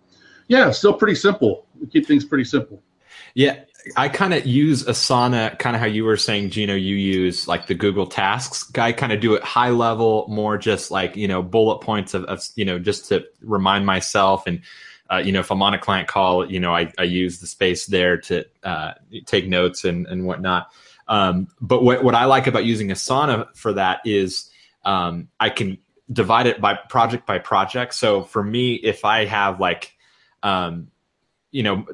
yeah, 0.48 0.72
still 0.72 0.94
pretty 0.94 1.16
simple. 1.16 1.68
We 1.80 1.86
keep 1.86 2.08
things 2.08 2.26
pretty 2.26 2.46
simple. 2.46 2.82
Yeah, 3.38 3.60
I 3.96 4.10
kind 4.10 4.34
of 4.34 4.48
use 4.48 4.84
Asana, 4.86 5.60
kind 5.60 5.76
of 5.76 5.80
how 5.80 5.86
you 5.86 6.06
were 6.06 6.18
saying, 6.18 6.50
Geno, 6.50 6.74
you 6.74 6.96
use 6.96 7.48
like 7.48 7.68
the 7.68 7.76
Google 7.76 8.08
Tasks. 8.08 8.72
I 8.76 8.94
kind 8.94 9.14
of 9.14 9.20
do 9.20 9.36
it 9.36 9.44
high 9.44 9.70
level, 9.70 10.26
more 10.28 10.58
just 10.58 10.90
like, 10.90 11.16
you 11.16 11.28
know, 11.28 11.44
bullet 11.44 11.82
points 11.82 12.16
of, 12.16 12.24
of 12.24 12.44
you 12.56 12.66
know, 12.66 12.80
just 12.80 13.10
to 13.10 13.26
remind 13.42 13.86
myself. 13.86 14.48
And, 14.48 14.64
uh, 15.12 15.18
you 15.18 15.32
know, 15.32 15.42
if 15.42 15.52
I'm 15.52 15.62
on 15.62 15.76
a 15.76 15.78
client 15.78 16.08
call, 16.08 16.50
you 16.50 16.60
know, 16.60 16.74
I, 16.74 16.92
I 16.98 17.04
use 17.04 17.40
the 17.40 17.46
space 17.46 17.86
there 17.86 18.18
to 18.22 18.44
uh, 18.64 18.94
take 19.28 19.48
notes 19.48 19.86
and, 19.86 20.08
and 20.08 20.26
whatnot. 20.26 20.72
Um, 21.08 21.50
but 21.62 21.84
what, 21.84 22.04
what 22.04 22.16
I 22.16 22.26
like 22.26 22.48
about 22.48 22.66
using 22.66 22.88
Asana 22.88 23.56
for 23.56 23.74
that 23.74 24.02
is 24.04 24.50
um, 24.84 25.28
I 25.40 25.52
can 25.52 25.78
divide 26.12 26.48
it 26.48 26.60
by 26.60 26.74
project 26.74 27.28
by 27.28 27.38
project. 27.38 27.94
So 27.94 28.24
for 28.24 28.44
me, 28.44 28.74
if 28.74 29.06
I 29.06 29.26
have 29.26 29.60
like, 29.60 29.96
um, 30.42 30.88
you 31.52 31.62
know, 31.62 31.86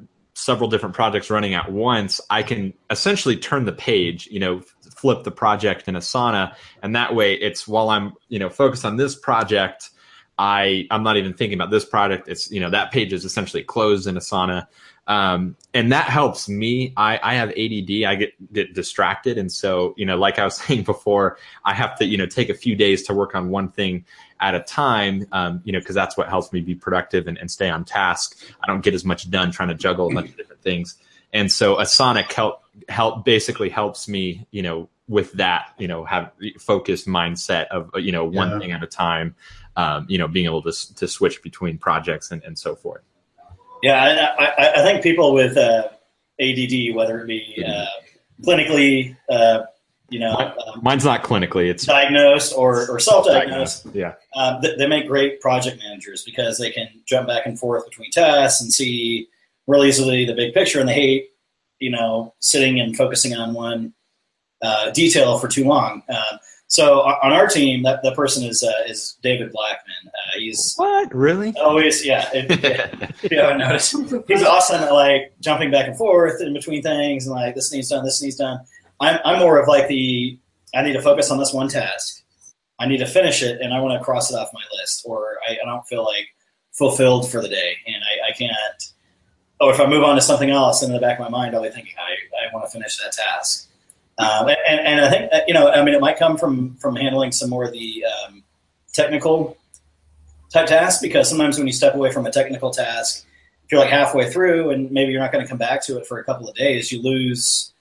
several 0.43 0.69
different 0.69 0.95
projects 0.95 1.29
running 1.29 1.53
at 1.53 1.71
once, 1.71 2.19
I 2.29 2.43
can 2.43 2.73
essentially 2.89 3.37
turn 3.37 3.65
the 3.65 3.71
page, 3.71 4.27
you 4.27 4.39
know, 4.39 4.61
flip 4.95 5.23
the 5.23 5.31
project 5.31 5.87
in 5.87 5.95
Asana. 5.95 6.55
And 6.81 6.95
that 6.95 7.15
way 7.15 7.33
it's 7.33 7.67
while 7.67 7.89
I'm, 7.89 8.13
you 8.29 8.39
know, 8.39 8.49
focused 8.49 8.85
on 8.85 8.97
this 8.97 9.15
project, 9.15 9.89
I, 10.37 10.87
I'm 10.89 11.03
not 11.03 11.17
even 11.17 11.33
thinking 11.33 11.57
about 11.57 11.71
this 11.71 11.85
product. 11.85 12.27
It's, 12.27 12.49
you 12.51 12.59
know, 12.59 12.69
that 12.69 12.91
page 12.91 13.13
is 13.13 13.25
essentially 13.25 13.63
closed 13.63 14.07
in 14.07 14.15
Asana. 14.15 14.67
Um, 15.05 15.57
and 15.73 15.91
that 15.91 16.05
helps 16.05 16.47
me. 16.47 16.93
I, 16.95 17.19
I 17.21 17.35
have 17.35 17.49
ADD. 17.49 18.05
I 18.05 18.15
get, 18.15 18.53
get 18.53 18.73
distracted. 18.73 19.37
And 19.37 19.51
so, 19.51 19.93
you 19.97 20.05
know, 20.05 20.17
like 20.17 20.39
I 20.39 20.45
was 20.45 20.55
saying 20.61 20.83
before, 20.83 21.37
I 21.65 21.73
have 21.73 21.97
to, 21.99 22.05
you 22.05 22.17
know, 22.17 22.25
take 22.25 22.49
a 22.49 22.53
few 22.53 22.75
days 22.75 23.03
to 23.03 23.13
work 23.13 23.35
on 23.35 23.49
one 23.49 23.69
thing 23.69 24.05
at 24.39 24.55
a 24.55 24.59
time, 24.61 25.25
um, 25.31 25.61
you 25.63 25.71
know, 25.71 25.79
because 25.79 25.95
that's 25.95 26.17
what 26.17 26.27
helps 26.29 26.51
me 26.51 26.61
be 26.61 26.75
productive 26.75 27.27
and, 27.27 27.37
and, 27.37 27.49
stay 27.49 27.69
on 27.69 27.85
task. 27.85 28.37
I 28.61 28.67
don't 28.67 28.81
get 28.81 28.93
as 28.93 29.05
much 29.05 29.29
done 29.29 29.51
trying 29.51 29.69
to 29.69 29.75
juggle 29.75 30.11
a 30.11 30.13
bunch 30.13 30.31
of 30.31 30.37
different 30.37 30.61
things. 30.61 30.97
And 31.31 31.51
so 31.51 31.77
Asana 31.77 32.29
help 32.31 32.63
help 32.89 33.23
basically 33.23 33.69
helps 33.69 34.07
me, 34.07 34.45
you 34.51 34.61
know, 34.61 34.89
with 35.07 35.31
that, 35.33 35.73
you 35.77 35.87
know, 35.87 36.05
have 36.05 36.31
focused 36.59 37.07
mindset 37.07 37.67
of, 37.67 37.89
you 37.95 38.11
know, 38.11 38.25
one 38.25 38.51
yeah. 38.51 38.59
thing 38.59 38.71
at 38.71 38.83
a 38.83 38.87
time, 38.87 39.35
um, 39.75 40.05
you 40.09 40.17
know, 40.17 40.27
being 40.27 40.45
able 40.45 40.61
to, 40.61 40.95
to 40.95 41.07
switch 41.07 41.41
between 41.41 41.77
projects 41.77 42.31
and, 42.31 42.43
and 42.43 42.57
so 42.57 42.75
forth. 42.75 43.01
Yeah, 43.81 44.01
I, 44.01 44.45
I, 44.45 44.73
I 44.77 44.83
think 44.83 45.03
people 45.03 45.33
with 45.33 45.57
uh, 45.57 45.89
ADD, 46.39 46.95
whether 46.95 47.19
it 47.19 47.27
be 47.27 47.63
uh, 47.67 47.85
clinically 48.41 49.17
uh, 49.29 49.63
you 50.13 50.19
know, 50.19 50.35
um, 50.35 50.79
mine's 50.83 51.03
not 51.03 51.23
clinically; 51.23 51.69
it's 51.69 51.87
diagnosed 51.87 52.53
or, 52.55 52.87
or 52.89 52.99
self-diagnosed. 52.99 53.87
Yeah, 53.93 54.13
um, 54.35 54.59
they, 54.61 54.75
they, 54.75 54.87
make 54.87 55.07
great 55.07 55.41
project 55.41 55.79
managers 55.79 56.23
because 56.23 56.59
they 56.59 56.69
can 56.69 56.87
jump 57.05 57.27
back 57.27 57.47
and 57.47 57.57
forth 57.57 57.89
between 57.89 58.11
tasks 58.11 58.61
and 58.61 58.71
see 58.71 59.27
really 59.65 59.87
easily 59.87 60.23
the 60.25 60.35
big 60.35 60.53
picture, 60.53 60.79
and 60.79 60.87
they 60.87 60.93
hate, 60.93 61.29
you 61.79 61.89
know, 61.89 62.35
sitting 62.39 62.79
and 62.79 62.95
focusing 62.95 63.33
on 63.33 63.55
one 63.55 63.95
uh, 64.61 64.91
detail 64.91 65.39
for 65.39 65.47
too 65.47 65.65
long. 65.65 66.03
So 66.73 67.01
on 67.01 67.31
our 67.31 67.45
team, 67.45 67.83
that, 67.83 68.01
that 68.01 68.15
person 68.15 68.43
is 68.43 68.63
uh, 68.63 68.89
is 68.89 69.15
David 69.21 69.51
Blackman. 69.51 69.93
Uh, 70.07 70.39
he's 70.39 70.73
what 70.75 71.13
really 71.13 71.53
always 71.55 72.03
yeah. 72.03 72.27
It, 72.33 72.49
yeah 73.23 73.29
you 73.29 73.37
know, 73.37 73.55
noticed 73.55 73.95
he's 74.27 74.41
awesome 74.41 74.81
at 74.81 74.91
like 74.91 75.35
jumping 75.39 75.69
back 75.69 75.87
and 75.87 75.95
forth 75.95 76.41
in 76.41 76.51
between 76.51 76.81
things 76.81 77.27
and 77.27 77.35
like 77.35 77.53
this 77.53 77.71
needs 77.71 77.89
done, 77.89 78.03
this 78.03 78.23
needs 78.23 78.37
done. 78.37 78.59
I'm, 78.99 79.19
I'm 79.23 79.37
more 79.37 79.59
of 79.59 79.67
like 79.67 79.87
the 79.87 80.39
I 80.73 80.81
need 80.81 80.93
to 80.93 81.01
focus 81.03 81.29
on 81.29 81.37
this 81.37 81.53
one 81.53 81.67
task. 81.67 82.23
I 82.79 82.87
need 82.87 82.97
to 82.97 83.05
finish 83.05 83.43
it, 83.43 83.61
and 83.61 83.71
I 83.71 83.79
want 83.79 83.99
to 83.99 84.03
cross 84.03 84.31
it 84.31 84.35
off 84.35 84.49
my 84.51 84.63
list, 84.79 85.03
or 85.05 85.37
I, 85.47 85.51
I 85.51 85.65
don't 85.65 85.85
feel 85.85 86.03
like 86.03 86.25
fulfilled 86.71 87.29
for 87.29 87.39
the 87.39 87.49
day, 87.49 87.77
and 87.85 87.97
I, 87.97 88.29
I, 88.29 88.31
can't. 88.33 88.55
Oh, 89.59 89.69
if 89.69 89.79
I 89.79 89.85
move 89.85 90.03
on 90.03 90.15
to 90.15 90.21
something 90.23 90.49
else, 90.49 90.81
in 90.81 90.91
the 90.91 90.97
back 90.97 91.19
of 91.19 91.23
my 91.23 91.29
mind, 91.29 91.55
I'll 91.55 91.61
be 91.61 91.69
thinking 91.69 91.93
I, 91.99 92.47
I 92.47 92.51
want 92.51 92.65
to 92.65 92.71
finish 92.71 92.97
that 92.97 93.11
task. 93.11 93.69
Um, 94.17 94.47
and, 94.47 94.79
and 94.79 95.01
I 95.01 95.09
think 95.09 95.31
you 95.47 95.53
know, 95.53 95.69
I 95.69 95.83
mean, 95.83 95.95
it 95.95 96.01
might 96.01 96.17
come 96.17 96.37
from 96.37 96.75
from 96.75 96.95
handling 96.95 97.31
some 97.31 97.49
more 97.49 97.63
of 97.63 97.71
the 97.71 98.05
um, 98.05 98.43
technical 98.93 99.57
type 100.51 100.67
tasks 100.67 101.01
because 101.01 101.27
sometimes 101.27 101.57
when 101.57 101.67
you 101.67 101.73
step 101.73 101.95
away 101.95 102.11
from 102.11 102.25
a 102.25 102.31
technical 102.31 102.69
task, 102.69 103.25
if 103.65 103.71
you're 103.71 103.81
like 103.81 103.89
halfway 103.89 104.29
through 104.29 104.69
and 104.69 104.91
maybe 104.91 105.11
you're 105.11 105.21
not 105.21 105.31
going 105.31 105.43
to 105.43 105.49
come 105.49 105.57
back 105.57 105.83
to 105.85 105.97
it 105.97 106.05
for 106.05 106.19
a 106.19 106.23
couple 106.23 106.47
of 106.47 106.55
days, 106.55 106.91
you 106.91 107.01
lose 107.01 107.73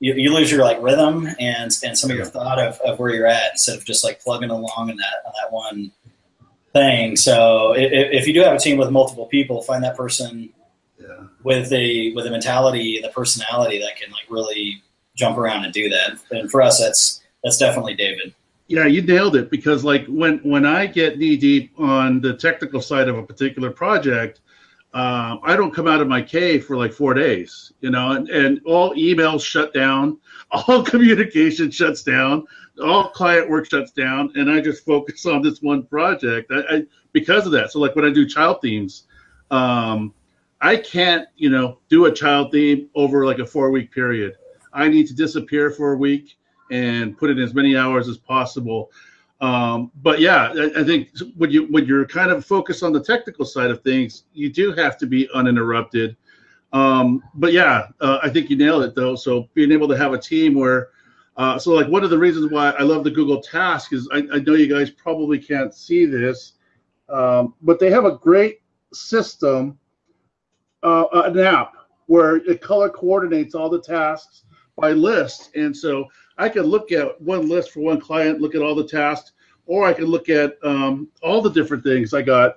you, 0.00 0.14
you 0.14 0.34
lose 0.34 0.50
your 0.50 0.64
like 0.64 0.82
rhythm 0.82 1.28
and 1.38 1.70
and 1.84 1.96
some 1.96 2.10
of 2.10 2.16
your 2.16 2.26
thought 2.26 2.58
of, 2.58 2.80
of 2.80 2.98
where 2.98 3.14
you're 3.14 3.26
at 3.26 3.52
instead 3.52 3.78
of 3.78 3.84
just 3.84 4.02
like 4.02 4.20
plugging 4.20 4.50
along 4.50 4.90
in 4.90 4.96
that 4.96 5.14
on 5.24 5.32
that 5.40 5.52
one 5.52 5.92
thing. 6.72 7.16
So 7.16 7.74
if, 7.74 7.90
if 7.92 8.26
you 8.26 8.34
do 8.34 8.40
have 8.40 8.54
a 8.54 8.58
team 8.58 8.76
with 8.76 8.90
multiple 8.90 9.26
people, 9.26 9.62
find 9.62 9.84
that 9.84 9.96
person. 9.96 10.50
Yeah. 10.98 11.28
with 11.42 11.72
a 11.72 12.12
with 12.12 12.26
a 12.26 12.30
mentality, 12.30 12.96
and 12.96 13.04
the 13.06 13.08
personality 13.08 13.78
that 13.78 13.96
can 13.96 14.12
like 14.12 14.26
really 14.28 14.82
jump 15.20 15.38
around 15.38 15.64
and 15.64 15.72
do 15.72 15.88
that. 15.90 16.18
And 16.30 16.50
for 16.50 16.62
us, 16.62 16.80
that's 16.80 17.22
that's 17.44 17.58
definitely 17.58 17.94
David. 17.94 18.34
Yeah, 18.66 18.86
you 18.86 19.02
nailed 19.02 19.36
it 19.36 19.50
because 19.50 19.84
like 19.84 20.06
when 20.06 20.38
when 20.38 20.64
I 20.64 20.86
get 20.86 21.18
knee 21.18 21.36
deep 21.36 21.72
on 21.78 22.20
the 22.20 22.34
technical 22.36 22.80
side 22.80 23.08
of 23.08 23.18
a 23.18 23.22
particular 23.22 23.70
project, 23.70 24.40
um, 24.94 25.40
I 25.42 25.56
don't 25.56 25.74
come 25.74 25.86
out 25.86 26.00
of 26.00 26.08
my 26.08 26.22
cave 26.22 26.64
for 26.66 26.76
like 26.76 26.92
four 26.92 27.14
days, 27.14 27.72
you 27.80 27.90
know, 27.90 28.12
and, 28.12 28.28
and 28.28 28.60
all 28.64 28.94
emails 28.94 29.44
shut 29.44 29.72
down, 29.74 30.18
all 30.50 30.82
communication 30.82 31.70
shuts 31.70 32.02
down, 32.02 32.46
all 32.82 33.10
client 33.10 33.48
work 33.48 33.70
shuts 33.70 33.92
down, 33.92 34.32
and 34.34 34.50
I 34.50 34.60
just 34.60 34.84
focus 34.84 35.26
on 35.26 35.42
this 35.42 35.60
one 35.62 35.84
project. 35.84 36.50
I, 36.52 36.76
I 36.76 36.86
because 37.12 37.46
of 37.46 37.52
that. 37.52 37.72
So 37.72 37.80
like 37.80 37.94
when 37.96 38.04
I 38.04 38.10
do 38.10 38.26
child 38.26 38.60
themes, 38.62 39.04
um, 39.50 40.14
I 40.60 40.76
can't, 40.76 41.26
you 41.36 41.50
know, 41.50 41.78
do 41.88 42.04
a 42.04 42.12
child 42.12 42.52
theme 42.52 42.88
over 42.94 43.26
like 43.26 43.38
a 43.38 43.46
four 43.46 43.70
week 43.70 43.92
period. 43.92 44.36
I 44.72 44.88
need 44.88 45.06
to 45.08 45.14
disappear 45.14 45.70
for 45.70 45.92
a 45.92 45.96
week 45.96 46.36
and 46.70 47.16
put 47.16 47.30
in 47.30 47.38
as 47.38 47.54
many 47.54 47.76
hours 47.76 48.08
as 48.08 48.16
possible. 48.16 48.90
Um, 49.40 49.90
but 50.02 50.20
yeah, 50.20 50.52
I, 50.54 50.80
I, 50.80 50.84
think 50.84 51.08
when 51.36 51.50
you 51.50 51.64
when 51.66 51.86
you're 51.86 52.04
kind 52.04 52.30
of 52.30 52.44
focused 52.44 52.82
on 52.82 52.92
the 52.92 53.02
technical 53.02 53.46
side 53.46 53.70
of 53.70 53.82
things, 53.82 54.24
you 54.34 54.50
do 54.50 54.72
have 54.72 54.98
to 54.98 55.06
be 55.06 55.28
uninterrupted. 55.32 56.16
Um, 56.72 57.22
but 57.34 57.52
yeah, 57.52 57.88
uh, 58.00 58.18
I 58.22 58.28
think 58.28 58.50
you 58.50 58.56
nailed 58.56 58.84
it 58.84 58.94
though. 58.94 59.16
So 59.16 59.48
being 59.54 59.72
able 59.72 59.88
to 59.88 59.96
have 59.96 60.12
a 60.12 60.18
team 60.18 60.54
where, 60.54 60.90
uh, 61.38 61.58
so 61.58 61.72
like 61.72 61.88
one 61.88 62.04
of 62.04 62.10
the 62.10 62.18
reasons 62.18 62.52
why 62.52 62.70
I 62.70 62.82
love 62.82 63.02
the 63.02 63.10
Google 63.10 63.40
Task 63.40 63.94
is 63.94 64.06
I, 64.12 64.18
I 64.32 64.38
know 64.40 64.54
you 64.54 64.68
guys 64.68 64.90
probably 64.90 65.38
can't 65.38 65.74
see 65.74 66.04
this, 66.04 66.52
um, 67.08 67.54
but 67.62 67.80
they 67.80 67.90
have 67.90 68.04
a 68.04 68.16
great 68.18 68.60
system, 68.92 69.78
uh, 70.82 71.06
an 71.12 71.38
app 71.38 71.72
where 72.06 72.36
it 72.36 72.60
color 72.60 72.90
coordinates 72.90 73.54
all 73.54 73.70
the 73.70 73.80
tasks 73.80 74.44
by 74.80 74.92
list, 74.92 75.54
and 75.54 75.76
so 75.76 76.06
I 76.38 76.48
can 76.48 76.62
look 76.62 76.92
at 76.92 77.20
one 77.20 77.48
list 77.48 77.70
for 77.72 77.80
one 77.80 78.00
client, 78.00 78.40
look 78.40 78.54
at 78.54 78.62
all 78.62 78.74
the 78.74 78.86
tasks, 78.86 79.32
or 79.66 79.84
I 79.86 79.92
can 79.92 80.06
look 80.06 80.28
at 80.28 80.56
um, 80.64 81.08
all 81.22 81.42
the 81.42 81.50
different 81.50 81.84
things 81.84 82.14
I 82.14 82.22
got 82.22 82.56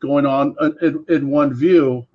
going 0.00 0.26
on 0.26 0.54
in, 0.82 1.04
in 1.08 1.28
one 1.28 1.54
view, 1.54 2.06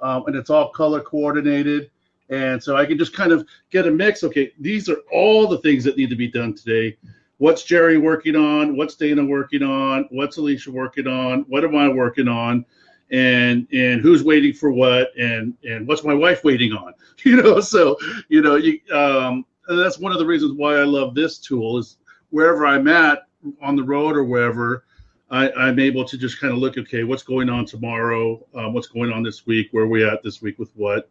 um, 0.00 0.24
and 0.26 0.36
it's 0.36 0.50
all 0.50 0.70
color 0.70 1.00
coordinated. 1.00 1.90
And 2.28 2.62
so 2.62 2.76
I 2.76 2.86
can 2.86 2.96
just 2.96 3.14
kind 3.14 3.32
of 3.32 3.46
get 3.70 3.86
a 3.86 3.90
mix. 3.90 4.24
Okay, 4.24 4.52
these 4.58 4.88
are 4.88 4.98
all 5.12 5.46
the 5.46 5.58
things 5.58 5.84
that 5.84 5.96
need 5.96 6.10
to 6.10 6.16
be 6.16 6.28
done 6.28 6.54
today. 6.54 6.96
What's 7.38 7.64
Jerry 7.64 7.98
working 7.98 8.36
on? 8.36 8.76
What's 8.76 8.94
Dana 8.94 9.24
working 9.24 9.62
on? 9.62 10.06
What's 10.10 10.36
Alicia 10.36 10.70
working 10.70 11.08
on? 11.08 11.42
What 11.48 11.64
am 11.64 11.76
I 11.76 11.88
working 11.88 12.28
on? 12.28 12.64
And 13.12 13.68
and 13.72 14.00
who's 14.00 14.24
waiting 14.24 14.54
for 14.54 14.72
what? 14.72 15.16
And 15.18 15.54
and 15.64 15.86
what's 15.86 16.02
my 16.02 16.14
wife 16.14 16.44
waiting 16.44 16.72
on? 16.72 16.94
You 17.24 17.36
know, 17.40 17.60
so 17.60 17.96
you 18.28 18.40
know, 18.40 18.56
you 18.56 18.80
um, 18.92 19.44
that's 19.68 19.98
one 19.98 20.10
of 20.10 20.18
the 20.18 20.26
reasons 20.26 20.54
why 20.56 20.74
I 20.74 20.82
love 20.82 21.14
this 21.14 21.38
tool 21.38 21.78
is 21.78 21.98
wherever 22.30 22.66
I'm 22.66 22.88
at 22.88 23.28
on 23.60 23.76
the 23.76 23.84
road 23.84 24.16
or 24.16 24.24
wherever, 24.24 24.84
I, 25.30 25.68
am 25.68 25.78
able 25.78 26.04
to 26.04 26.18
just 26.18 26.40
kind 26.40 26.52
of 26.52 26.58
look, 26.58 26.76
okay, 26.76 27.04
what's 27.04 27.22
going 27.22 27.48
on 27.48 27.64
tomorrow? 27.64 28.44
Um, 28.54 28.74
what's 28.74 28.88
going 28.88 29.12
on 29.12 29.22
this 29.22 29.46
week? 29.46 29.68
Where 29.70 29.84
are 29.84 29.88
we 29.88 30.04
at 30.04 30.22
this 30.22 30.42
week 30.42 30.58
with 30.58 30.70
what? 30.74 31.08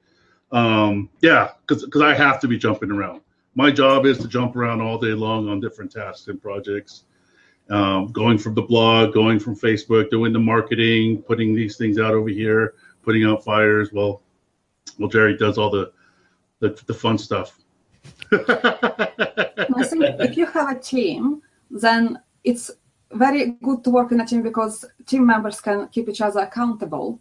Um, 0.52 1.10
yeah, 1.22 1.52
because 1.66 2.02
I 2.02 2.14
have 2.14 2.40
to 2.42 2.48
be 2.48 2.58
jumping 2.58 2.92
around. 2.92 3.22
My 3.56 3.72
job 3.72 4.06
is 4.06 4.18
to 4.20 4.28
jump 4.28 4.56
around 4.56 4.82
all 4.82 4.98
day 4.98 5.14
long 5.14 5.50
on 5.50 5.60
different 5.60 5.92
tasks 5.92 6.28
and 6.28 6.42
projects. 6.42 7.06
Um, 7.72 8.12
going 8.12 8.38
from 8.38 8.54
the 8.54 8.62
blog, 8.62 9.14
going 9.14 9.40
from 9.40 9.56
Facebook, 9.56 10.10
doing 10.10 10.34
the 10.34 10.40
marketing, 10.40 11.22
putting 11.22 11.56
these 11.56 11.78
things 11.78 11.98
out 12.00 12.14
over 12.14 12.28
here, 12.28 12.74
putting 13.02 13.24
out 13.24 13.46
fires. 13.46 13.94
Well, 13.94 14.22
well, 15.00 15.08
Jerry 15.08 15.38
does 15.38 15.58
all 15.58 15.70
the 15.70 15.94
the, 16.60 16.70
the 16.86 16.94
fun 16.94 17.18
stuff. 17.18 17.58
I 18.32 19.84
think 19.84 20.04
if 20.20 20.36
you 20.36 20.46
have 20.48 20.70
a 20.76 20.80
team, 20.80 21.42
then 21.70 22.20
it's 22.44 22.72
very 23.14 23.52
good 23.64 23.84
to 23.86 23.90
work 23.90 24.12
in 24.12 24.22
a 24.22 24.26
team 24.26 24.42
because 24.42 24.86
team 25.06 25.26
members 25.26 25.62
can 25.62 25.88
keep 25.90 26.10
each 26.10 26.22
other 26.22 26.42
accountable. 26.42 27.20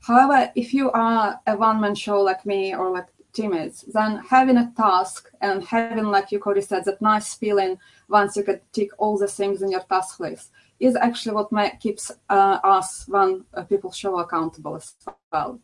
However, 0.00 0.50
if 0.54 0.74
you 0.74 0.90
are 0.92 1.40
a 1.46 1.56
one-man 1.56 1.94
show 1.94 2.20
like 2.20 2.44
me 2.44 2.74
or 2.74 2.90
like 2.90 3.06
teammates, 3.32 3.82
then 3.82 4.18
having 4.28 4.58
a 4.58 4.72
task 4.76 5.30
and 5.40 5.64
having, 5.64 6.06
like 6.06 6.30
you 6.32 6.38
Corey 6.38 6.62
said, 6.62 6.84
that 6.84 7.00
nice 7.00 7.34
feeling 7.34 7.78
once 8.08 8.36
you 8.36 8.42
can 8.42 8.60
tick 8.72 8.90
all 8.98 9.16
the 9.16 9.26
things 9.26 9.62
in 9.62 9.70
your 9.70 9.82
task 9.82 10.20
list 10.20 10.50
is 10.80 10.96
actually 10.96 11.34
what 11.34 11.52
may, 11.52 11.70
keeps 11.80 12.10
uh, 12.28 12.58
us 12.64 13.06
when 13.08 13.44
uh, 13.54 13.62
people 13.62 13.90
show 13.92 14.18
accountable 14.18 14.76
as 14.76 14.94
well. 15.32 15.60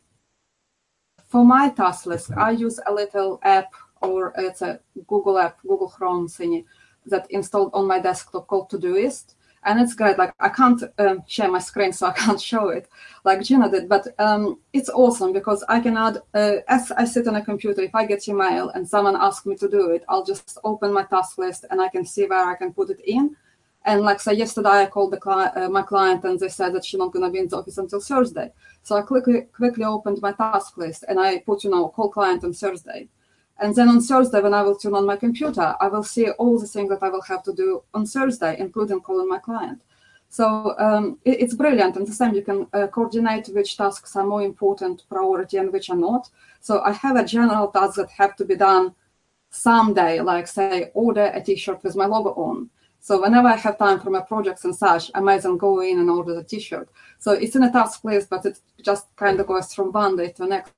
For 1.27 1.45
my 1.45 1.69
task 1.71 2.07
list, 2.07 2.31
I 2.33 2.53
use 2.53 2.81
a 2.87 2.93
little 2.93 3.39
app 3.43 3.73
or 4.01 4.33
it's 4.39 4.63
a 4.63 4.81
Google 5.07 5.39
app, 5.39 5.61
Google 5.63 5.89
Chrome 5.89 6.29
thingy 6.29 6.65
that 7.07 7.31
installed 7.31 7.71
on 7.75 7.87
my 7.87 7.99
desktop 7.99 8.47
called 8.47 8.71
Todoist. 8.71 9.35
And 9.65 9.81
it's 9.81 9.95
great. 9.95 10.19
Like 10.19 10.33
I 10.41 10.49
can't 10.49 10.83
um, 10.99 11.23
share 11.27 11.51
my 11.51 11.59
screen, 11.59 11.93
so 11.93 12.07
I 12.07 12.13
can't 12.25 12.41
show 12.41 12.69
it 12.69 12.89
like 13.25 13.43
Geno 13.43 13.71
did. 13.71 13.89
But 13.89 14.09
um, 14.19 14.59
it's 14.73 14.89
awesome 14.89 15.33
because 15.33 15.65
I 15.69 15.81
can 15.81 15.97
add. 15.97 16.19
Uh, 16.35 16.57
as 16.69 16.93
I 16.93 17.05
sit 17.05 17.29
on 17.29 17.37
a 17.37 17.45
computer, 17.45 17.83
if 17.83 17.95
I 17.95 18.07
get 18.07 18.29
email 18.29 18.71
and 18.71 18.89
someone 18.89 19.17
asks 19.17 19.47
me 19.47 19.57
to 19.57 19.69
do 19.69 19.91
it, 19.91 20.05
I'll 20.09 20.25
just 20.25 20.59
open 20.65 20.93
my 20.93 21.05
task 21.05 21.39
list 21.39 21.65
and 21.71 21.81
I 21.81 21.89
can 21.89 22.05
see 22.05 22.27
where 22.27 22.47
I 22.47 22.55
can 22.55 22.73
put 22.73 22.91
it 22.91 23.01
in. 23.05 23.37
And 23.85 24.03
like 24.03 24.21
say 24.21 24.35
yesterday, 24.35 24.83
I 24.83 24.87
called 24.87 25.13
the 25.13 25.19
cli- 25.19 25.55
uh, 25.57 25.69
my 25.69 25.83
client 25.83 26.25
and 26.25 26.39
they 26.39 26.49
said 26.49 26.75
that 26.75 26.85
she's 26.85 26.99
not 26.99 27.13
going 27.13 27.25
to 27.25 27.31
be 27.31 27.39
in 27.39 27.49
the 27.49 27.57
office 27.57 27.79
until 27.79 28.01
Thursday. 28.01 28.53
So 28.83 28.97
I 28.97 29.03
quickly 29.03 29.43
quickly 29.55 29.85
opened 29.85 30.21
my 30.21 30.33
task 30.33 30.77
list 30.77 31.05
and 31.09 31.19
I 31.19 31.39
put 31.39 31.65
you 31.65 31.71
know 31.71 31.89
call 31.89 32.11
client 32.11 32.45
on 32.45 32.53
Thursday 32.53 33.09
and 33.61 33.75
then 33.75 33.89
on 33.89 34.01
Thursday, 34.01 34.41
when 34.41 34.55
I 34.55 34.63
will 34.63 34.77
turn 34.77 34.95
on 34.95 35.07
my 35.07 35.17
computer, 35.17 35.75
I 35.81 35.89
will 35.89 36.05
see 36.05 36.31
all 36.31 36.59
the 36.59 36.67
things 36.67 36.91
that 36.91 37.03
I 37.03 37.09
will 37.09 37.23
have 37.23 37.43
to 37.45 37.53
do 37.53 37.83
on 37.93 38.07
Thursday, 38.07 38.57
including 38.59 39.01
calling 39.01 39.29
my 39.29 39.39
client. 39.39 39.81
So 40.29 40.75
um, 40.79 41.19
it, 41.25 41.41
it's 41.41 41.55
brilliant. 41.55 41.97
And 41.97 42.07
the 42.07 42.13
same, 42.13 42.35
you 42.35 42.43
can 42.43 42.67
uh, 42.73 42.87
coordinate 42.87 43.49
which 43.49 43.77
tasks 43.77 44.15
are 44.15 44.25
more 44.25 44.43
important 44.43 45.05
priority 45.09 45.57
and 45.57 45.73
which 45.73 45.91
are 45.91 45.97
not. 45.97 46.29
So 46.61 46.81
I 46.83 46.93
have 46.93 47.17
a 47.17 47.25
general 47.25 47.69
task 47.69 47.97
that 47.97 48.11
have 48.11 48.37
to 48.37 48.45
be 48.45 48.55
done 48.55 48.95
someday, 49.51 50.21
like 50.21 50.47
say, 50.47 50.91
order 50.95 51.31
a 51.35 51.43
t-shirt 51.43 51.83
with 51.83 51.97
my 51.97 52.07
logo 52.07 52.31
on. 52.35 52.71
So 53.01 53.21
whenever 53.21 53.49
I 53.49 53.57
have 53.57 53.79
time 53.79 54.01
for 54.01 54.11
my 54.11 54.21
projects 54.21 54.65
and 54.65 54.77
such, 54.77 55.11
I 55.15 55.21
might 55.21 55.43
then 55.43 55.57
go 55.57 55.81
in 55.81 55.99
and 55.99 56.11
order 56.11 56.35
the 56.35 56.45
t-shirt. 56.45 56.91
So 57.19 57.33
it's 57.33 57.57
in 57.57 57.63
a 57.63 57.73
task 57.73 58.05
list, 58.05 58.29
but 58.29 58.45
it 58.45 58.61
just 58.83 59.07
kind 59.17 59.41
of 59.41 59.47
goes 59.47 59.73
from 59.73 59.93
one 59.93 60.17
day 60.17 60.29
to 60.33 60.43
the 60.43 60.49
next 60.49 60.73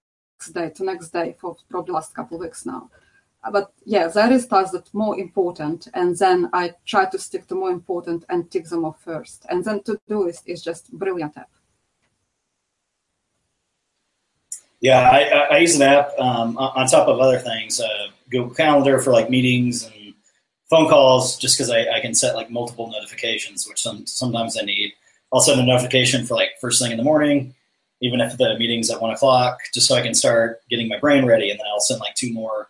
day 0.48 0.70
to 0.70 0.84
next 0.84 1.10
day 1.10 1.36
for 1.38 1.56
probably 1.68 1.92
last 1.92 2.14
couple 2.14 2.36
of 2.36 2.40
weeks 2.40 2.64
now. 2.66 2.90
But 3.52 3.72
yeah, 3.84 4.08
there 4.08 4.30
is 4.30 4.46
tasks 4.46 4.72
that 4.72 4.92
more 4.92 5.18
important, 5.18 5.88
and 5.94 6.16
then 6.16 6.50
I 6.52 6.74
try 6.84 7.06
to 7.06 7.18
stick 7.18 7.46
to 7.48 7.54
more 7.54 7.70
important 7.70 8.24
and 8.28 8.50
tick 8.50 8.66
them 8.66 8.84
off 8.84 9.00
first. 9.02 9.46
And 9.48 9.64
then 9.64 9.82
to 9.84 9.98
do 10.08 10.24
list 10.24 10.42
is 10.46 10.62
just 10.62 10.92
brilliant 10.92 11.38
app. 11.38 11.48
Yeah, 14.80 15.00
I, 15.00 15.54
I 15.54 15.58
use 15.58 15.76
an 15.76 15.82
app 15.82 16.10
um, 16.18 16.56
on 16.56 16.86
top 16.86 17.08
of 17.08 17.18
other 17.18 17.38
things. 17.38 17.80
Uh, 17.80 18.08
Google 18.30 18.54
Calendar 18.54 18.98
for 18.98 19.12
like 19.12 19.28
meetings 19.28 19.84
and 19.84 20.14
phone 20.70 20.88
calls, 20.88 21.36
just 21.36 21.56
because 21.56 21.70
I, 21.70 21.96
I, 21.96 22.00
can 22.00 22.14
set 22.14 22.34
like 22.34 22.50
multiple 22.50 22.90
notifications, 22.90 23.66
which 23.68 23.82
some, 23.82 24.06
sometimes 24.06 24.56
I 24.56 24.64
need. 24.64 24.92
I'll 25.32 25.40
send 25.40 25.60
a 25.60 25.64
notification 25.64 26.24
for 26.24 26.34
like 26.34 26.50
first 26.60 26.80
thing 26.80 26.92
in 26.92 26.96
the 26.96 27.04
morning, 27.04 27.54
even 28.00 28.20
if 28.20 28.36
the 28.38 28.56
meeting's 28.58 28.90
at 28.90 29.00
one 29.00 29.10
o'clock, 29.10 29.60
just 29.74 29.86
so 29.86 29.94
I 29.94 30.02
can 30.02 30.14
start 30.14 30.60
getting 30.70 30.88
my 30.88 30.98
brain 30.98 31.26
ready, 31.26 31.50
and 31.50 31.58
then 31.58 31.66
I'll 31.72 31.80
send 31.80 32.00
like 32.00 32.14
two 32.14 32.32
more 32.32 32.68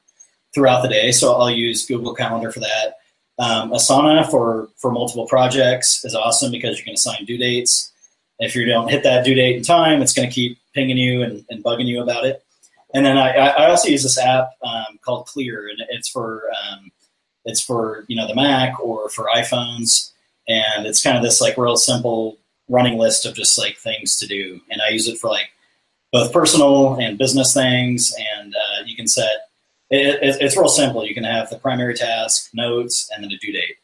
throughout 0.53 0.83
the 0.83 0.89
day. 0.89 1.13
So 1.13 1.35
I'll 1.35 1.51
use 1.51 1.87
Google 1.87 2.15
Calendar 2.15 2.51
for 2.51 2.61
that. 2.61 2.97
Um, 3.39 3.71
Asana 3.71 4.31
for 4.31 4.69
for 4.77 4.91
multiple 4.91 5.27
projects 5.27 6.05
is 6.05 6.15
awesome 6.15 6.51
because 6.51 6.79
you 6.79 6.85
can 6.85 6.95
assign 6.95 7.25
due 7.25 7.39
dates. 7.39 7.93
If 8.39 8.55
you 8.55 8.67
don't 8.67 8.91
hit 8.91 9.03
that 9.05 9.25
due 9.25 9.35
date 9.35 9.57
in 9.57 9.63
time, 9.63 10.03
it's 10.03 10.13
going 10.13 10.29
to 10.29 10.35
keep 10.35 10.59
pinging 10.75 10.99
you 10.99 11.23
and, 11.23 11.45
and, 11.51 11.63
bugging 11.63 11.87
you 11.87 12.03
about 12.03 12.25
it. 12.25 12.43
And 12.95 13.05
then 13.05 13.19
I, 13.19 13.31
I 13.31 13.71
also 13.71 13.89
use 13.89 14.03
this 14.03 14.19
app 14.19 14.51
um, 14.63 14.99
called 15.03 15.27
Clear, 15.27 15.69
and 15.69 15.79
it's 15.91 16.09
for 16.09 16.51
um, 16.51 16.91
it's 17.45 17.61
for 17.61 18.05
you 18.09 18.17
know 18.17 18.27
the 18.27 18.35
Mac 18.35 18.79
or 18.81 19.09
for 19.09 19.29
iPhones, 19.35 20.13
and 20.49 20.87
it's 20.87 21.03
kind 21.03 21.17
of 21.17 21.23
this 21.23 21.41
like 21.41 21.57
real 21.57 21.77
simple 21.77 22.40
running 22.71 22.99
list 22.99 23.27
of 23.27 23.35
just 23.35 23.59
like 23.59 23.77
things 23.77 24.17
to 24.19 24.27
do, 24.27 24.61
and 24.71 24.81
I 24.81 24.91
use 24.91 25.09
it 25.09 25.19
for 25.19 25.29
like 25.29 25.51
both 26.13 26.33
personal 26.33 26.95
and 26.95 27.19
business 27.19 27.53
things. 27.53 28.15
And 28.39 28.55
uh, 28.55 28.85
you 28.87 28.97
can 28.97 29.07
set 29.07 29.49
it, 29.91 30.23
it, 30.23 30.37
it's 30.41 30.57
real 30.57 30.69
simple. 30.69 31.05
You 31.05 31.15
can 31.15 31.25
have 31.25 31.51
the 31.51 31.59
primary 31.59 31.95
task, 31.95 32.51
notes, 32.55 33.11
and 33.15 33.25
then 33.25 33.33
a 33.33 33.37
due 33.39 33.53
date. 33.53 33.77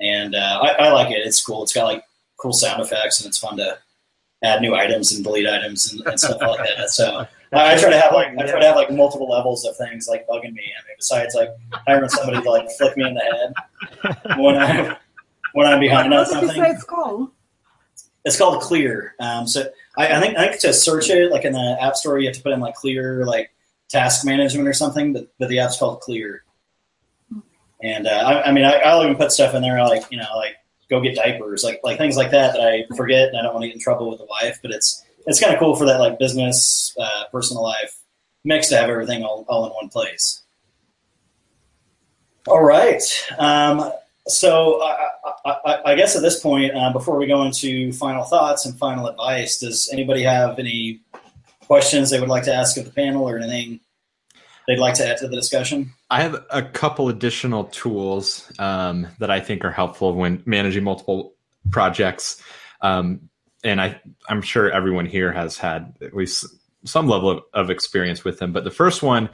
And 0.00 0.34
uh, 0.34 0.60
I, 0.62 0.86
I, 0.86 0.92
like 0.92 1.10
it. 1.10 1.26
It's 1.26 1.42
cool. 1.42 1.62
It's 1.62 1.72
got 1.72 1.84
like 1.84 2.04
cool 2.38 2.52
sound 2.52 2.82
effects, 2.82 3.20
and 3.20 3.28
it's 3.28 3.38
fun 3.38 3.56
to 3.56 3.78
add 4.42 4.60
new 4.60 4.74
items 4.74 5.14
and 5.14 5.24
delete 5.24 5.48
items 5.48 5.92
and, 5.92 6.06
and 6.06 6.20
stuff 6.20 6.40
like 6.40 6.68
that. 6.76 6.90
So 6.90 7.26
I 7.52 7.78
try 7.78 7.90
to 7.90 8.00
have 8.00 8.12
like 8.12 8.28
I 8.38 8.46
try 8.46 8.60
to 8.60 8.66
have 8.66 8.76
like 8.76 8.90
multiple 8.90 9.28
levels 9.28 9.64
of 9.64 9.76
things 9.76 10.08
like 10.08 10.26
bugging 10.26 10.52
me. 10.52 10.62
I 10.62 10.82
mean, 10.86 10.96
besides 10.98 11.34
like 11.34 11.50
hiring 11.86 12.08
somebody 12.10 12.42
to 12.42 12.50
like 12.50 12.68
flick 12.76 12.96
me 12.96 13.06
in 13.06 13.14
the 13.14 13.20
head 13.20 14.38
when 14.38 14.56
I 14.56 14.96
when 15.52 15.66
I'm 15.66 15.80
behind 15.80 16.12
on 16.12 16.26
something. 16.26 16.56
You 16.56 16.64
say 16.64 16.76
it's 18.26 18.36
called? 18.36 18.60
Clear. 18.60 19.14
Um, 19.20 19.46
so 19.46 19.68
I, 19.96 20.16
I, 20.16 20.20
think 20.20 20.36
I 20.36 20.48
think 20.48 20.60
to 20.62 20.72
search 20.72 21.08
it 21.08 21.30
like 21.30 21.44
in 21.44 21.52
the 21.52 21.78
App 21.80 21.94
Store, 21.94 22.18
you 22.18 22.26
have 22.26 22.36
to 22.36 22.42
put 22.42 22.52
in 22.52 22.60
like 22.60 22.74
Clear 22.74 23.24
like 23.24 23.52
task 23.88 24.26
management 24.26 24.68
or 24.68 24.72
something, 24.72 25.12
but 25.12 25.28
but 25.38 25.48
the 25.48 25.60
app's 25.60 25.78
called 25.78 26.00
Clear. 26.00 26.42
And 27.82 28.06
uh, 28.06 28.10
I, 28.10 28.48
I, 28.48 28.52
mean, 28.52 28.64
I, 28.64 28.94
will 28.94 29.04
even 29.04 29.16
put 29.16 29.30
stuff 29.30 29.54
in 29.54 29.62
there 29.62 29.78
like 29.84 30.10
you 30.10 30.18
know 30.18 30.26
like 30.34 30.56
go 30.90 31.00
get 31.00 31.14
diapers, 31.14 31.62
like 31.62 31.80
like 31.84 31.98
things 31.98 32.16
like 32.16 32.32
that 32.32 32.54
that 32.54 32.62
I 32.62 32.84
forget 32.96 33.28
and 33.28 33.38
I 33.38 33.42
don't 33.42 33.54
want 33.54 33.62
to 33.62 33.68
get 33.68 33.76
in 33.76 33.82
trouble 33.82 34.10
with 34.10 34.18
the 34.18 34.26
wife. 34.26 34.58
But 34.60 34.72
it's 34.72 35.04
it's 35.26 35.40
kind 35.40 35.54
of 35.54 35.60
cool 35.60 35.76
for 35.76 35.86
that 35.86 36.00
like 36.00 36.18
business 36.18 36.96
uh, 37.00 37.24
personal 37.30 37.62
life 37.62 37.96
mix 38.44 38.68
to 38.68 38.76
have 38.76 38.90
everything 38.90 39.22
all, 39.22 39.44
all 39.48 39.66
in 39.66 39.72
one 39.72 39.88
place. 39.88 40.42
All 42.48 42.62
right. 42.62 43.02
Um, 43.38 43.92
so 44.26 44.82
I, 44.82 45.08
I, 45.44 45.78
I, 45.86 45.94
guess 45.94 46.16
at 46.16 46.22
this 46.22 46.40
point, 46.40 46.74
uh, 46.74 46.92
before 46.92 47.16
we 47.16 47.26
go 47.26 47.44
into 47.44 47.92
final 47.92 48.24
thoughts 48.24 48.66
and 48.66 48.76
final 48.76 49.06
advice, 49.06 49.58
does 49.58 49.88
anybody 49.92 50.22
have 50.22 50.58
any 50.58 51.00
questions 51.66 52.10
they 52.10 52.20
would 52.20 52.28
like 52.28 52.44
to 52.44 52.54
ask 52.54 52.76
of 52.76 52.84
the 52.84 52.90
panel 52.90 53.28
or 53.28 53.38
anything 53.38 53.80
they'd 54.66 54.78
like 54.78 54.94
to 54.94 55.06
add 55.06 55.18
to 55.18 55.28
the 55.28 55.36
discussion? 55.36 55.92
I 56.10 56.22
have 56.22 56.44
a 56.50 56.62
couple 56.62 57.08
additional 57.08 57.64
tools 57.64 58.50
um, 58.58 59.06
that 59.18 59.30
I 59.30 59.40
think 59.40 59.64
are 59.64 59.70
helpful 59.70 60.14
when 60.14 60.42
managing 60.44 60.84
multiple 60.84 61.34
projects. 61.70 62.42
Um, 62.80 63.28
and 63.64 63.80
I, 63.80 64.00
I'm 64.28 64.42
sure 64.42 64.70
everyone 64.70 65.06
here 65.06 65.32
has 65.32 65.56
had 65.56 65.96
at 66.02 66.14
least 66.14 66.46
some 66.84 67.08
level 67.08 67.30
of, 67.30 67.42
of 67.52 67.70
experience 67.70 68.24
with 68.24 68.38
them. 68.38 68.52
But 68.52 68.64
the 68.64 68.70
first 68.70 69.02
one 69.02 69.28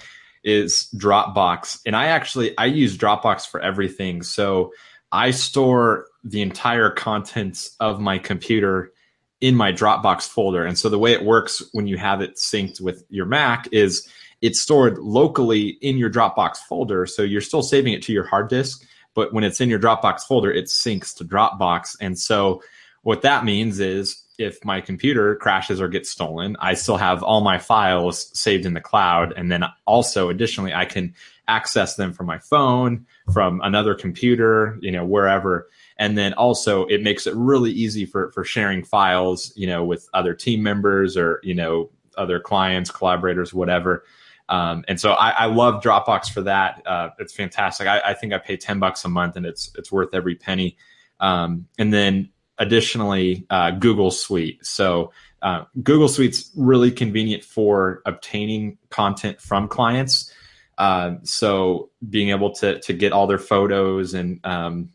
is 0.45 0.89
Dropbox. 0.97 1.81
And 1.87 1.95
I 1.95 2.07
actually, 2.07 2.57
I 2.59 2.67
use 2.67 2.97
Dropbox 2.97 3.47
for 3.47 3.61
everything. 3.61 4.23
So 4.23 4.73
I 5.11 5.31
store 5.31 6.07
the 6.25 6.43
entire 6.43 6.91
contents 6.91 7.77
of 7.81 8.01
my 8.01 8.19
computer 8.19 8.93
in 9.41 9.57
my 9.57 9.73
Dropbox 9.73 10.29
folder. 10.29 10.65
And 10.65 10.79
so 10.79 10.89
the 10.89 10.99
way 10.99 11.13
it 11.13 11.25
works 11.25 11.63
when 11.73 11.87
you 11.87 11.97
have 11.97 12.21
it 12.21 12.37
synced 12.37 12.81
with 12.81 13.05
your 13.11 13.27
Mac 13.27 13.69
is 13.73 14.09
it's 14.41 14.61
stored 14.61 14.99
locally 14.99 15.79
in 15.81 15.99
your 15.99 16.11
Dropbox 16.11 16.59
folder. 16.59 17.07
So 17.07 17.23
you're 17.23 17.41
still 17.41 17.63
saving 17.63 17.93
it 17.93 18.03
to 18.03 18.13
your 18.13 18.27
hard 18.27 18.49
disk, 18.49 18.85
but 19.15 19.33
when 19.33 19.45
it's 19.45 19.61
in 19.61 19.69
your 19.69 19.79
Dropbox 19.79 20.23
folder, 20.23 20.51
it 20.51 20.67
syncs 20.67 21.15
to 21.17 21.25
Dropbox. 21.25 21.97
And 22.01 22.19
so 22.19 22.63
what 23.03 23.23
that 23.23 23.45
means 23.45 23.81
is 23.81 24.22
if 24.39 24.65
my 24.65 24.81
computer 24.81 25.37
crashes 25.37 25.81
or 25.81 25.89
gets 25.89 26.11
stolen, 26.11 26.57
I 26.61 26.75
still 26.75 26.97
have 26.97 27.23
all 27.23 27.41
my 27.43 27.59
files 27.59 28.31
saved 28.39 28.67
in 28.67 28.75
the 28.75 28.81
cloud. 28.81 29.33
And 29.37 29.51
then 29.51 29.65
also 29.87 30.29
additionally, 30.29 30.73
I 30.73 30.85
can 30.85 31.15
access 31.49 31.97
them 31.97 32.13
from 32.13 32.27
my 32.27 32.39
phone, 32.39 33.07
from 33.33 33.61
another 33.63 33.95
computer, 33.95 34.79
you 34.81 34.91
know, 34.91 35.05
wherever. 35.05 35.69
And 35.99 36.17
then 36.17 36.33
also 36.35 36.87
it 36.87 37.03
makes 37.03 37.27
it 37.27 37.35
really 37.35 37.71
easy 37.71 38.07
for, 38.07 38.31
for 38.33 38.45
sharing 38.45 38.85
files, 38.85 39.53
you 39.57 39.67
know, 39.67 39.85
with 39.85 40.09
other 40.15 40.35
team 40.35 40.63
members 40.63 41.17
or, 41.17 41.41
you 41.43 41.55
know, 41.55 41.91
other 42.17 42.41
clients, 42.41 42.91
collaborators, 42.91 43.53
whatever. 43.53 44.05
Um, 44.49 44.85
and 44.89 45.01
so 45.01 45.13
I, 45.13 45.31
I, 45.31 45.47
love 45.47 45.83
Dropbox 45.83 46.31
for 46.31 46.43
that. 46.43 46.83
Uh, 46.85 47.11
it's 47.19 47.33
fantastic. 47.33 47.87
I, 47.87 48.01
I, 48.05 48.15
think 48.15 48.33
I 48.33 48.39
pay 48.39 48.57
10 48.57 48.81
bucks 48.81 49.05
a 49.05 49.09
month 49.09 49.37
and 49.37 49.47
it's, 49.47 49.71
it's 49.79 49.91
worth 49.91 50.13
every 50.13 50.35
penny. 50.35 50.77
Um, 51.21 51.69
and 51.79 51.93
then 51.93 52.31
additionally, 52.63 53.45
uh, 53.51 53.73
Google 53.73 54.13
Suite. 54.13 54.65
So 54.65 55.13
uh, 55.43 55.65
Google 55.83 56.09
Suite's 56.09 56.51
really 56.57 56.93
convenient 56.93 57.45
for 57.45 58.01
obtaining 58.07 58.79
content 58.89 59.41
from 59.41 59.67
clients. 59.67 60.33
Uh, 60.79 61.17
so 61.25 61.91
being 62.09 62.31
able 62.31 62.53
to 62.53 62.81
to 62.81 62.93
get 62.93 63.13
all 63.13 63.27
their 63.27 63.39
photos 63.39 64.15
and 64.15 64.41
um, 64.45 64.91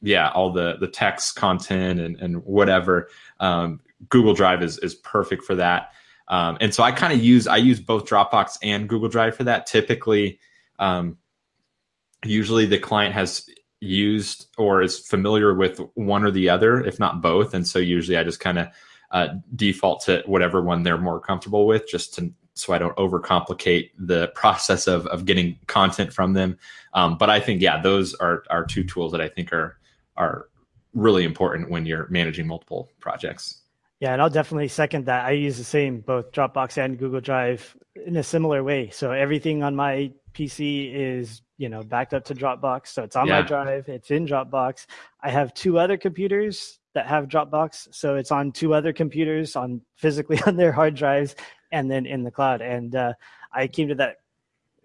yeah, 0.00 0.30
all 0.30 0.52
the 0.52 0.76
the 0.80 0.88
text 0.88 1.36
content 1.36 2.00
and 2.00 2.18
and 2.20 2.44
whatever. 2.44 3.08
Um, 3.38 3.80
Google 4.08 4.34
Drive 4.34 4.62
is 4.62 4.78
is 4.78 4.94
perfect 4.94 5.44
for 5.44 5.54
that. 5.56 5.92
Um, 6.28 6.56
and 6.60 6.74
so 6.74 6.82
I 6.82 6.90
kind 6.92 7.12
of 7.12 7.22
use 7.22 7.46
I 7.46 7.58
use 7.58 7.80
both 7.80 8.06
Dropbox 8.06 8.58
and 8.62 8.88
Google 8.88 9.08
Drive 9.08 9.36
for 9.36 9.44
that. 9.44 9.66
Typically, 9.66 10.40
um, 10.78 11.18
usually 12.24 12.64
the 12.64 12.78
client 12.78 13.14
has 13.14 13.48
used 13.82 14.46
or 14.56 14.80
is 14.80 14.98
familiar 14.98 15.54
with 15.54 15.80
one 15.94 16.24
or 16.24 16.30
the 16.30 16.48
other, 16.48 16.80
if 16.80 17.00
not 17.00 17.20
both. 17.20 17.52
And 17.52 17.66
so 17.66 17.78
usually 17.78 18.16
I 18.16 18.22
just 18.22 18.40
kind 18.40 18.58
of 18.58 18.68
uh, 19.10 19.28
default 19.54 20.04
to 20.04 20.22
whatever 20.26 20.62
one 20.62 20.84
they're 20.84 20.96
more 20.96 21.20
comfortable 21.20 21.66
with, 21.66 21.88
just 21.88 22.14
to 22.14 22.32
so 22.54 22.74
I 22.74 22.78
don't 22.78 22.96
overcomplicate 22.96 23.90
the 23.98 24.28
process 24.34 24.86
of 24.86 25.06
of 25.08 25.24
getting 25.24 25.58
content 25.66 26.12
from 26.12 26.32
them. 26.32 26.58
Um, 26.94 27.18
but 27.18 27.28
I 27.28 27.40
think 27.40 27.60
yeah, 27.60 27.82
those 27.82 28.14
are 28.14 28.44
are 28.50 28.64
two 28.64 28.84
tools 28.84 29.12
that 29.12 29.20
I 29.20 29.28
think 29.28 29.52
are 29.52 29.78
are 30.16 30.48
really 30.94 31.24
important 31.24 31.70
when 31.70 31.84
you're 31.84 32.06
managing 32.08 32.46
multiple 32.46 32.88
projects. 33.00 33.58
Yeah, 34.00 34.12
and 34.12 34.22
I'll 34.22 34.30
definitely 34.30 34.68
second 34.68 35.06
that. 35.06 35.24
I 35.26 35.30
use 35.30 35.58
the 35.58 35.64
same, 35.64 36.00
both 36.00 36.32
Dropbox 36.32 36.76
and 36.76 36.98
Google 36.98 37.20
Drive, 37.20 37.76
in 38.04 38.16
a 38.16 38.22
similar 38.22 38.62
way. 38.64 38.90
So 38.90 39.12
everything 39.12 39.62
on 39.62 39.76
my 39.76 40.12
PC 40.32 40.92
is, 40.94 41.42
you 41.58 41.68
know, 41.68 41.82
backed 41.82 42.14
up 42.14 42.24
to 42.26 42.34
Dropbox. 42.34 42.88
So 42.88 43.02
it's 43.02 43.16
on 43.16 43.26
yeah. 43.26 43.40
my 43.40 43.46
drive, 43.46 43.88
it's 43.88 44.10
in 44.10 44.26
Dropbox. 44.26 44.86
I 45.22 45.30
have 45.30 45.54
two 45.54 45.78
other 45.78 45.96
computers 45.96 46.78
that 46.94 47.06
have 47.06 47.28
Dropbox. 47.28 47.88
So 47.94 48.16
it's 48.16 48.30
on 48.30 48.52
two 48.52 48.74
other 48.74 48.92
computers 48.92 49.56
on 49.56 49.80
physically 49.96 50.40
on 50.46 50.56
their 50.56 50.72
hard 50.72 50.94
drives 50.94 51.34
and 51.70 51.90
then 51.90 52.06
in 52.06 52.22
the 52.22 52.30
cloud. 52.30 52.60
And 52.60 52.94
uh, 52.94 53.14
I 53.52 53.66
came 53.66 53.88
to 53.88 53.94
that 53.96 54.16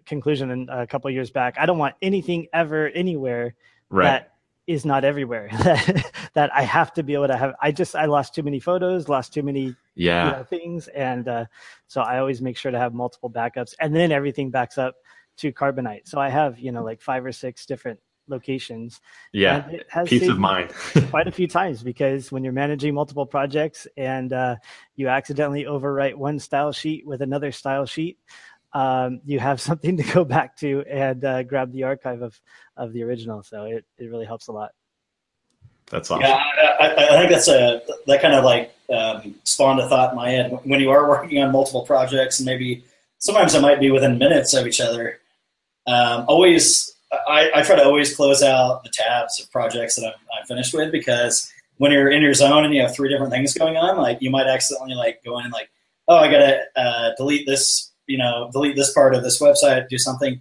conclusion 0.06 0.68
a 0.70 0.86
couple 0.86 1.10
years 1.10 1.30
back. 1.30 1.56
I 1.58 1.66
don't 1.66 1.78
want 1.78 1.94
anything 2.00 2.48
ever 2.52 2.88
anywhere 2.88 3.54
right. 3.90 4.04
that 4.04 4.32
is 4.66 4.84
not 4.84 5.02
everywhere 5.02 5.48
that 5.64 6.12
that 6.34 6.54
I 6.54 6.62
have 6.62 6.92
to 6.94 7.02
be 7.02 7.14
able 7.14 7.28
to 7.28 7.36
have. 7.36 7.54
I 7.60 7.72
just 7.72 7.96
I 7.96 8.04
lost 8.04 8.34
too 8.34 8.42
many 8.42 8.60
photos, 8.60 9.08
lost 9.08 9.32
too 9.32 9.42
many 9.42 9.74
yeah 9.94 10.26
you 10.26 10.32
know, 10.32 10.44
things, 10.44 10.88
and 10.88 11.26
uh, 11.26 11.44
so 11.86 12.02
I 12.02 12.18
always 12.18 12.42
make 12.42 12.56
sure 12.56 12.70
to 12.70 12.78
have 12.78 12.92
multiple 12.92 13.30
backups, 13.30 13.74
and 13.80 13.96
then 13.96 14.12
everything 14.12 14.50
backs 14.50 14.76
up 14.76 14.96
to 15.38 15.52
Carbonite. 15.52 16.06
So 16.06 16.20
I 16.20 16.28
have 16.28 16.58
you 16.58 16.72
know 16.72 16.84
like 16.84 17.00
five 17.00 17.24
or 17.24 17.32
six 17.32 17.66
different 17.66 18.00
locations. 18.28 19.00
Yeah, 19.32 19.68
it 19.68 19.86
has 19.88 20.08
peace 20.08 20.28
of 20.28 20.38
mind. 20.38 20.70
quite 21.10 21.26
a 21.26 21.32
few 21.32 21.48
times 21.48 21.82
because 21.82 22.30
when 22.30 22.44
you're 22.44 22.52
managing 22.52 22.94
multiple 22.94 23.26
projects 23.26 23.86
and 23.96 24.32
uh, 24.32 24.56
you 24.96 25.08
accidentally 25.08 25.64
overwrite 25.64 26.14
one 26.14 26.38
style 26.38 26.72
sheet 26.72 27.06
with 27.06 27.22
another 27.22 27.52
style 27.52 27.86
sheet, 27.86 28.18
um, 28.72 29.20
you 29.24 29.38
have 29.40 29.60
something 29.68 29.96
to 29.96 30.02
go 30.02 30.24
back 30.24 30.56
to 30.58 30.84
and 30.88 31.24
uh, 31.24 31.42
grab 31.42 31.72
the 31.72 31.84
archive 31.84 32.22
of, 32.22 32.40
of 32.76 32.92
the 32.92 33.02
original. 33.02 33.42
So 33.42 33.64
it, 33.64 33.84
it 33.98 34.10
really 34.10 34.26
helps 34.26 34.48
a 34.48 34.52
lot. 34.52 34.72
That's 35.90 36.10
awesome. 36.10 36.22
Yeah, 36.22 36.42
I, 36.80 36.94
I 36.94 37.18
think 37.18 37.30
that's 37.30 37.48
a 37.48 37.80
that 38.06 38.20
kind 38.20 38.34
of 38.34 38.44
like 38.44 38.74
um, 38.92 39.34
spawned 39.44 39.80
a 39.80 39.88
thought 39.88 40.10
in 40.10 40.16
my 40.16 40.28
head. 40.28 40.58
When 40.64 40.80
you 40.80 40.90
are 40.90 41.08
working 41.08 41.42
on 41.42 41.50
multiple 41.50 41.82
projects, 41.86 42.40
and 42.40 42.46
maybe 42.46 42.84
sometimes 43.18 43.54
it 43.54 43.62
might 43.62 43.80
be 43.80 43.90
within 43.90 44.18
minutes 44.18 44.52
of 44.52 44.66
each 44.66 44.82
other. 44.82 45.18
Um, 45.88 46.24
always, 46.28 46.94
I, 47.12 47.50
I, 47.54 47.62
try 47.62 47.76
to 47.76 47.84
always 47.84 48.14
close 48.14 48.42
out 48.42 48.84
the 48.84 48.90
tabs 48.90 49.40
of 49.40 49.50
projects 49.50 49.96
that 49.96 50.04
I'm, 50.04 50.12
I'm, 50.38 50.46
finished 50.46 50.74
with 50.74 50.92
because 50.92 51.50
when 51.78 51.92
you're 51.92 52.10
in 52.10 52.20
your 52.20 52.34
zone 52.34 52.64
and 52.64 52.74
you 52.74 52.82
have 52.82 52.94
three 52.94 53.08
different 53.08 53.32
things 53.32 53.54
going 53.54 53.78
on, 53.78 53.96
like 53.96 54.18
you 54.20 54.30
might 54.30 54.46
accidentally 54.46 54.94
like 54.94 55.24
go 55.24 55.38
in 55.38 55.46
and 55.46 55.52
like, 55.52 55.70
oh, 56.06 56.16
I 56.16 56.30
gotta 56.30 56.60
uh, 56.76 57.10
delete 57.16 57.46
this 57.46 57.88
you 58.08 58.18
know, 58.18 58.48
delete 58.52 58.74
this 58.74 58.92
part 58.92 59.14
of 59.14 59.22
this 59.22 59.40
website, 59.40 59.88
do 59.88 59.98
something. 59.98 60.40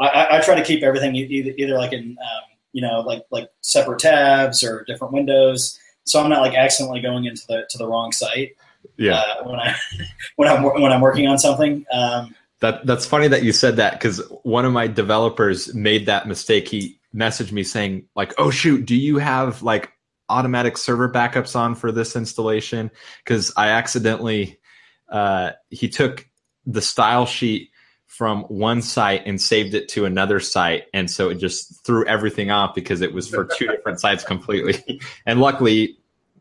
I, 0.00 0.38
I 0.38 0.40
try 0.40 0.54
to 0.54 0.64
keep 0.64 0.82
everything 0.82 1.14
either, 1.16 1.52
either 1.56 1.76
like 1.76 1.92
in, 1.92 2.16
um, 2.20 2.42
you 2.72 2.80
know, 2.80 3.00
like 3.00 3.24
like 3.30 3.50
separate 3.60 3.98
tabs 3.98 4.62
or 4.62 4.84
different 4.84 5.12
windows, 5.12 5.78
so 6.04 6.22
I'm 6.22 6.30
not 6.30 6.40
like 6.40 6.54
accidentally 6.54 7.00
going 7.00 7.24
into 7.24 7.42
the 7.48 7.66
to 7.68 7.78
the 7.78 7.86
wrong 7.86 8.12
site. 8.12 8.56
Yeah. 8.96 9.18
Uh, 9.18 9.44
when 9.44 9.58
I 9.58 9.76
when 10.36 10.48
I'm 10.48 10.62
when 10.62 10.92
I'm 10.92 11.00
working 11.00 11.26
on 11.26 11.38
something. 11.38 11.84
Um, 11.92 12.34
that 12.60 12.86
that's 12.86 13.06
funny 13.06 13.28
that 13.28 13.42
you 13.42 13.52
said 13.52 13.76
that 13.76 13.92
because 13.94 14.22
one 14.42 14.64
of 14.64 14.72
my 14.72 14.86
developers 14.86 15.74
made 15.74 16.06
that 16.06 16.26
mistake. 16.26 16.68
He 16.68 17.00
messaged 17.14 17.52
me 17.52 17.62
saying 17.62 18.06
like, 18.14 18.34
"Oh 18.38 18.50
shoot, 18.50 18.86
do 18.86 18.94
you 18.94 19.18
have 19.18 19.62
like 19.62 19.92
automatic 20.28 20.76
server 20.78 21.10
backups 21.10 21.54
on 21.54 21.74
for 21.74 21.92
this 21.92 22.16
installation?" 22.16 22.90
Because 23.24 23.52
I 23.56 23.68
accidentally 23.68 24.58
uh, 25.10 25.52
he 25.70 25.88
took 25.88 26.28
the 26.64 26.82
style 26.82 27.26
sheet 27.26 27.70
from 28.06 28.42
one 28.44 28.80
site 28.82 29.26
and 29.26 29.40
saved 29.40 29.74
it 29.74 29.88
to 29.88 30.04
another 30.04 30.40
site 30.40 30.84
and 30.94 31.10
so 31.10 31.28
it 31.28 31.34
just 31.34 31.84
threw 31.84 32.06
everything 32.06 32.50
off 32.50 32.74
because 32.74 33.00
it 33.02 33.12
was 33.12 33.28
for 33.28 33.44
two 33.44 33.66
different 33.66 34.00
sites 34.00 34.24
completely 34.24 35.00
and 35.26 35.40
luckily 35.40 35.98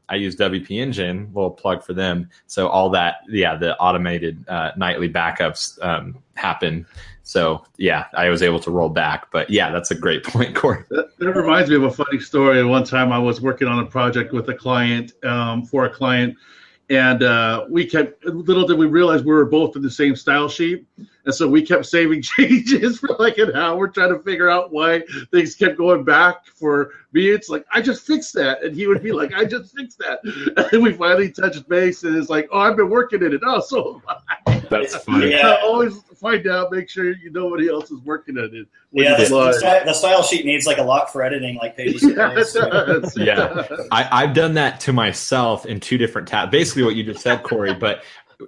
i 0.09 0.15
use 0.15 0.35
wp 0.35 0.69
engine 0.71 1.31
little 1.33 1.51
plug 1.51 1.83
for 1.83 1.93
them. 1.93 2.29
So 2.47 2.67
all 2.67 2.89
that 2.91 3.17
yeah 3.27 3.55
the 3.55 3.77
automated 3.77 4.43
uh, 4.47 4.71
nightly 4.77 5.09
backups 5.09 5.83
um, 5.83 6.17
happen. 6.35 6.85
So 7.23 7.63
yeah 7.77 8.05
i 8.13 8.29
was 8.29 8.41
able 8.41 8.59
to 8.61 8.71
roll 8.71 8.89
back. 8.89 9.31
But 9.31 9.49
yeah 9.49 9.71
that's 9.71 9.91
a 9.91 9.95
great 9.95 10.23
point 10.33 10.55
corey. 10.55 10.83
That, 10.89 11.17
that 11.17 11.31
reminds 11.31 11.69
me 11.69 11.75
of 11.75 11.83
a 11.83 11.91
funny 11.91 12.19
story. 12.19 12.63
One 12.63 12.83
time 12.83 13.11
i 13.11 13.19
was 13.19 13.41
working 13.41 13.67
on 13.67 13.79
a 13.79 13.85
project 13.85 14.33
with 14.33 14.49
a 14.49 14.55
client 14.55 15.13
um, 15.23 15.65
for 15.65 15.85
a 15.85 15.89
client 15.89 16.35
and 16.89 17.23
uh, 17.23 17.65
we 17.69 17.85
kept 17.85 18.23
little 18.25 18.67
did 18.67 18.77
we 18.77 18.85
realize 18.85 19.23
we 19.23 19.33
were 19.33 19.45
both 19.45 19.75
in 19.75 19.81
the 19.81 19.89
same 19.89 20.15
style 20.15 20.47
sheet 20.47 20.85
and 21.25 21.33
so 21.33 21.47
we 21.47 21.61
kept 21.61 21.85
saving 21.85 22.21
changes 22.21 22.99
for 22.99 23.09
like 23.19 23.37
an 23.37 23.55
hour 23.55 23.87
trying 23.87 24.13
to 24.13 24.19
figure 24.19 24.49
out 24.49 24.71
why 24.71 25.01
things 25.31 25.55
kept 25.55 25.77
going 25.77 26.03
back 26.03 26.45
for 26.45 26.91
me. 27.11 27.29
It's 27.29 27.49
like 27.49 27.65
i 27.71 27.81
just 27.81 28.05
fixed 28.05 28.33
that. 28.35 28.63
And 28.63 28.75
he 28.75 28.87
would 28.87 29.01
be 29.01 29.11
like 29.11 29.33
i 29.33 29.43
just 29.45 29.75
fixed 29.75 29.99
that. 29.99 30.19
And 30.57 30.67
then 30.71 30.81
we 30.81 30.93
finally 30.93 31.31
touched 31.31 31.67
base 31.67 32.03
and 32.03 32.15
it's 32.15 32.29
like 32.29 32.47
oh 32.51 32.59
i've 32.59 32.77
been 32.77 32.89
working 32.89 33.23
in 33.23 33.33
it. 33.33 33.41
Oh 33.43 33.59
so 33.59 34.01
that's 34.69 34.95
funny. 34.97 35.31
Yeah. 35.31 35.59
always 35.63 36.01
find 36.15 36.47
out 36.47 36.71
make 36.71 36.89
sure 36.89 37.11
you 37.11 37.31
know 37.31 37.45
nobody 37.45 37.69
else 37.69 37.91
is 37.91 37.99
working 38.01 38.37
on 38.37 38.49
it. 38.53 38.67
Yeah 38.91 39.17
the, 39.17 39.25
the, 39.25 39.81
the, 39.85 39.93
style 39.93 40.23
sheet 40.23 40.45
needs 40.45 40.65
like 40.65 40.77
a 40.77 40.83
lock 40.83 41.09
for 41.09 41.21
editing 41.21 41.57
like 41.57 41.75
pages. 41.75 42.03
Yeah, 42.03 42.43
yeah. 43.15 43.67
I, 43.91 44.23
i've 44.23 44.33
done 44.33 44.53
that 44.55 44.79
to 44.81 44.93
myself 44.93 45.65
in 45.65 45.79
two 45.79 45.97
different 45.97 46.27
tabs 46.27 46.51
basically 46.51 46.83
what 46.83 46.95
you 46.95 47.03
just 47.03 47.21
said 47.21 47.43
corey 47.43 47.73
but 47.73 48.03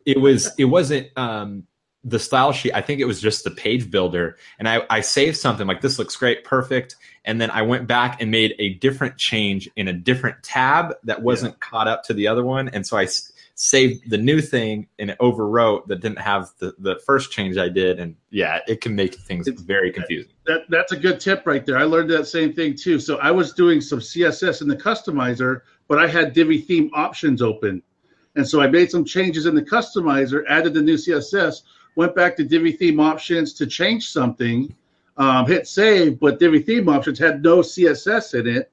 it 0.06 0.20
was 0.20 0.52
it 0.58 0.66
wasn't 0.66 1.08
um 1.18 1.64
the 2.04 2.20
style 2.20 2.52
sheet, 2.52 2.74
I 2.74 2.82
think 2.82 3.02
it 3.02 3.06
was 3.06 3.20
just 3.20 3.44
the 3.44 3.52
page 3.52 3.92
builder. 3.92 4.38
And 4.60 4.68
I, 4.68 4.84
I 4.90 5.02
saved 5.02 5.38
something 5.38 5.68
like 5.68 5.82
this 5.82 6.00
looks 6.00 6.16
great, 6.16 6.44
perfect. 6.44 6.96
And 7.26 7.42
then 7.42 7.52
I 7.52 7.64
went 7.64 7.88
back 7.88 8.22
and 8.22 8.32
made 8.32 8.56
a 8.60 8.76
different 8.76 9.18
change 9.18 9.70
in 9.76 9.88
a 9.88 9.94
different 9.94 10.42
tab 10.44 10.94
that 11.04 11.22
wasn't 11.22 11.56
yeah. 11.56 11.70
caught 11.70 11.88
up 11.88 12.04
to 12.06 12.14
the 12.14 12.28
other 12.28 12.44
one. 12.44 12.70
And 12.70 12.88
so 12.88 12.98
I 12.98 13.04
s- 13.04 13.32
saved 13.56 14.10
the 14.10 14.18
new 14.18 14.40
thing 14.40 14.88
and 15.00 15.10
it 15.10 15.18
overwrote 15.20 15.88
that 15.88 16.00
didn't 16.00 16.20
have 16.20 16.52
the, 16.60 16.76
the 16.78 17.00
first 17.06 17.32
change 17.32 17.58
I 17.58 17.70
did. 17.70 18.00
And 18.00 18.16
yeah, 18.30 18.60
it 18.68 18.82
can 18.82 18.96
make 18.96 19.16
things 19.16 19.48
it's, 19.48 19.62
very 19.62 19.92
confusing. 19.92 20.32
That, 20.46 20.62
that's 20.70 20.92
a 20.92 20.98
good 20.98 21.20
tip 21.20 21.46
right 21.46 21.66
there. 21.66 21.78
I 21.78 21.84
learned 21.84 22.10
that 22.12 22.28
same 22.28 22.54
thing 22.54 22.76
too. 22.76 23.00
So 23.00 23.18
I 23.18 23.32
was 23.32 23.54
doing 23.54 23.82
some 23.82 24.00
CSS 24.00 24.62
in 24.62 24.68
the 24.68 24.78
customizer, 24.78 25.62
but 25.88 26.00
I 26.00 26.08
had 26.08 26.34
Divi 26.34 26.60
theme 26.60 26.92
options 26.94 27.42
open. 27.42 27.82
And 28.36 28.48
so 28.48 28.62
I 28.62 28.68
made 28.68 28.92
some 28.92 29.04
changes 29.04 29.48
in 29.48 29.56
the 29.56 29.64
customizer, 29.64 30.44
added 30.48 30.76
the 30.76 30.82
new 30.82 30.94
CSS, 30.94 31.64
went 31.98 32.16
back 32.16 32.38
to 32.38 32.44
Divi 32.44 32.72
theme 32.72 33.00
options 33.00 33.54
to 33.54 33.66
change 33.66 34.10
something, 34.10 34.74
um, 35.18 35.48
hit 35.48 35.68
save, 35.68 36.20
but 36.20 36.40
Divi 36.40 36.60
theme 36.60 36.88
options 36.88 37.18
had 37.18 37.42
no 37.42 37.58
CSS 37.60 38.40
in 38.40 38.48
it. 38.48 38.72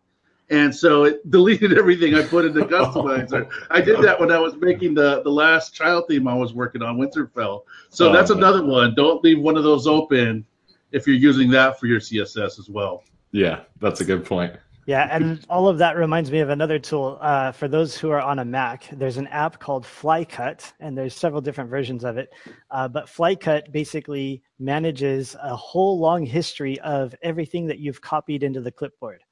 And 0.50 0.72
so 0.72 1.04
it 1.04 1.28
deleted 1.30 1.76
everything 1.76 2.14
I 2.14 2.22
put 2.22 2.44
in 2.44 2.52
the 2.52 2.60
customizer. 2.60 3.50
I 3.70 3.80
did 3.80 4.02
that 4.02 4.20
when 4.20 4.30
I 4.30 4.38
was 4.38 4.54
making 4.56 4.92
the, 4.92 5.22
the 5.22 5.30
last 5.30 5.74
child 5.74 6.04
theme 6.06 6.28
I 6.28 6.34
was 6.34 6.52
working 6.52 6.82
on, 6.82 6.98
Winterfell. 6.98 7.62
So 7.88 8.10
oh, 8.10 8.12
that's 8.12 8.30
another 8.30 8.62
one. 8.62 8.94
Don't 8.94 9.24
leave 9.24 9.40
one 9.40 9.56
of 9.56 9.64
those 9.64 9.86
open 9.86 10.44
if 10.92 11.06
you're 11.06 11.16
using 11.16 11.50
that 11.52 11.80
for 11.80 11.86
your 11.86 12.00
CSS 12.00 12.58
as 12.58 12.68
well. 12.68 13.04
Yeah, 13.32 13.60
that's 13.80 14.02
a 14.02 14.04
good 14.04 14.26
point. 14.26 14.54
Yeah, 14.86 15.08
and 15.10 15.44
all 15.48 15.68
of 15.68 15.78
that 15.78 15.96
reminds 15.96 16.30
me 16.30 16.40
of 16.40 16.50
another 16.50 16.78
tool. 16.78 17.18
Uh, 17.20 17.52
for 17.52 17.68
those 17.68 17.96
who 17.96 18.10
are 18.10 18.20
on 18.20 18.38
a 18.38 18.44
Mac, 18.44 18.88
there's 18.92 19.16
an 19.16 19.26
app 19.28 19.58
called 19.58 19.84
Flycut, 19.84 20.72
and 20.78 20.96
there's 20.96 21.14
several 21.14 21.40
different 21.40 21.70
versions 21.70 22.04
of 22.04 22.18
it. 22.18 22.28
Uh, 22.70 22.86
but 22.88 23.06
Flycut 23.06 23.72
basically 23.72 24.42
manages 24.58 25.36
a 25.42 25.56
whole 25.56 25.98
long 25.98 26.26
history 26.26 26.78
of 26.80 27.14
everything 27.22 27.66
that 27.66 27.78
you've 27.78 28.02
copied 28.02 28.42
into 28.42 28.60
the 28.60 28.72
clipboard. 28.72 29.22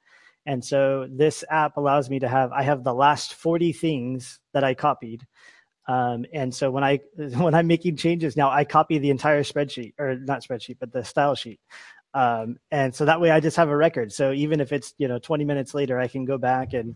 And 0.45 0.63
so 0.63 1.07
this 1.09 1.43
app 1.49 1.77
allows 1.77 2.09
me 2.09 2.19
to 2.19 2.27
have 2.27 2.51
I 2.51 2.63
have 2.63 2.83
the 2.83 2.93
last 2.93 3.35
40 3.35 3.73
things 3.73 4.39
that 4.53 4.63
I 4.63 4.73
copied. 4.73 5.25
Um, 5.87 6.25
and 6.33 6.53
so 6.53 6.71
when 6.71 6.83
I 6.83 6.99
when 7.37 7.53
I'm 7.53 7.67
making 7.67 7.97
changes 7.97 8.35
now, 8.35 8.49
I 8.49 8.65
copy 8.65 8.97
the 8.97 9.09
entire 9.09 9.43
spreadsheet 9.43 9.93
or 9.99 10.15
not 10.15 10.41
spreadsheet, 10.41 10.77
but 10.79 10.91
the 10.91 11.03
style 11.03 11.35
sheet. 11.35 11.59
Um, 12.13 12.57
and 12.71 12.93
so 12.93 13.05
that 13.05 13.19
way 13.19 13.31
I 13.31 13.39
just 13.39 13.57
have 13.57 13.69
a 13.69 13.75
record. 13.75 14.11
So 14.11 14.31
even 14.31 14.59
if 14.59 14.71
it's, 14.71 14.93
you 14.97 15.07
know, 15.07 15.19
20 15.19 15.45
minutes 15.45 15.73
later, 15.73 15.99
I 15.99 16.07
can 16.07 16.25
go 16.25 16.37
back 16.37 16.73
and 16.73 16.95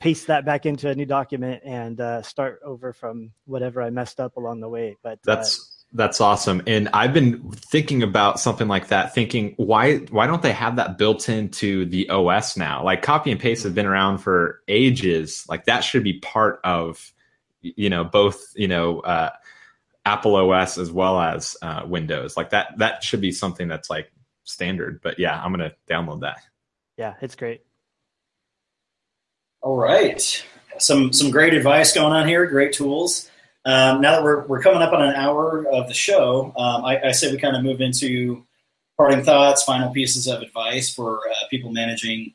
paste 0.00 0.26
that 0.26 0.44
back 0.44 0.66
into 0.66 0.88
a 0.88 0.94
new 0.94 1.06
document 1.06 1.62
and 1.64 2.00
uh, 2.00 2.22
start 2.22 2.60
over 2.64 2.92
from 2.92 3.30
whatever 3.44 3.80
I 3.80 3.90
messed 3.90 4.18
up 4.18 4.36
along 4.36 4.60
the 4.60 4.68
way. 4.68 4.96
But 5.02 5.12
uh, 5.12 5.36
that's, 5.36 5.58
uh, 5.58 5.62
that's 5.94 6.20
awesome. 6.20 6.62
And 6.66 6.88
I've 6.92 7.12
been 7.12 7.50
thinking 7.52 8.02
about 8.02 8.40
something 8.40 8.66
like 8.66 8.88
that, 8.88 9.14
thinking 9.14 9.54
why 9.58 9.98
why 10.10 10.26
don't 10.26 10.42
they 10.42 10.52
have 10.52 10.76
that 10.76 10.96
built 10.96 11.28
into 11.28 11.84
the 11.84 12.08
OS 12.08 12.56
now? 12.56 12.82
Like 12.82 13.02
copy 13.02 13.30
and 13.30 13.38
paste 13.38 13.64
have 13.64 13.74
been 13.74 13.86
around 13.86 14.18
for 14.18 14.62
ages. 14.68 15.44
Like 15.48 15.66
that 15.66 15.80
should 15.80 16.02
be 16.02 16.18
part 16.18 16.60
of 16.64 17.12
you 17.60 17.90
know 17.90 18.04
both 18.04 18.42
you 18.56 18.68
know 18.68 19.00
uh, 19.00 19.30
Apple 20.06 20.34
OS 20.34 20.78
as 20.78 20.90
well 20.90 21.20
as 21.20 21.56
uh, 21.60 21.82
Windows. 21.86 22.36
Like 22.36 22.50
that 22.50 22.78
that 22.78 23.04
should 23.04 23.20
be 23.20 23.30
something 23.30 23.68
that's 23.68 23.90
like 23.90 24.10
standard. 24.44 25.00
But 25.02 25.18
yeah, 25.18 25.42
I'm 25.42 25.52
gonna 25.52 25.72
download 25.88 26.20
that. 26.20 26.38
Yeah, 26.96 27.14
it's 27.20 27.34
great. 27.34 27.62
All 29.60 29.76
right, 29.76 30.44
some 30.78 31.12
some 31.12 31.30
great 31.30 31.54
advice 31.54 31.92
going 31.92 32.12
on 32.12 32.26
here. 32.26 32.46
Great 32.46 32.72
tools. 32.72 33.30
Um, 33.64 34.00
now 34.00 34.12
that 34.12 34.24
we're 34.24 34.46
we're 34.46 34.62
coming 34.62 34.82
up 34.82 34.92
on 34.92 35.02
an 35.02 35.14
hour 35.14 35.66
of 35.66 35.86
the 35.88 35.94
show, 35.94 36.52
um, 36.56 36.84
I, 36.84 37.00
I 37.08 37.12
say 37.12 37.30
we 37.30 37.38
kind 37.38 37.56
of 37.56 37.62
move 37.62 37.80
into 37.80 38.44
parting 38.96 39.22
thoughts, 39.24 39.62
final 39.62 39.90
pieces 39.90 40.26
of 40.26 40.42
advice 40.42 40.92
for 40.92 41.20
uh, 41.28 41.46
people 41.50 41.70
managing 41.70 42.34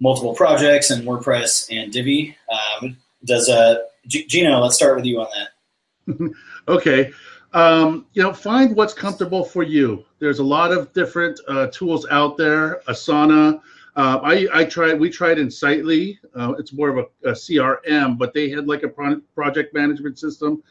multiple 0.00 0.34
projects 0.34 0.90
in 0.90 1.02
WordPress 1.02 1.68
and 1.76 1.92
Divi. 1.92 2.36
Um, 2.50 2.96
does 3.24 3.48
uh, 3.48 3.78
G- 4.06 4.26
Geno? 4.26 4.60
Let's 4.60 4.76
start 4.76 4.96
with 4.96 5.04
you 5.04 5.20
on 5.20 5.26
that. 5.34 6.34
okay. 6.68 7.12
Um, 7.54 8.06
you 8.12 8.22
know, 8.22 8.32
find 8.32 8.76
what's 8.76 8.92
comfortable 8.92 9.44
for 9.44 9.62
you. 9.62 10.04
There's 10.18 10.38
a 10.38 10.44
lot 10.44 10.70
of 10.70 10.92
different 10.92 11.40
uh, 11.48 11.68
tools 11.68 12.06
out 12.10 12.36
there. 12.36 12.82
Asana. 12.88 13.60
Uh, 13.96 14.20
I, 14.22 14.46
I 14.54 14.64
tried. 14.64 15.00
We 15.00 15.10
tried 15.10 15.38
Insightly. 15.38 16.20
Uh, 16.34 16.54
it's 16.58 16.72
more 16.72 16.88
of 16.88 16.98
a, 16.98 17.30
a, 17.30 17.32
CRM, 17.32 18.16
but 18.16 18.32
they 18.32 18.48
had 18.48 18.68
like 18.68 18.84
a 18.84 18.88
pro- 18.88 19.20
project 19.34 19.74
management 19.74 20.20
system, 20.20 20.62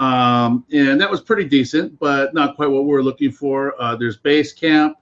um, 0.00 0.64
and 0.72 1.00
that 1.00 1.08
was 1.08 1.20
pretty 1.20 1.44
decent, 1.44 1.96
but 2.00 2.34
not 2.34 2.56
quite 2.56 2.66
what 2.66 2.84
we 2.84 2.92
are 2.94 3.02
looking 3.02 3.30
for. 3.30 3.80
Uh, 3.80 3.94
there's 3.94 4.18
Basecamp, 4.18 4.94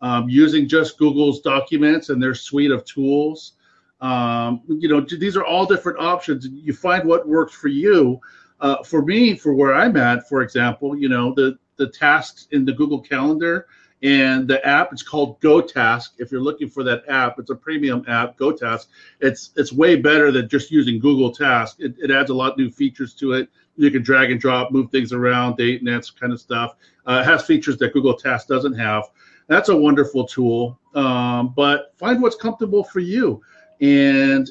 um, 0.00 0.28
using 0.28 0.66
just 0.66 0.98
Google's 0.98 1.40
documents 1.40 2.08
and 2.08 2.20
their 2.20 2.34
suite 2.34 2.72
of 2.72 2.84
tools. 2.84 3.52
Um, 4.00 4.62
you 4.66 4.88
know, 4.88 5.00
these 5.00 5.36
are 5.36 5.44
all 5.44 5.66
different 5.66 6.00
options. 6.00 6.48
You 6.48 6.72
find 6.72 7.06
what 7.06 7.28
works 7.28 7.54
for 7.54 7.68
you. 7.68 8.20
Uh, 8.60 8.82
for 8.82 9.02
me, 9.02 9.34
for 9.34 9.54
where 9.54 9.74
I'm 9.74 9.96
at, 9.96 10.28
for 10.28 10.42
example, 10.42 10.96
you 10.96 11.08
know, 11.08 11.34
the 11.34 11.58
the 11.76 11.88
tasks 11.88 12.46
in 12.50 12.64
the 12.64 12.72
Google 12.72 13.00
Calendar 13.00 13.66
and 14.02 14.48
the 14.48 14.64
app 14.66 14.92
it's 14.92 15.02
called 15.02 15.40
GoTask. 15.40 16.10
If 16.18 16.32
you're 16.32 16.40
looking 16.40 16.68
for 16.68 16.82
that 16.84 17.04
app, 17.08 17.38
it's 17.38 17.50
a 17.50 17.54
premium 17.54 18.04
app, 18.08 18.38
GoTask. 18.38 18.86
It's 19.20 19.50
it's 19.56 19.72
way 19.72 19.96
better 19.96 20.30
than 20.30 20.48
just 20.48 20.70
using 20.70 20.98
Google 20.98 21.32
Task. 21.32 21.76
It, 21.80 21.94
it 21.98 22.10
adds 22.10 22.30
a 22.30 22.34
lot 22.34 22.52
of 22.52 22.58
new 22.58 22.70
features 22.70 23.14
to 23.14 23.32
it. 23.32 23.48
You 23.76 23.90
can 23.90 24.02
drag 24.02 24.30
and 24.30 24.40
drop, 24.40 24.72
move 24.72 24.90
things 24.90 25.12
around, 25.12 25.56
date 25.56 25.80
and 25.80 25.88
that 25.88 26.10
kind 26.18 26.32
of 26.32 26.40
stuff. 26.40 26.76
Uh, 27.06 27.22
it 27.22 27.28
has 27.28 27.44
features 27.44 27.76
that 27.78 27.92
Google 27.92 28.14
Task 28.14 28.46
doesn't 28.46 28.74
have. 28.74 29.04
That's 29.48 29.68
a 29.68 29.76
wonderful 29.76 30.26
tool. 30.26 30.78
Um, 30.94 31.52
but 31.56 31.92
find 31.96 32.22
what's 32.22 32.36
comfortable 32.36 32.84
for 32.84 33.00
you. 33.00 33.42
And 33.80 34.50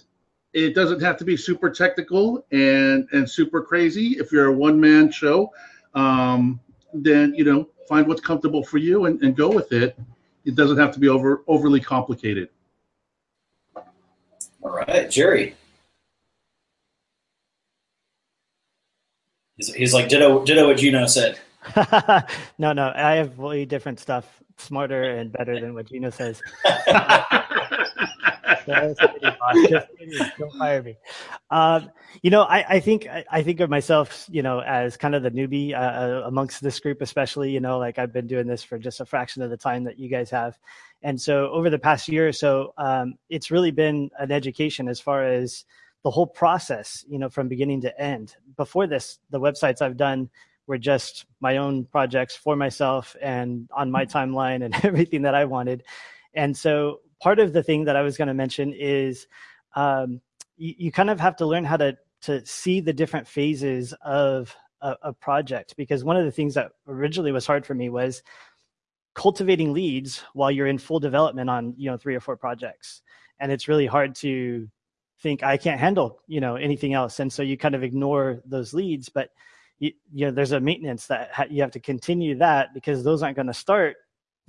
it 0.54 0.74
doesn't 0.74 1.02
have 1.02 1.18
to 1.18 1.26
be 1.26 1.38
super 1.38 1.70
technical 1.70 2.45
and 2.52 3.08
and 3.12 3.30
super 3.30 3.62
crazy. 3.62 4.18
If 4.20 4.32
you're 4.32 4.47
a 4.47 4.54
one 4.54 4.80
man 4.80 5.12
show, 5.12 5.52
um, 5.93 6.60
then 6.93 7.34
you 7.36 7.43
know 7.43 7.68
find 7.88 8.08
what's 8.08 8.22
comfortable 8.22 8.64
for 8.64 8.78
you 8.78 9.06
and, 9.06 9.22
and 9.22 9.36
go 9.36 9.50
with 9.50 9.72
it. 9.72 9.97
It 10.45 10.56
doesn't 10.56 10.78
have 10.78 10.91
to 10.93 11.00
be 11.00 11.10
over 11.10 11.43
overly 11.47 11.80
complicated. 11.80 12.50
All 14.62 14.72
right, 14.72 15.10
Jerry. 15.10 15.56
He's, 19.58 19.74
he's 19.74 19.93
like 19.93 20.10
ditto 20.10 20.43
ditto 20.45 20.68
what 20.68 20.78
Geno 20.78 21.06
said. 21.06 21.38
no, 22.58 22.74
no, 22.74 22.91
I 22.95 23.16
have 23.16 23.38
way 23.38 23.66
different 23.66 24.00
stuff, 24.00 24.26
smarter 24.58 25.04
and 25.04 25.32
better 25.32 25.60
than 25.60 25.74
what 25.74 25.89
Geno 25.89 26.10
says. 26.10 26.41
Don't 30.38 30.53
fire 30.57 30.84
me. 30.84 30.97
Um, 31.49 31.89
you 32.22 32.30
know, 32.30 32.43
I, 32.43 32.76
I 32.76 32.80
think 32.80 33.07
I, 33.07 33.43
think 33.43 33.59
of 33.59 33.70
myself, 33.70 34.26
you 34.30 34.41
know, 34.41 34.59
as 34.61 34.97
kind 34.97 35.15
of 35.15 35.24
the 35.24 35.32
newbie 35.32 35.74
uh, 35.74 35.78
uh, 35.78 36.24
amongst 36.26 36.61
this 36.61 36.80
group, 36.80 37.01
especially. 37.01 37.51
You 37.51 37.59
know, 37.59 37.78
like 37.78 37.97
I've 37.97 38.13
been 38.13 38.28
doing 38.28 38.47
this 38.47 38.63
for 38.63 38.78
just 38.78 39.01
a 39.01 39.05
fraction 39.05 39.41
of 39.41 39.49
the 39.49 39.57
time 39.57 39.84
that 39.86 39.99
you 39.99 40.09
guys 40.09 40.30
have, 40.30 40.57
and 41.01 41.20
so 41.20 41.49
over 41.49 41.70
the 41.70 41.80
past 41.80 42.07
year 42.07 42.28
or 42.28 42.34
so, 42.34 42.74
um, 42.78 43.15
it's 43.30 43.51
really 43.51 43.72
been 43.72 44.09
an 44.20 44.32
education 44.32 44.88
as 44.88 44.99
far 44.99 45.24
as 45.24 45.65
the 46.03 46.11
whole 46.11 46.28
process. 46.28 47.05
You 47.07 47.20
know, 47.20 47.30
from 47.30 47.47
beginning 47.47 47.82
to 47.82 48.01
end. 48.01 48.36
Before 48.55 48.88
this, 48.88 49.20
the 49.30 49.39
websites 49.39 49.82
I've 49.82 49.97
done 49.97 50.30
were 50.67 50.78
just 50.78 51.26
my 51.39 51.57
own 51.57 51.86
projects 51.86 52.36
for 52.36 52.55
myself 52.55 53.15
and 53.22 53.67
on 53.74 53.89
my 53.89 54.05
timeline 54.05 54.63
and 54.63 54.74
everything 54.84 55.24
that 55.24 55.34
I 55.34 55.45
wanted. 55.45 55.84
And 56.36 56.55
so 56.55 56.99
part 57.22 57.39
of 57.39 57.53
the 57.53 57.63
thing 57.63 57.86
that 57.86 57.95
I 57.95 58.01
was 58.01 58.17
going 58.17 58.28
to 58.28 58.34
mention 58.34 58.74
is 58.74 59.28
um, 59.76 60.22
you, 60.57 60.74
you, 60.78 60.91
kind 60.91 61.09
of 61.09 61.20
have 61.20 61.36
to 61.38 61.45
learn 61.45 61.63
how 61.63 61.78
to 61.78 61.97
to 62.22 62.45
see 62.45 62.82
the 62.82 62.93
different 62.93 63.28
phases 63.28 63.93
of 64.01 64.55
a, 64.82 64.95
a 65.03 65.13
project 65.13 65.76
because 65.78 66.03
one 66.03 66.17
of 66.17 66.26
the 66.26 66.32
things 66.32 66.53
that 66.55 66.72
originally 66.88 67.32
was 67.32 67.45
hard 67.45 67.65
for 67.65 67.74
me 67.74 67.89
was 67.89 68.24
cultivating 69.15 69.74
leads 69.74 70.24
while 70.34 70.51
you're 70.51 70.67
in 70.67 70.78
full 70.78 70.99
development 70.99 71.49
on 71.49 71.74
you 71.78 71.89
know 71.89 71.97
three 71.97 72.15
or 72.15 72.20
four 72.20 72.36
projects 72.36 73.01
and 73.39 73.51
it's 73.51 73.67
really 73.67 73.86
hard 73.86 74.15
to 74.15 74.67
think 75.22 75.43
I 75.43 75.57
can't 75.57 75.80
handle, 75.80 76.22
you 76.28 76.39
know, 76.39 76.55
anything 76.55 76.93
else. 76.93 77.20
And 77.20 77.32
so 77.32 77.43
you 77.43 77.57
kind 77.57 77.76
of 77.76 77.84
ignore 77.84 78.41
those 78.45 78.74
leads, 78.74 79.09
but 79.09 79.30
you, 79.80 79.91
you 80.13 80.26
know, 80.26 80.32
there's 80.32 80.51
a 80.51 80.59
maintenance 80.59 81.07
that 81.07 81.32
ha- 81.32 81.45
you 81.49 81.61
have 81.61 81.72
to 81.72 81.80
continue 81.80 82.38
that 82.38 82.74
because 82.74 83.03
those 83.03 83.22
aren't 83.22 83.36
going 83.36 83.47
to 83.47 83.53
start 83.53 83.97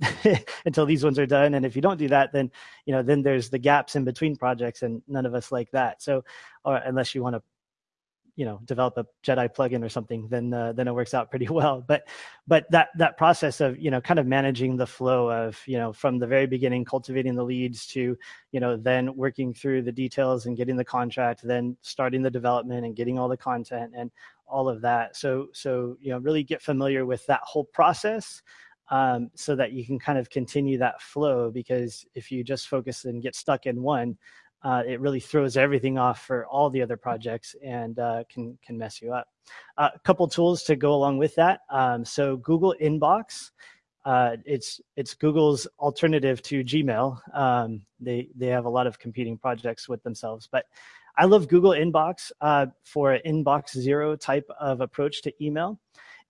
until 0.65 0.85
these 0.85 1.03
ones 1.03 1.19
are 1.19 1.25
done. 1.25 1.53
And 1.53 1.65
if 1.65 1.75
you 1.75 1.81
don't 1.81 1.97
do 1.97 2.07
that, 2.09 2.31
then, 2.33 2.51
you 2.85 2.93
know, 2.93 3.03
then 3.03 3.21
there's 3.21 3.49
the 3.49 3.59
gaps 3.59 3.95
in 3.95 4.03
between 4.03 4.35
projects 4.35 4.81
and 4.81 5.01
none 5.07 5.25
of 5.25 5.35
us 5.35 5.51
like 5.51 5.71
that. 5.71 6.01
So, 6.01 6.23
or 6.65 6.77
unless 6.77 7.13
you 7.13 7.23
want 7.23 7.35
to 7.35 7.43
you 8.35 8.45
know 8.45 8.59
develop 8.65 8.97
a 8.97 9.05
Jedi 9.23 9.53
plugin 9.53 9.83
or 9.83 9.89
something, 9.89 10.27
then 10.29 10.53
uh, 10.53 10.73
then 10.73 10.87
it 10.87 10.95
works 10.95 11.13
out 11.13 11.29
pretty 11.29 11.47
well. 11.49 11.83
But 11.85 12.07
but 12.47 12.65
that 12.71 12.89
that 12.97 13.17
process 13.17 13.61
of 13.61 13.77
you 13.77 13.91
know 13.91 14.01
kind 14.01 14.19
of 14.19 14.25
managing 14.25 14.77
the 14.77 14.87
flow 14.87 15.29
of 15.29 15.61
you 15.65 15.77
know 15.77 15.93
from 15.93 16.19
the 16.19 16.27
very 16.27 16.47
beginning, 16.47 16.85
cultivating 16.85 17.35
the 17.35 17.43
leads 17.43 17.85
to 17.87 18.17
you 18.51 18.59
know 18.59 18.77
then 18.77 19.15
working 19.15 19.53
through 19.53 19.83
the 19.83 19.91
details 19.91 20.45
and 20.45 20.57
getting 20.57 20.75
the 20.75 20.85
contract, 20.85 21.41
then 21.43 21.77
starting 21.81 22.21
the 22.21 22.31
development 22.31 22.85
and 22.85 22.95
getting 22.95 23.19
all 23.19 23.29
the 23.29 23.37
content 23.37 23.93
and 23.95 24.11
all 24.47 24.67
of 24.69 24.81
that. 24.81 25.15
So 25.15 25.49
so 25.53 25.97
you 26.01 26.11
know 26.11 26.19
really 26.19 26.43
get 26.43 26.61
familiar 26.61 27.05
with 27.05 27.25
that 27.27 27.41
whole 27.43 27.65
process. 27.65 28.41
Um, 28.91 29.31
so 29.35 29.55
that 29.55 29.71
you 29.71 29.85
can 29.85 29.99
kind 29.99 30.19
of 30.19 30.29
continue 30.29 30.77
that 30.79 31.01
flow 31.01 31.49
because 31.49 32.05
if 32.13 32.29
you 32.29 32.43
just 32.43 32.67
focus 32.67 33.05
and 33.05 33.23
get 33.23 33.37
stuck 33.37 33.65
in 33.65 33.81
one 33.81 34.17
uh, 34.63 34.83
it 34.87 34.99
really 34.99 35.19
throws 35.19 35.57
everything 35.57 35.97
off 35.97 36.21
for 36.25 36.45
all 36.45 36.69
the 36.69 36.81
other 36.81 36.97
projects 36.97 37.55
and 37.63 37.97
uh, 37.99 38.23
can 38.29 38.57
can 38.63 38.77
mess 38.77 39.01
you 39.01 39.13
up. 39.13 39.27
Uh, 39.77 39.89
a 39.93 39.99
couple 39.99 40.27
tools 40.27 40.63
to 40.63 40.75
go 40.75 40.93
along 40.93 41.17
with 41.17 41.33
that. 41.35 41.61
Um, 41.69 42.05
so 42.05 42.37
Google 42.37 42.75
Inbox, 42.81 43.51
uh, 44.05 44.37
it's 44.45 44.79
it's 44.95 45.13
Google's 45.15 45.67
alternative 45.79 46.41
to 46.43 46.63
Gmail. 46.63 47.19
Um, 47.35 47.81
they 47.99 48.29
they 48.35 48.47
have 48.47 48.65
a 48.65 48.69
lot 48.69 48.85
of 48.85 48.99
competing 48.99 49.37
projects 49.37 49.89
with 49.89 50.03
themselves, 50.03 50.47
but 50.51 50.65
I 51.17 51.25
love 51.25 51.47
Google 51.47 51.71
Inbox 51.71 52.31
uh, 52.39 52.67
for 52.83 53.13
an 53.13 53.21
inbox 53.25 53.77
zero 53.77 54.15
type 54.15 54.47
of 54.59 54.81
approach 54.81 55.23
to 55.23 55.43
email. 55.43 55.79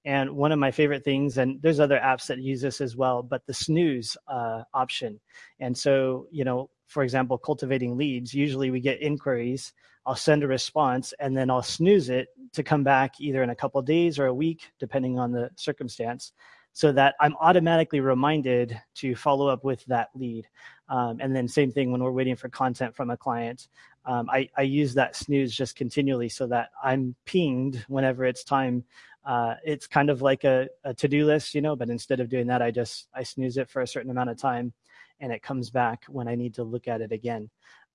And 0.03 0.31
one 0.31 0.51
of 0.51 0.59
my 0.59 0.71
favorite 0.71 1.03
things, 1.03 1.37
and 1.37 1.61
there's 1.61 1.79
other 1.79 1.99
apps 1.99 2.25
that 2.27 2.39
use 2.39 2.61
this 2.61 2.81
as 2.81 2.95
well, 2.95 3.21
but 3.21 3.45
the 3.45 3.53
snooze 3.53 4.17
uh, 4.27 4.63
option. 4.73 5.19
And 5.59 5.77
so, 5.77 6.27
you 6.31 6.43
know, 6.43 6.69
for 6.87 7.03
example, 7.03 7.37
cultivating 7.37 7.97
leads, 7.97 8.33
usually 8.33 8.71
we 8.71 8.79
get 8.79 9.01
inquiries. 9.01 9.73
I'll 10.05 10.15
send 10.15 10.43
a 10.43 10.47
response 10.47 11.13
and 11.19 11.37
then 11.37 11.51
I'll 11.51 11.61
snooze 11.61 12.09
it 12.09 12.29
to 12.53 12.63
come 12.63 12.83
back 12.83 13.21
either 13.21 13.43
in 13.43 13.51
a 13.51 13.55
couple 13.55 13.81
days 13.83 14.17
or 14.17 14.25
a 14.25 14.33
week, 14.33 14.71
depending 14.79 15.19
on 15.19 15.31
the 15.31 15.51
circumstance, 15.55 16.33
so 16.73 16.91
that 16.93 17.15
I'm 17.19 17.35
automatically 17.39 17.99
reminded 17.99 18.79
to 18.95 19.15
follow 19.15 19.47
up 19.47 19.63
with 19.63 19.85
that 19.85 20.09
lead. 20.15 20.47
Um, 20.89 21.19
and 21.21 21.35
then 21.35 21.47
same 21.47 21.71
thing 21.71 21.91
when 21.91 22.03
we're 22.03 22.11
waiting 22.11 22.35
for 22.35 22.49
content 22.49 22.95
from 22.95 23.11
a 23.11 23.17
client. 23.17 23.67
Um, 24.05 24.29
I, 24.29 24.49
I 24.57 24.63
use 24.63 24.95
that 24.95 25.15
snooze 25.15 25.55
just 25.55 25.75
continually 25.75 26.27
so 26.29 26.47
that 26.47 26.69
I'm 26.83 27.15
pinged 27.25 27.85
whenever 27.87 28.25
it's 28.25 28.43
time. 28.43 28.83
Uh, 29.25 29.55
it's 29.63 29.87
kind 29.87 30.09
of 30.09 30.21
like 30.21 30.43
a, 30.43 30.67
a 30.83 30.93
to-do 30.93 31.25
list, 31.25 31.53
you 31.53 31.61
know, 31.61 31.75
but 31.75 31.89
instead 31.89 32.19
of 32.19 32.29
doing 32.29 32.47
that, 32.47 32.61
I 32.61 32.71
just 32.71 33.07
I 33.13 33.23
snooze 33.23 33.57
it 33.57 33.69
for 33.69 33.81
a 33.81 33.87
certain 33.87 34.11
amount 34.11 34.29
of 34.29 34.37
time 34.37 34.73
and 35.21 35.31
it 35.31 35.43
comes 35.43 35.69
back 35.69 36.03
when 36.07 36.27
I 36.27 36.35
need 36.35 36.55
to 36.55 36.63
look 36.63 36.87
at 36.87 37.01
it 37.01 37.11
again. 37.11 37.49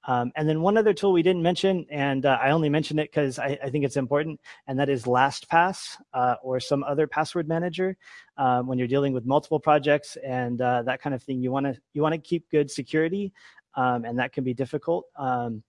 Um, 0.09 0.31
and 0.37 0.49
then 0.49 0.62
one 0.62 0.77
other 0.77 0.95
tool 0.95 1.12
we 1.12 1.22
didn't 1.22 1.43
mention, 1.43 1.85
and 1.91 2.24
uh, 2.24 2.39
I 2.41 2.51
only 2.51 2.68
mentioned 2.68 3.01
it 3.01 3.11
because 3.11 3.41
I, 3.41 3.59
I, 3.62 3.70
think 3.70 3.85
it's 3.85 3.97
important, 3.97 4.41
and 4.68 4.79
that 4.79 4.89
is 4.89 5.03
LastPass 5.03 5.97
uh, 6.14 6.37
or 6.45 6.61
some 6.61 6.85
other 6.85 7.09
password 7.09 7.49
manager. 7.49 7.97
Um, 8.37 8.68
when 8.68 8.79
you're 8.79 8.87
dealing 8.87 9.12
with 9.12 9.27
multiple 9.27 9.59
projects 9.59 10.16
and 10.24 10.61
uh, 10.61 10.83
that 10.83 11.03
kind 11.03 11.12
of 11.12 11.24
thing, 11.24 11.43
you 11.43 11.51
want 11.51 11.66
to 11.66 11.77
you 11.93 12.03
want 12.03 12.14
to 12.14 12.20
keep 12.20 12.49
good 12.51 12.70
security, 12.70 13.33
um, 13.74 14.05
and 14.05 14.16
that 14.20 14.33
can 14.33 14.45
be 14.45 14.55
difficult. 14.55 15.07
Um, 15.18 15.64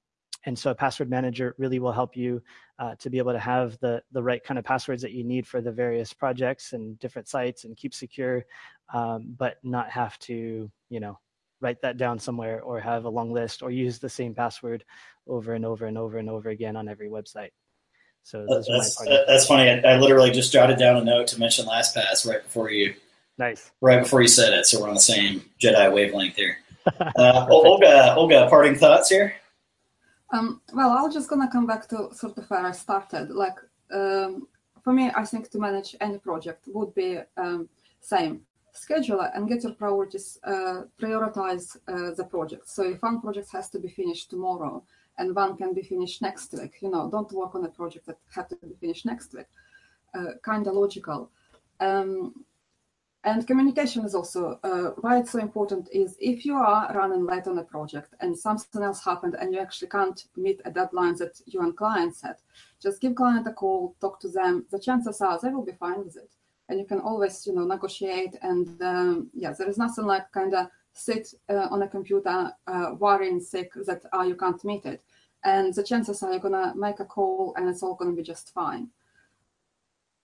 and 0.46 0.58
so 0.58 0.72
a 0.72 0.76
password 0.76 1.10
manager 1.10 1.56
really 1.58 1.80
will 1.80 1.92
help 1.92 2.16
you 2.16 2.42
uh, 2.80 2.96
to 2.96 3.10
be 3.10 3.18
able 3.18 3.34
to 3.34 3.40
have 3.40 3.78
the 3.80 4.02
the 4.12 4.22
right 4.22 4.44
kind 4.44 4.58
of 4.58 4.66
passwords 4.66 5.02
that 5.02 5.12
you 5.12 5.24
need 5.24 5.48
for 5.48 5.62
the 5.62 5.72
various 5.72 6.14
projects 6.14 6.74
and 6.74 7.00
different 7.00 7.28
sites 7.28 7.64
and 7.64 7.78
keep 7.78 7.94
secure, 7.94 8.46
um, 8.94 9.34
but 9.38 9.58
not 9.64 9.90
have 9.90 10.18
to 10.20 10.72
you 10.90 11.00
know 11.00 11.20
write 11.60 11.82
that 11.82 11.98
down 11.98 12.20
somewhere 12.20 12.62
or 12.62 12.80
have 12.80 13.06
a 13.06 13.10
long 13.10 13.34
list 13.34 13.64
or 13.64 13.72
use 13.72 14.00
the 14.00 14.10
same 14.10 14.34
password 14.36 14.84
over 15.28 15.54
and 15.54 15.66
over 15.66 15.86
and 15.88 15.98
over 15.98 16.18
and 16.18 16.30
over 16.30 16.50
again 16.50 16.76
on 16.76 16.88
every 16.88 17.10
website. 17.10 17.50
So 18.24 18.46
that's, 18.48 18.98
that's 19.26 19.46
funny. 19.48 19.70
I, 19.70 19.94
I, 19.94 19.98
literally 19.98 20.32
just 20.32 20.52
jotted 20.52 20.78
down 20.78 20.98
a 20.98 21.04
note 21.04 21.28
to 21.28 21.40
mention 21.40 21.66
LastPass 21.66 22.28
right 22.28 22.44
before 22.44 22.70
you. 22.70 22.94
Nice. 23.38 23.72
Right 23.80 24.04
before 24.04 24.22
you 24.22 24.28
said 24.28 24.52
it, 24.54 24.66
so 24.66 24.82
we're 24.82 24.90
on 24.90 24.96
the 24.96 25.00
same 25.00 25.46
Jedi 25.62 25.92
wavelength 25.92 26.36
here. 26.36 26.58
Uh, 27.18 27.46
Olga, 27.50 28.16
Olga, 28.16 28.48
parting 28.50 28.74
thoughts 28.74 29.10
here. 29.10 29.34
Um, 30.32 30.62
well, 30.74 30.92
I'm 30.92 31.12
just 31.12 31.30
gonna 31.30 31.50
come 31.50 31.66
back 31.66 31.88
to 31.90 32.14
sort 32.14 32.38
of 32.38 32.50
where 32.50 32.66
I 32.66 32.72
started. 32.72 33.30
Like 33.30 33.56
um, 33.92 34.48
for 34.84 34.94
me, 34.94 35.12
I 35.16 35.24
think 35.26 35.50
to 35.52 35.60
manage 35.60 35.96
any 36.02 36.18
project 36.18 36.68
would 36.68 36.94
be 36.94 37.20
um, 37.38 37.70
same 38.00 38.42
schedule 38.74 39.22
and 39.22 39.48
get 39.48 39.64
your 39.64 39.74
priorities, 39.74 40.40
uh, 40.44 40.84
prioritize 41.02 41.76
uh, 41.88 42.14
the 42.16 42.24
project. 42.24 42.70
So 42.70 42.84
if 42.84 43.02
one 43.02 43.22
project 43.22 43.50
has 43.54 43.70
to 43.72 43.80
be 43.80 43.90
finished 43.90 44.30
tomorrow 44.30 44.84
and 45.18 45.36
one 45.36 45.58
can 45.58 45.74
be 45.74 45.82
finished 45.82 46.22
next 46.22 46.54
week, 46.54 46.76
you 46.82 46.90
know, 46.90 47.10
don't 47.10 47.32
work 47.32 47.56
on 47.56 47.66
a 47.66 47.70
project 47.70 48.06
that 48.06 48.18
have 48.36 48.48
to 48.50 48.56
be 48.56 48.76
finished 48.80 49.06
next 49.06 49.34
week. 49.34 49.48
Uh, 50.14 50.34
kind 50.44 50.68
of 50.68 50.74
logical. 50.74 51.30
Um, 51.80 52.46
and 53.24 53.48
communication 53.48 54.06
is 54.06 54.16
also 54.16 54.60
uh, 54.64 54.92
why 55.02 55.20
it's 55.20 55.32
so 55.32 55.40
important 55.40 55.90
is 55.92 56.16
if 56.20 56.46
you 56.46 56.56
are 56.56 56.94
running 56.94 57.26
late 57.26 57.48
on 57.48 57.58
a 57.58 57.64
project 57.64 58.14
and 58.22 58.38
something 58.38 58.82
else 58.82 59.04
happened 59.04 59.36
and 59.40 59.54
you 59.54 59.60
actually 59.60 59.90
can't 59.90 60.26
meet 60.36 60.62
a 60.66 60.72
deadline 60.72 61.16
that 61.18 61.42
you 61.46 61.62
and 61.62 61.76
client 61.76 62.16
set, 62.16 62.40
just 62.82 63.02
give 63.02 63.16
client 63.16 63.48
a 63.48 63.52
call, 63.52 63.96
talk 64.00 64.20
to 64.22 64.30
them. 64.30 64.66
The 64.72 64.80
chances 64.80 65.20
are 65.20 65.40
they 65.42 65.50
will 65.50 65.66
be 65.66 65.74
fine 65.74 66.06
with 66.06 66.16
it. 66.16 66.32
And 66.70 66.80
you 66.80 66.86
can 66.86 67.00
always 67.00 67.46
you 67.48 67.56
know 67.56 67.66
negotiate 67.66 68.36
and 68.44 68.82
um, 68.82 69.30
yeah 69.34 69.54
there 69.58 69.70
is 69.70 69.78
nothing 69.78 70.06
like 70.06 70.32
kind 70.32 70.54
of 70.54 70.68
sit 70.94 71.34
uh, 71.50 71.68
on 71.72 71.82
a 71.82 71.88
computer 71.88 72.52
uh, 72.68 72.92
worrying 73.00 73.40
sick 73.40 73.72
that 73.88 74.04
uh, 74.14 74.22
you 74.22 74.36
can't 74.36 74.64
meet 74.64 74.86
it. 74.86 75.02
And 75.44 75.74
the 75.74 75.84
chances 75.84 76.22
are 76.24 76.32
you're 76.32 76.40
gonna 76.40 76.74
make 76.76 77.00
a 77.00 77.06
call 77.06 77.54
and 77.58 77.68
it's 77.68 77.84
all 77.84 77.96
gonna 77.96 78.14
be 78.14 78.24
just 78.24 78.54
fine. 78.54 78.90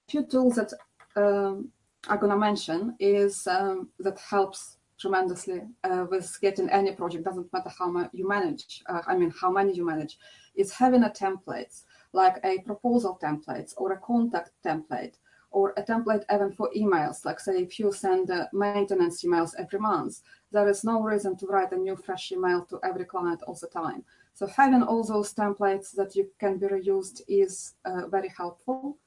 A 0.07 0.11
few 0.11 0.25
tools 0.25 0.55
that 0.55 0.73
um, 1.15 1.71
i'm 2.07 2.19
gonna 2.19 2.37
mention 2.37 2.95
is 2.99 3.47
um, 3.47 3.89
that 3.99 4.19
helps 4.19 4.77
tremendously 4.99 5.61
uh, 5.83 6.05
with 6.09 6.37
getting 6.41 6.69
any 6.69 6.91
project 6.93 7.25
doesn't 7.25 7.51
matter 7.51 7.71
how 7.77 7.89
much 7.89 8.09
you 8.13 8.27
manage 8.27 8.83
uh, 8.87 9.01
i 9.07 9.15
mean 9.15 9.33
how 9.41 9.51
many 9.51 9.73
you 9.73 9.85
manage 9.85 10.17
is 10.55 10.71
having 10.71 11.03
a 11.03 11.09
template 11.09 11.83
like 12.13 12.37
a 12.43 12.59
proposal 12.59 13.19
template 13.21 13.73
or 13.77 13.93
a 13.93 13.97
contact 13.97 14.51
template 14.65 15.15
or 15.53 15.73
a 15.77 15.83
template 15.83 16.23
even 16.33 16.51
for 16.51 16.69
emails. 16.75 17.23
Like 17.23 17.39
say, 17.39 17.61
if 17.61 17.79
you 17.79 17.91
send 17.91 18.29
uh, 18.31 18.47
maintenance 18.51 19.23
emails 19.23 19.53
every 19.57 19.79
month, 19.79 20.21
there 20.51 20.67
is 20.67 20.83
no 20.83 21.01
reason 21.01 21.37
to 21.37 21.45
write 21.45 21.71
a 21.71 21.77
new 21.77 21.95
fresh 21.95 22.31
email 22.31 22.65
to 22.65 22.79
every 22.83 23.05
client 23.05 23.41
all 23.47 23.57
the 23.59 23.67
time. 23.67 24.03
So 24.33 24.47
having 24.47 24.83
all 24.83 25.03
those 25.03 25.33
templates 25.33 25.95
that 25.95 26.15
you 26.15 26.29
can 26.39 26.57
be 26.57 26.67
reused 26.67 27.21
is 27.27 27.75
uh, 27.85 28.07
very 28.07 28.29
helpful. 28.35 28.97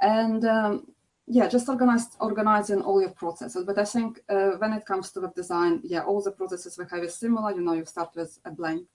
And 0.00 0.44
um, 0.44 0.86
yeah, 1.26 1.48
just 1.48 1.68
organize, 1.68 2.16
organizing 2.20 2.82
all 2.82 3.00
your 3.00 3.10
processes. 3.10 3.64
But 3.64 3.78
I 3.78 3.84
think 3.84 4.20
uh, 4.28 4.52
when 4.58 4.72
it 4.72 4.86
comes 4.86 5.10
to 5.12 5.20
web 5.20 5.34
design, 5.34 5.80
yeah, 5.82 6.02
all 6.02 6.22
the 6.22 6.30
processes 6.30 6.78
we 6.78 6.84
have 6.90 7.02
is 7.02 7.16
similar. 7.16 7.52
You 7.52 7.62
know, 7.62 7.72
you 7.72 7.84
start 7.84 8.10
with 8.14 8.38
a 8.44 8.50
blank 8.50 8.86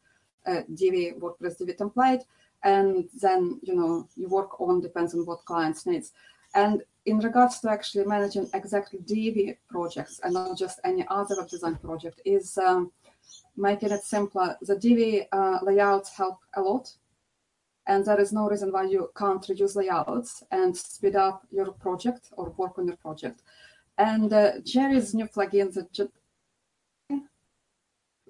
uh, 0.46 0.62
Divi 0.74 1.14
WordPress 1.20 1.58
Divi 1.58 1.74
template, 1.74 2.24
and 2.64 3.10
then 3.22 3.60
you 3.62 3.76
know 3.76 4.08
you 4.16 4.30
work 4.30 4.62
on 4.62 4.82
depends 4.82 5.14
on 5.14 5.26
what 5.26 5.46
clients 5.46 5.86
needs. 5.86 6.14
And 6.56 6.84
in 7.06 7.20
regards 7.20 7.60
to 7.60 7.70
actually 7.70 8.06
managing 8.06 8.50
exactly 8.54 9.00
Divi 9.06 9.58
projects 9.70 10.20
and 10.24 10.34
not 10.34 10.58
just 10.58 10.80
any 10.84 11.06
other 11.10 11.36
web 11.38 11.50
design 11.50 11.76
project 11.78 12.22
is 12.26 12.58
um, 12.58 12.92
making 13.58 13.92
it 13.92 14.04
simpler. 14.04 14.58
The 14.62 14.78
Divi 14.78 15.28
uh, 15.32 15.60
layouts 15.64 16.16
help 16.16 16.40
a 16.56 16.62
lot. 16.62 16.94
And 17.88 18.06
there 18.06 18.20
is 18.20 18.32
no 18.32 18.48
reason 18.48 18.72
why 18.72 18.86
you 18.86 19.10
can't 19.18 19.48
reduce 19.48 19.76
layouts 19.76 20.44
and 20.52 20.76
speed 20.76 21.16
up 21.16 21.46
your 21.52 21.72
project 21.72 22.30
or 22.34 22.52
work 22.58 22.78
on 22.78 22.88
your 22.88 22.98
project. 22.98 23.42
And 23.98 24.32
uh, 24.32 24.60
Jerry's 24.64 25.14
new 25.14 25.26
plugin, 25.26 25.74
that, 25.74 26.10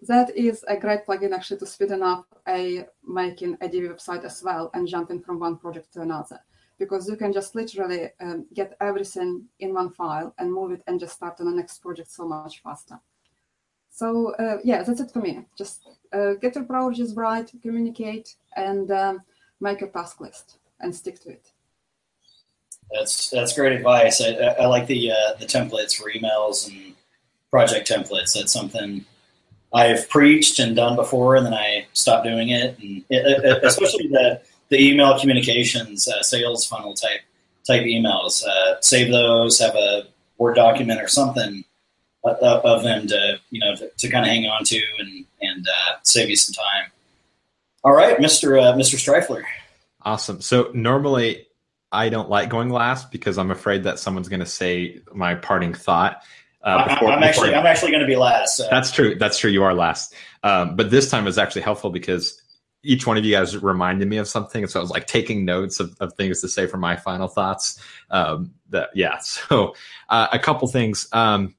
that 0.07 0.35
is 0.35 0.63
a 0.67 0.77
great 0.77 1.05
plugin 1.05 1.33
actually 1.33 1.59
to 1.59 1.65
speeding 1.65 2.01
up 2.01 2.25
a 2.47 2.85
making 3.05 3.57
a 3.61 3.67
Divi 3.67 3.87
website 3.87 4.23
as 4.23 4.41
well 4.43 4.71
and 4.73 4.87
jumping 4.87 5.21
from 5.21 5.39
one 5.39 5.57
project 5.57 5.93
to 5.93 6.01
another 6.01 6.39
because 6.81 7.07
you 7.07 7.15
can 7.15 7.31
just 7.31 7.53
literally 7.53 8.09
um, 8.19 8.47
get 8.55 8.75
everything 8.81 9.45
in 9.59 9.71
one 9.71 9.91
file 9.91 10.33
and 10.39 10.51
move 10.51 10.71
it 10.71 10.81
and 10.87 10.99
just 10.99 11.13
start 11.13 11.39
on 11.39 11.45
the 11.45 11.51
next 11.51 11.77
project 11.77 12.09
so 12.09 12.27
much 12.27 12.63
faster. 12.63 12.99
So 13.91 14.33
uh, 14.35 14.57
yeah, 14.63 14.81
that's 14.81 14.99
it 14.99 15.11
for 15.11 15.19
me. 15.19 15.45
Just 15.55 15.87
uh, 16.11 16.33
get 16.41 16.55
your 16.55 16.63
priorities 16.63 17.13
right, 17.13 17.47
communicate, 17.61 18.35
and 18.55 18.89
um, 18.89 19.21
make 19.61 19.81
a 19.81 19.87
task 19.87 20.19
list 20.19 20.57
and 20.79 20.93
stick 20.95 21.19
to 21.21 21.29
it. 21.29 21.51
That's 22.91 23.29
that's 23.29 23.55
great 23.55 23.73
advice. 23.73 24.21
I, 24.21 24.33
I 24.59 24.65
like 24.65 24.87
the 24.87 25.11
uh, 25.11 25.33
the 25.39 25.45
templates 25.45 25.95
for 25.95 26.11
emails 26.11 26.67
and 26.67 26.95
project 27.49 27.89
templates. 27.89 28.33
That's 28.33 28.51
something 28.51 29.05
I've 29.73 30.09
preached 30.09 30.59
and 30.59 30.75
done 30.75 30.95
before, 30.97 31.35
and 31.35 31.45
then 31.45 31.53
I 31.53 31.87
stopped 31.93 32.25
doing 32.25 32.49
it. 32.49 32.77
And 32.79 33.05
it, 33.09 33.63
especially 33.63 34.07
the 34.07 34.41
the 34.69 34.89
email 34.89 35.17
communications 35.19 36.07
uh, 36.07 36.21
sales 36.21 36.65
funnel 36.65 36.93
type 36.93 37.21
type 37.65 37.83
emails. 37.83 38.43
Uh, 38.45 38.81
save 38.81 39.11
those. 39.11 39.59
Have 39.59 39.75
a 39.75 40.07
Word 40.37 40.55
document 40.55 40.99
or 40.99 41.07
something 41.07 41.63
of 42.23 42.83
them 42.83 43.07
to 43.07 43.39
you 43.51 43.59
know 43.59 43.75
to, 43.75 43.89
to 43.97 44.09
kind 44.09 44.25
of 44.25 44.31
hang 44.31 44.45
on 44.45 44.63
to 44.65 44.81
and 44.99 45.25
and 45.41 45.67
uh, 45.67 45.93
save 46.03 46.29
you 46.29 46.35
some 46.35 46.53
time. 46.53 46.91
All 47.83 47.93
right, 47.93 48.19
Mister 48.19 48.57
uh, 48.57 48.75
Mister 48.75 48.97
Strifler. 48.97 49.43
Awesome. 50.03 50.41
So 50.41 50.71
normally 50.73 51.47
I 51.91 52.09
don't 52.09 52.29
like 52.29 52.49
going 52.49 52.69
last 52.69 53.11
because 53.11 53.37
I'm 53.37 53.51
afraid 53.51 53.83
that 53.83 53.99
someone's 53.99 54.29
going 54.29 54.39
to 54.39 54.45
say 54.45 55.01
my 55.13 55.35
parting 55.35 55.73
thought. 55.73 56.23
Uh, 56.63 56.87
before, 56.87 57.11
I'm 57.11 57.23
actually 57.23 57.49
before, 57.49 57.59
I'm 57.59 57.65
actually 57.65 57.91
going 57.91 58.01
to 58.01 58.07
be 58.07 58.15
last. 58.15 58.57
So. 58.57 58.67
That's 58.69 58.91
true. 58.91 59.15
That's 59.15 59.37
true. 59.37 59.49
You 59.49 59.63
are 59.63 59.73
last. 59.73 60.13
Um, 60.43 60.75
but 60.75 60.91
this 60.91 61.09
time 61.09 61.25
was 61.25 61.37
actually 61.37 61.63
helpful 61.63 61.89
because 61.89 62.39
each 62.83 63.05
one 63.05 63.17
of 63.17 63.25
you 63.25 63.31
guys 63.31 63.57
reminded 63.57 64.07
me 64.07 64.17
of 64.17 64.27
something, 64.27 64.65
so 64.67 64.79
I 64.79 64.81
was 64.81 64.89
like 64.89 65.05
taking 65.05 65.45
notes 65.45 65.79
of, 65.79 65.95
of 65.99 66.13
things 66.13 66.41
to 66.41 66.47
say 66.47 66.67
for 66.67 66.77
my 66.77 66.95
final 66.95 67.27
thoughts. 67.27 67.79
Um, 68.09 68.53
that 68.69 68.89
yeah. 68.95 69.19
So 69.21 69.75
uh, 70.09 70.27
a 70.31 70.39
couple 70.39 70.67
things. 70.67 71.07
Um, 71.11 71.55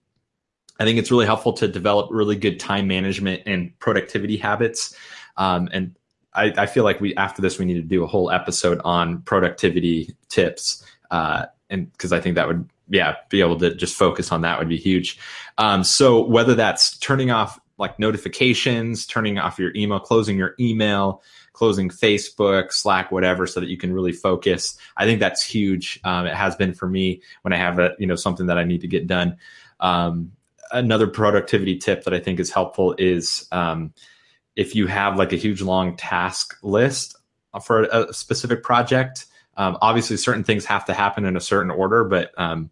I 0.79 0.85
think 0.85 0.99
it's 0.99 1.11
really 1.11 1.27
helpful 1.27 1.53
to 1.55 1.68
develop 1.68 2.09
really 2.11 2.37
good 2.37 2.59
time 2.59 2.89
management 2.89 3.43
and 3.47 3.79
productivity 3.79 4.37
habits. 4.37 4.97
Um, 5.37 5.68
and 5.73 5.97
I, 6.35 6.53
I, 6.57 6.66
feel 6.66 6.85
like 6.85 7.01
we 7.01 7.14
after 7.16 7.43
this 7.43 7.59
we 7.59 7.64
need 7.64 7.74
to 7.74 7.83
do 7.83 8.05
a 8.05 8.07
whole 8.07 8.30
episode 8.30 8.80
on 8.85 9.22
productivity 9.22 10.14
tips, 10.28 10.85
uh, 11.11 11.47
and 11.70 11.91
because 11.93 12.12
I 12.12 12.20
think 12.20 12.37
that 12.37 12.49
would 12.49 12.68
yeah 12.89 13.16
be 13.28 13.41
able 13.41 13.59
to 13.59 13.74
just 13.74 13.97
focus 13.97 14.33
on 14.33 14.43
that 14.43 14.59
would 14.59 14.68
be 14.68 14.76
huge. 14.76 15.18
Um, 15.59 15.85
so 15.85 16.24
whether 16.24 16.55
that's 16.55 16.97
turning 16.99 17.30
off 17.30 17.59
like 17.78 17.99
notifications, 17.99 19.07
turning 19.07 19.39
off 19.39 19.59
your 19.59 19.72
email, 19.74 19.99
closing 19.99 20.39
your 20.39 20.55
email, 20.61 21.22
closing 21.53 21.89
Facebook, 21.89 22.72
Slack, 22.72 23.11
whatever, 23.11 23.47
so 23.47 23.61
that 23.61 23.68
you 23.68 23.76
can 23.76 23.93
really 23.93 24.12
focus. 24.12 24.76
I 24.97 25.05
think 25.05 25.20
that's 25.20 25.45
huge. 25.45 26.01
Um, 26.05 26.26
it 26.26 26.35
has 26.35 26.57
been 26.57 26.74
for 26.74 26.89
me 26.89 27.22
when 27.43 27.53
I 27.53 27.57
have 27.57 27.78
a 27.78 27.95
you 27.99 28.07
know 28.07 28.16
something 28.16 28.47
that 28.47 28.59
I 28.59 28.64
need 28.64 28.80
to 28.83 28.89
get 28.89 29.07
done. 29.07 29.37
Um, 29.80 30.33
another 30.70 31.07
productivity 31.07 31.76
tip 31.76 32.05
that 32.05 32.14
I 32.14 32.20
think 32.20 32.41
is 32.41 32.51
helpful 32.51 32.95
is 32.99 33.47
um, 33.53 33.93
if 34.57 34.74
you 34.74 34.86
have 34.86 35.16
like 35.16 35.32
a 35.32 35.36
huge 35.36 35.62
long 35.62 35.96
task 35.96 36.57
list 36.62 37.16
for 37.61 37.84
a 37.84 38.12
specific 38.12 38.62
project. 38.62 39.26
Um, 39.57 39.76
obviously, 39.82 40.16
certain 40.16 40.44
things 40.44 40.64
have 40.64 40.84
to 40.86 40.94
happen 40.94 41.24
in 41.24 41.36
a 41.36 41.40
certain 41.40 41.70
order, 41.70 42.05
but 42.05 42.32
um, 42.38 42.70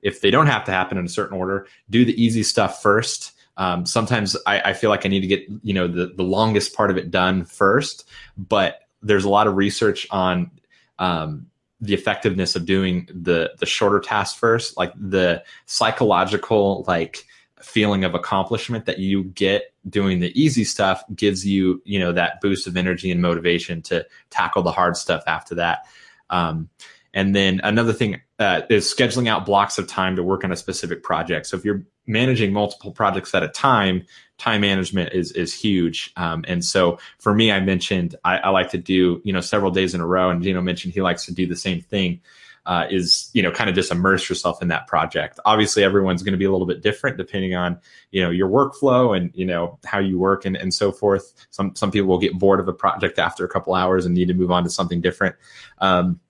if 0.00 0.20
they 0.20 0.30
don't 0.30 0.46
have 0.46 0.64
to 0.64 0.72
happen 0.72 0.98
in 0.98 1.04
a 1.04 1.08
certain 1.08 1.36
order, 1.36 1.66
do 1.90 2.04
the 2.04 2.22
easy 2.22 2.42
stuff 2.42 2.82
first. 2.82 3.32
Um, 3.56 3.84
sometimes 3.84 4.36
I, 4.46 4.60
I, 4.60 4.72
feel 4.72 4.88
like 4.88 5.04
I 5.04 5.10
need 5.10 5.20
to 5.20 5.26
get 5.26 5.46
you 5.62 5.74
know 5.74 5.86
the 5.86 6.06
the 6.16 6.22
longest 6.22 6.74
part 6.74 6.90
of 6.90 6.96
it 6.96 7.10
done 7.10 7.44
first, 7.44 8.08
but 8.36 8.80
there's 9.02 9.24
a 9.24 9.28
lot 9.28 9.46
of 9.46 9.56
research 9.56 10.06
on 10.10 10.50
um, 10.98 11.48
the 11.78 11.92
effectiveness 11.92 12.56
of 12.56 12.64
doing 12.64 13.08
the 13.12 13.52
the 13.58 13.66
shorter 13.66 14.00
tasks 14.00 14.38
first, 14.38 14.78
like 14.78 14.92
the 14.96 15.42
psychological 15.66 16.84
like 16.88 17.26
feeling 17.60 18.04
of 18.04 18.14
accomplishment 18.14 18.86
that 18.86 18.98
you 18.98 19.24
get 19.24 19.71
doing 19.88 20.20
the 20.20 20.40
easy 20.40 20.64
stuff 20.64 21.02
gives 21.14 21.46
you 21.46 21.82
you 21.84 21.98
know 21.98 22.12
that 22.12 22.40
boost 22.40 22.66
of 22.66 22.76
energy 22.76 23.10
and 23.10 23.20
motivation 23.20 23.82
to 23.82 24.06
tackle 24.30 24.62
the 24.62 24.72
hard 24.72 24.96
stuff 24.96 25.22
after 25.26 25.56
that. 25.56 25.86
Um, 26.30 26.68
and 27.14 27.34
then 27.34 27.60
another 27.62 27.92
thing 27.92 28.22
uh, 28.38 28.62
is 28.70 28.92
scheduling 28.92 29.28
out 29.28 29.44
blocks 29.44 29.78
of 29.78 29.86
time 29.86 30.16
to 30.16 30.22
work 30.22 30.44
on 30.44 30.52
a 30.52 30.56
specific 30.56 31.02
project. 31.02 31.46
So 31.46 31.56
if 31.56 31.64
you're 31.64 31.84
managing 32.06 32.52
multiple 32.52 32.90
projects 32.90 33.34
at 33.34 33.42
a 33.42 33.48
time 33.48 34.04
time 34.38 34.60
management 34.62 35.12
is 35.12 35.32
is 35.32 35.54
huge. 35.54 36.12
Um, 36.16 36.44
and 36.48 36.64
so 36.64 36.98
for 37.18 37.34
me 37.34 37.52
i 37.52 37.60
mentioned 37.60 38.16
I, 38.24 38.38
I, 38.38 38.48
like 38.48 38.70
to 38.70 38.78
do 38.78 39.20
you 39.24 39.32
know 39.32 39.40
several 39.40 39.70
days 39.70 39.94
in 39.94 40.00
a 40.00 40.06
row. 40.06 40.30
And 40.30 40.42
Geno 40.42 40.60
mentioned 40.62 40.94
he 40.94 41.02
likes 41.02 41.26
to 41.26 41.34
do 41.34 41.46
the 41.46 41.56
same 41.56 41.80
thing 41.80 42.20
uh, 42.64 42.86
is 42.90 43.30
you 43.32 43.42
know 43.42 43.50
kind 43.50 43.68
of 43.68 43.74
just 43.74 43.90
immerse 43.90 44.28
yourself 44.28 44.62
in 44.62 44.68
that 44.68 44.86
project. 44.86 45.40
Obviously, 45.44 45.82
everyone's 45.82 46.22
going 46.22 46.32
to 46.32 46.38
be 46.38 46.44
a 46.44 46.50
little 46.50 46.66
bit 46.66 46.82
different 46.82 47.16
depending 47.16 47.54
on 47.54 47.78
you 48.10 48.22
know 48.22 48.30
your 48.30 48.48
workflow 48.48 49.16
and 49.16 49.30
you 49.34 49.44
know 49.44 49.78
how 49.84 49.98
you 49.98 50.18
work 50.18 50.44
and, 50.44 50.56
and 50.56 50.72
so 50.72 50.92
forth. 50.92 51.32
Some 51.50 51.74
some 51.74 51.90
people 51.90 52.08
will 52.08 52.18
get 52.18 52.38
bored 52.38 52.60
of 52.60 52.68
a 52.68 52.72
project 52.72 53.18
after 53.18 53.44
a 53.44 53.48
couple 53.48 53.74
hours 53.74 54.06
and 54.06 54.14
need 54.14 54.28
to 54.28 54.34
move 54.34 54.50
on 54.50 54.64
to 54.64 54.70
something 54.70 55.00
different. 55.00 55.34
Um, 55.78 56.20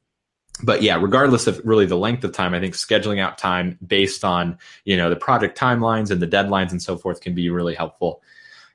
but 0.62 0.82
yeah, 0.82 0.98
regardless 1.00 1.46
of 1.46 1.60
really 1.64 1.86
the 1.86 1.96
length 1.96 2.24
of 2.24 2.32
time, 2.32 2.54
I 2.54 2.60
think 2.60 2.74
scheduling 2.74 3.20
out 3.20 3.36
time 3.36 3.78
based 3.86 4.24
on 4.24 4.58
you 4.84 4.96
know 4.96 5.10
the 5.10 5.16
project 5.16 5.58
timelines 5.58 6.10
and 6.10 6.22
the 6.22 6.26
deadlines 6.26 6.70
and 6.70 6.82
so 6.82 6.96
forth 6.96 7.20
can 7.20 7.34
be 7.34 7.50
really 7.50 7.74
helpful. 7.74 8.22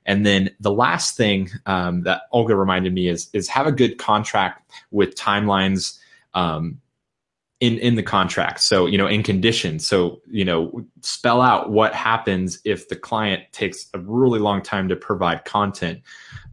And 0.06 0.24
then 0.24 0.50
the 0.58 0.72
last 0.72 1.16
thing 1.16 1.50
um, 1.66 2.04
that 2.04 2.22
Olga 2.32 2.54
reminded 2.54 2.94
me 2.94 3.08
is 3.08 3.28
is 3.32 3.48
have 3.48 3.66
a 3.66 3.72
good 3.72 3.98
contract 3.98 4.70
with 4.90 5.16
timelines 5.16 5.98
um, 6.34 6.80
in 7.60 7.78
in 7.78 7.96
the 7.96 8.02
contract. 8.02 8.60
So 8.60 8.86
you 8.86 8.98
know 8.98 9.06
in 9.06 9.22
conditions 9.22 9.86
so 9.86 10.20
you 10.30 10.44
know 10.44 10.84
spell 11.00 11.40
out 11.40 11.70
what 11.70 11.94
happens 11.94 12.60
if 12.64 12.88
the 12.88 12.96
client 12.96 13.42
takes 13.52 13.88
a 13.94 13.98
really 13.98 14.38
long 14.38 14.62
time 14.62 14.88
to 14.88 14.96
provide 14.96 15.44
content 15.44 16.00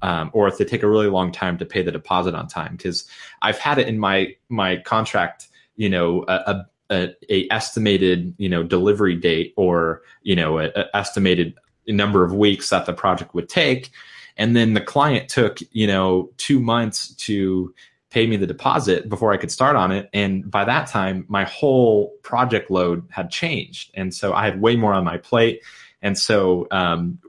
um, 0.01 0.32
or 0.34 0.47
if 0.47 0.58
they 0.58 0.66
take 0.66 0.84
a 0.84 0.89
really 0.89 1.10
long 1.10 1.32
time 1.32 1.58
to 1.58 1.66
pay 1.66 1.82
the 1.82 1.91
deposit 1.91 2.34
on 2.34 2.47
time. 2.47 2.76
Because 2.76 3.08
i've 3.41 3.60
had 3.60 3.78
it 3.78 3.88
in 3.88 3.99
my 3.99 4.36
my 4.49 4.78
contract 4.78 5.47
you 5.76 5.89
know 5.89 6.24
a, 6.28 6.66
a, 6.89 7.16
a 7.30 7.47
estimated 7.51 8.34
you 8.38 8.49
know 8.49 8.64
delivery 8.64 9.16
date 9.16 9.53
or 9.58 10.01
you 10.24 10.36
know 10.36 10.60
a, 10.60 10.70
a 10.76 10.95
estimated 10.95 11.53
number 11.93 12.24
of 12.24 12.34
weeks 12.34 12.70
that 12.70 12.86
the 12.86 12.93
project 12.93 13.34
would 13.34 13.49
take. 13.49 13.91
And 14.38 14.56
then 14.56 14.74
the 14.74 14.82
client 14.82 15.30
took 15.30 15.60
you 15.72 15.88
know 15.88 16.32
two 16.38 16.60
months 16.60 17.14
to 17.16 17.74
paid 18.16 18.30
me 18.30 18.38
the 18.38 18.47
deposit 18.47 19.09
before 19.09 19.34
I 19.34 19.38
could 19.38 19.51
start 19.51 19.76
on 19.76 19.91
it. 19.91 20.09
And 20.13 20.49
by 20.49 20.63
that 20.63 20.88
time, 20.88 21.26
my 21.28 21.43
whole 21.43 22.13
project 22.24 22.72
load 22.72 23.05
had 23.09 23.30
changed. 23.30 23.91
And 23.93 24.13
so 24.13 24.34
I 24.34 24.45
had 24.45 24.61
way 24.61 24.78
more 24.78 24.93
on 24.93 25.03
my 25.03 25.18
plate. 25.18 25.63
And 26.01 26.18
so 26.18 26.66
um, 26.72 27.20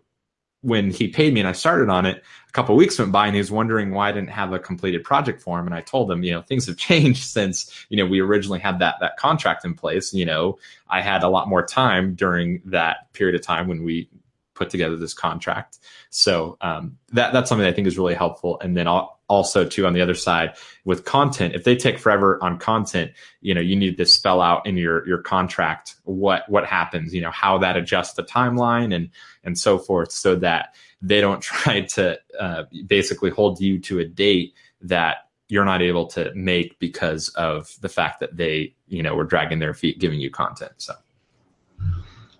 when 0.60 0.92
he 0.92 1.08
paid 1.08 1.34
me 1.34 1.40
and 1.40 1.48
I 1.48 1.52
started 1.52 1.88
on 1.88 2.06
it, 2.06 2.22
a 2.48 2.52
couple 2.52 2.76
weeks 2.76 3.00
went 3.00 3.10
by 3.10 3.26
and 3.26 3.34
he 3.34 3.40
was 3.40 3.50
wondering 3.50 3.90
why 3.90 4.10
I 4.10 4.12
didn't 4.12 4.30
have 4.30 4.52
a 4.52 4.60
completed 4.60 5.02
project 5.02 5.42
for 5.42 5.58
him. 5.58 5.66
And 5.66 5.74
I 5.74 5.80
told 5.80 6.08
him, 6.08 6.22
you 6.22 6.32
know, 6.32 6.42
things 6.42 6.68
have 6.68 6.76
changed 6.88 7.24
since, 7.24 7.84
you 7.88 7.96
know, 7.96 8.06
we 8.06 8.20
originally 8.20 8.60
had 8.60 8.78
that 8.78 8.94
that 9.00 9.16
contract 9.16 9.64
in 9.64 9.74
place. 9.74 10.14
You 10.14 10.24
know, 10.24 10.56
I 10.88 11.00
had 11.00 11.24
a 11.24 11.28
lot 11.28 11.48
more 11.48 11.66
time 11.66 12.14
during 12.14 12.62
that 12.66 13.12
period 13.12 13.34
of 13.34 13.42
time 13.42 13.66
when 13.66 13.82
we 13.82 14.08
put 14.54 14.70
together 14.70 14.94
this 14.94 15.14
contract. 15.14 15.80
So 16.10 16.58
um, 16.60 16.96
that 17.12 17.32
that's 17.32 17.48
something 17.48 17.66
I 17.66 17.72
think 17.72 17.88
is 17.88 17.98
really 17.98 18.14
helpful. 18.14 18.60
And 18.60 18.76
then 18.76 18.86
also 19.28 19.64
too 19.64 19.86
on 19.86 19.92
the 19.92 20.00
other 20.00 20.14
side 20.14 20.54
with 20.84 21.04
content, 21.04 21.54
if 21.54 21.64
they 21.64 21.76
take 21.76 21.98
forever 21.98 22.38
on 22.42 22.58
content, 22.58 23.12
you 23.40 23.54
know 23.54 23.60
you 23.60 23.76
need 23.76 23.96
to 23.96 24.06
spell 24.06 24.40
out 24.40 24.66
in 24.66 24.76
your 24.76 25.06
your 25.06 25.18
contract 25.18 25.96
what 26.04 26.48
what 26.48 26.66
happens, 26.66 27.14
you 27.14 27.20
know 27.20 27.30
how 27.30 27.58
that 27.58 27.76
adjusts 27.76 28.14
the 28.14 28.22
timeline 28.22 28.94
and 28.94 29.10
and 29.44 29.58
so 29.58 29.78
forth, 29.78 30.12
so 30.12 30.36
that 30.36 30.74
they 31.02 31.20
don't 31.20 31.40
try 31.42 31.82
to 31.82 32.18
uh, 32.38 32.64
basically 32.86 33.30
hold 33.30 33.60
you 33.60 33.78
to 33.80 33.98
a 33.98 34.04
date 34.04 34.54
that 34.80 35.28
you're 35.48 35.64
not 35.64 35.80
able 35.80 36.06
to 36.06 36.32
make 36.34 36.78
because 36.80 37.28
of 37.30 37.76
the 37.80 37.88
fact 37.88 38.20
that 38.20 38.36
they 38.36 38.74
you 38.88 39.02
know 39.02 39.14
were 39.14 39.24
dragging 39.24 39.58
their 39.58 39.74
feet 39.74 39.98
giving 39.98 40.20
you 40.20 40.30
content. 40.30 40.72
So 40.78 40.94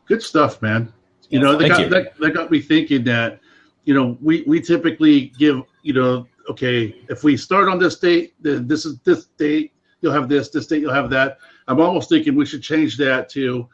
good 0.06 0.22
stuff, 0.22 0.62
man. 0.62 0.92
You 1.28 1.40
know, 1.40 1.56
that 1.56 1.68
got, 1.68 1.90
that, 1.90 2.18
that 2.18 2.34
got 2.34 2.50
me 2.50 2.60
thinking 2.60 3.04
that, 3.04 3.40
you 3.84 3.94
know, 3.94 4.16
we, 4.20 4.44
we 4.46 4.60
typically 4.60 5.32
give, 5.38 5.62
you 5.82 5.92
know, 5.92 6.26
okay, 6.50 7.02
if 7.08 7.24
we 7.24 7.36
start 7.36 7.68
on 7.68 7.78
this 7.78 7.98
date, 7.98 8.34
then 8.40 8.66
this 8.66 8.84
is 8.84 8.98
this 9.00 9.26
date, 9.38 9.72
you'll 10.00 10.12
have 10.12 10.28
this, 10.28 10.48
this 10.48 10.66
date, 10.66 10.80
you'll 10.80 10.92
have 10.92 11.10
that. 11.10 11.38
I'm 11.68 11.80
almost 11.80 12.08
thinking 12.08 12.34
we 12.34 12.46
should 12.46 12.62
change 12.62 12.96
that 12.98 13.28
to 13.30 13.68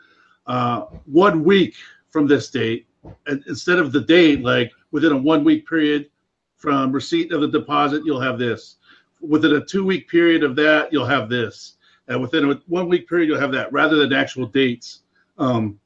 uh, 0.46 0.82
one 1.04 1.44
week 1.44 1.74
from 2.08 2.26
this 2.26 2.50
date. 2.50 2.86
And 3.26 3.42
instead 3.48 3.78
of 3.78 3.92
the 3.92 4.00
date, 4.00 4.42
like 4.42 4.70
within 4.90 5.12
a 5.12 5.16
one 5.16 5.44
week 5.44 5.68
period 5.68 6.10
from 6.56 6.92
receipt 6.92 7.32
of 7.32 7.40
the 7.40 7.48
deposit, 7.48 8.02
you'll 8.04 8.20
have 8.20 8.38
this. 8.38 8.76
Within 9.20 9.56
a 9.56 9.64
two 9.64 9.84
week 9.84 10.08
period 10.08 10.42
of 10.42 10.56
that, 10.56 10.92
you'll 10.92 11.06
have 11.06 11.28
this. 11.28 11.76
And 12.08 12.20
within 12.20 12.50
a 12.50 12.54
one 12.66 12.88
week 12.88 13.08
period, 13.08 13.28
you'll 13.28 13.40
have 13.40 13.52
that 13.52 13.72
rather 13.72 13.96
than 13.96 14.12
actual 14.12 14.46
dates. 14.46 15.00
Um, 15.38 15.78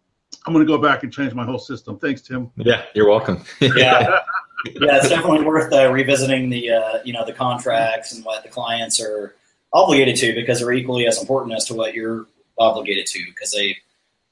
I'm 0.47 0.53
going 0.53 0.65
to 0.65 0.71
go 0.71 0.79
back 0.79 1.03
and 1.03 1.13
change 1.13 1.35
my 1.35 1.45
whole 1.45 1.59
system. 1.59 1.99
Thanks, 1.99 2.21
Tim. 2.23 2.51
Yeah, 2.57 2.85
you're 2.95 3.09
welcome. 3.09 3.45
yeah, 3.61 4.21
yeah, 4.75 4.97
it's 4.97 5.09
definitely 5.09 5.45
worth 5.45 5.73
uh, 5.73 5.91
revisiting 5.91 6.51
the 6.51 6.71
uh, 6.71 6.99
you 7.05 7.13
know 7.13 7.25
the 7.25 7.33
contracts 7.33 8.13
and 8.13 8.25
what 8.25 8.43
the 8.43 8.49
clients 8.49 9.01
are 9.01 9.35
obligated 9.73 10.17
to 10.17 10.35
because 10.35 10.61
they're 10.61 10.73
equally 10.73 11.07
as 11.07 11.21
important 11.21 11.55
as 11.55 11.65
to 11.67 11.75
what 11.75 11.95
you're 11.95 12.27
obligated 12.59 13.07
to 13.07 13.25
because 13.27 13.51
they 13.51 13.77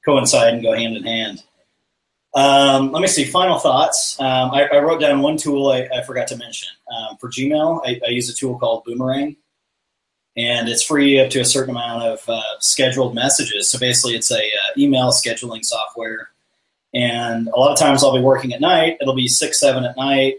coincide 0.05 0.55
and 0.55 0.62
go 0.62 0.72
hand 0.72 0.97
in 0.97 1.03
hand. 1.05 1.43
Um, 2.35 2.91
let 2.91 3.01
me 3.01 3.07
see. 3.07 3.24
Final 3.24 3.59
thoughts. 3.59 4.18
Um, 4.18 4.51
I, 4.51 4.64
I, 4.64 4.78
wrote 4.80 5.01
down 5.01 5.20
one 5.20 5.37
tool 5.37 5.68
I, 5.68 5.89
I 5.95 6.03
forgot 6.03 6.26
to 6.28 6.37
mention. 6.37 6.68
Um, 6.93 7.16
for 7.18 7.30
Gmail, 7.30 7.82
I, 7.87 8.01
I, 8.05 8.11
use 8.11 8.28
a 8.28 8.35
tool 8.35 8.59
called 8.59 8.82
Boomerang 8.85 9.37
and 10.37 10.68
it's 10.68 10.82
free 10.82 11.20
up 11.20 11.30
to 11.30 11.41
a 11.41 11.45
certain 11.45 11.70
amount 11.70 12.03
of 12.03 12.28
uh, 12.28 12.43
scheduled 12.59 13.14
messages. 13.14 13.70
So 13.70 13.78
basically, 13.78 14.16
it's 14.16 14.30
a 14.30 14.39
uh, 14.39 14.72
email 14.76 15.11
scheduling 15.11 15.64
software, 15.64 16.30
And 16.95 17.49
a 17.49 17.59
lot 17.59 17.72
of 17.72 17.78
times 17.78 18.05
I'll 18.05 18.14
be 18.14 18.20
working 18.20 18.53
at 18.53 18.61
night. 18.61 18.99
It'll 19.01 19.14
be 19.16 19.28
six, 19.28 19.59
seven 19.59 19.84
at 19.84 19.97
night. 19.97 20.36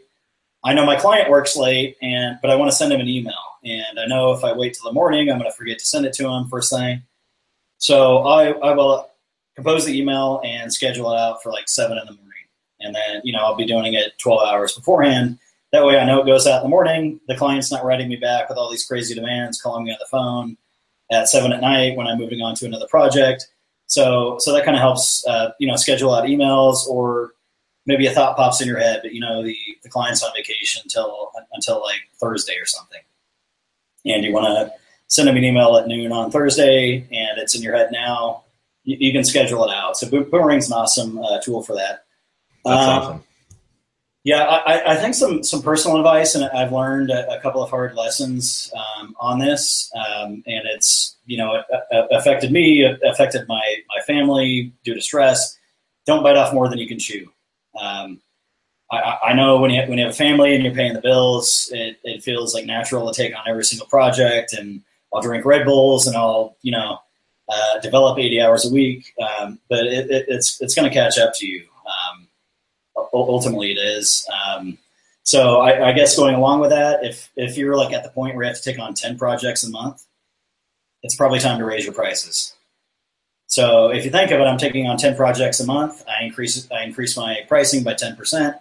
I 0.63 0.73
know 0.73 0.85
my 0.85 0.95
client 0.95 1.29
works 1.29 1.55
late, 1.55 1.97
and 2.01 2.39
but 2.41 2.49
I 2.49 2.55
want 2.55 2.71
to 2.71 2.75
send 2.75 2.91
him 2.91 2.99
an 2.99 3.07
email, 3.07 3.33
and 3.63 3.99
I 3.99 4.07
know 4.07 4.31
if 4.31 4.43
I 4.43 4.51
wait 4.53 4.73
till 4.73 4.89
the 4.89 4.93
morning, 4.93 5.29
I'm 5.29 5.37
going 5.37 5.49
to 5.49 5.55
forget 5.55 5.77
to 5.77 5.85
send 5.85 6.07
it 6.07 6.13
to 6.13 6.27
him 6.27 6.47
first 6.47 6.71
thing. 6.71 7.03
So 7.77 8.19
I, 8.19 8.49
I 8.49 8.73
will 8.73 9.07
compose 9.55 9.85
the 9.85 9.95
email 9.95 10.41
and 10.43 10.73
schedule 10.73 11.11
it 11.11 11.19
out 11.19 11.43
for 11.43 11.51
like 11.51 11.69
seven 11.69 11.99
in 11.99 12.05
the 12.07 12.13
morning, 12.13 12.31
and 12.79 12.95
then 12.95 13.21
you 13.23 13.31
know 13.31 13.45
I'll 13.45 13.55
be 13.55 13.67
doing 13.67 13.93
it 13.93 14.17
12 14.17 14.47
hours 14.47 14.73
beforehand. 14.73 15.37
That 15.71 15.85
way, 15.85 15.99
I 15.99 16.05
know 16.05 16.21
it 16.21 16.25
goes 16.25 16.47
out 16.47 16.63
in 16.63 16.63
the 16.63 16.69
morning. 16.69 17.19
The 17.27 17.35
client's 17.35 17.71
not 17.71 17.85
writing 17.85 18.07
me 18.07 18.15
back 18.15 18.49
with 18.49 18.57
all 18.57 18.71
these 18.71 18.85
crazy 18.85 19.13
demands, 19.13 19.61
calling 19.61 19.83
me 19.83 19.91
on 19.91 19.97
the 19.99 20.07
phone 20.09 20.57
at 21.11 21.29
seven 21.29 21.53
at 21.53 21.61
night 21.61 21.95
when 21.95 22.07
I'm 22.07 22.17
moving 22.17 22.41
on 22.41 22.55
to 22.55 22.65
another 22.65 22.87
project. 22.87 23.47
So, 23.87 24.37
so 24.39 24.53
that 24.53 24.65
kind 24.65 24.75
of 24.75 24.81
helps, 24.81 25.25
uh, 25.27 25.51
you 25.59 25.67
know, 25.67 25.75
schedule 25.75 26.13
out 26.13 26.25
emails 26.25 26.87
or 26.87 27.33
maybe 27.85 28.07
a 28.07 28.11
thought 28.11 28.35
pops 28.35 28.61
in 28.61 28.67
your 28.67 28.79
head, 28.79 28.99
but 29.03 29.13
you 29.13 29.19
know, 29.19 29.43
the, 29.43 29.55
the 29.83 29.89
client's 29.89 30.23
on 30.23 30.31
vacation 30.35 30.81
until, 30.83 31.31
until 31.53 31.81
like 31.81 32.01
Thursday 32.19 32.55
or 32.59 32.65
something. 32.65 33.01
And 34.05 34.23
you 34.23 34.33
want 34.33 34.47
to 34.47 34.73
send 35.07 35.27
them 35.27 35.37
an 35.37 35.43
email 35.43 35.77
at 35.77 35.87
noon 35.87 36.11
on 36.11 36.31
Thursday 36.31 36.97
and 37.11 37.37
it's 37.37 37.55
in 37.55 37.61
your 37.61 37.75
head 37.75 37.89
now. 37.91 38.43
You, 38.83 38.97
you 38.99 39.11
can 39.11 39.23
schedule 39.23 39.63
it 39.65 39.73
out. 39.73 39.97
So 39.97 40.07
Boomerang's 40.07 40.67
an 40.67 40.73
awesome 40.73 41.19
uh, 41.19 41.39
tool 41.41 41.61
for 41.61 41.75
that. 41.75 42.05
That's 42.63 42.87
um, 42.87 42.89
awesome. 42.89 43.23
Yeah, 44.25 44.43
I, 44.43 44.93
I, 44.93 44.95
think 44.95 45.13
some 45.13 45.43
some 45.43 45.61
personal 45.61 45.97
advice, 45.97 46.33
and 46.33 46.43
I've 46.45 46.71
learned 46.71 47.11
a, 47.11 47.37
a 47.37 47.39
couple 47.41 47.61
of 47.61 47.69
hard 47.69 47.93
lessons 47.93 48.73
um, 48.75 49.15
on 49.19 49.37
this, 49.37 49.91
um, 49.95 50.41
and 50.47 50.63
it's 50.65 51.15
you 51.27 51.37
know 51.37 51.61
affected 52.11 52.51
me, 52.51 52.83
affected 52.83 53.47
my 53.47 53.61
my 53.87 54.01
family 54.07 54.73
due 54.83 54.95
to 54.95 55.01
stress. 55.01 55.55
Don't 56.07 56.23
bite 56.23 56.37
off 56.37 56.55
more 56.55 56.67
than 56.67 56.79
you 56.79 56.87
can 56.87 56.97
chew. 56.97 57.31
Um, 57.79 58.19
I, 58.91 59.17
I, 59.27 59.33
know 59.33 59.59
when 59.59 59.69
you 59.69 59.83
when 59.83 59.99
you 59.99 60.05
have 60.05 60.13
a 60.13 60.17
family 60.17 60.55
and 60.55 60.63
you're 60.63 60.73
paying 60.73 60.93
the 60.93 61.01
bills, 61.01 61.69
it, 61.71 61.99
it 62.03 62.23
feels 62.23 62.55
like 62.55 62.65
natural 62.65 63.11
to 63.11 63.15
take 63.15 63.37
on 63.37 63.43
every 63.47 63.63
single 63.63 63.85
project, 63.85 64.53
and 64.53 64.81
I'll 65.13 65.21
drink 65.21 65.45
Red 65.45 65.65
Bulls 65.65 66.07
and 66.07 66.17
I'll 66.17 66.57
you 66.63 66.71
know 66.71 66.97
uh, 67.47 67.79
develop 67.79 68.17
80 68.17 68.41
hours 68.41 68.65
a 68.65 68.73
week, 68.73 69.13
um, 69.21 69.59
but 69.69 69.85
it, 69.85 70.09
it, 70.09 70.25
it's 70.29 70.59
it's 70.61 70.73
going 70.73 70.89
to 70.89 70.93
catch 70.93 71.19
up 71.19 71.33
to 71.35 71.45
you. 71.45 71.67
Ultimately 73.15 73.71
it 73.71 73.77
is. 73.77 74.27
Um, 74.31 74.77
so 75.23 75.57
I, 75.57 75.89
I, 75.89 75.91
guess 75.93 76.15
going 76.15 76.35
along 76.35 76.59
with 76.59 76.69
that, 76.69 77.03
if 77.03 77.31
if 77.35 77.57
you're 77.57 77.75
like 77.75 77.93
at 77.93 78.03
the 78.03 78.09
point 78.09 78.35
where 78.35 78.45
you 78.45 78.49
have 78.49 78.57
to 78.57 78.63
take 78.63 78.79
on 78.79 78.93
ten 78.93 79.17
projects 79.17 79.63
a 79.63 79.69
month, 79.69 80.03
it's 81.01 81.15
probably 81.15 81.39
time 81.39 81.57
to 81.57 81.65
raise 81.65 81.83
your 81.83 81.93
prices. 81.93 82.53
So 83.47 83.89
if 83.89 84.05
you 84.05 84.11
think 84.11 84.31
of 84.31 84.39
it, 84.39 84.43
I'm 84.43 84.57
taking 84.57 84.87
on 84.87 84.97
ten 84.97 85.15
projects 85.15 85.59
a 85.59 85.65
month. 85.65 86.03
I 86.07 86.23
increase 86.25 86.69
I 86.71 86.83
increase 86.83 87.17
my 87.17 87.39
pricing 87.47 87.83
by 87.83 87.95
ten 87.95 88.15
percent. 88.15 88.57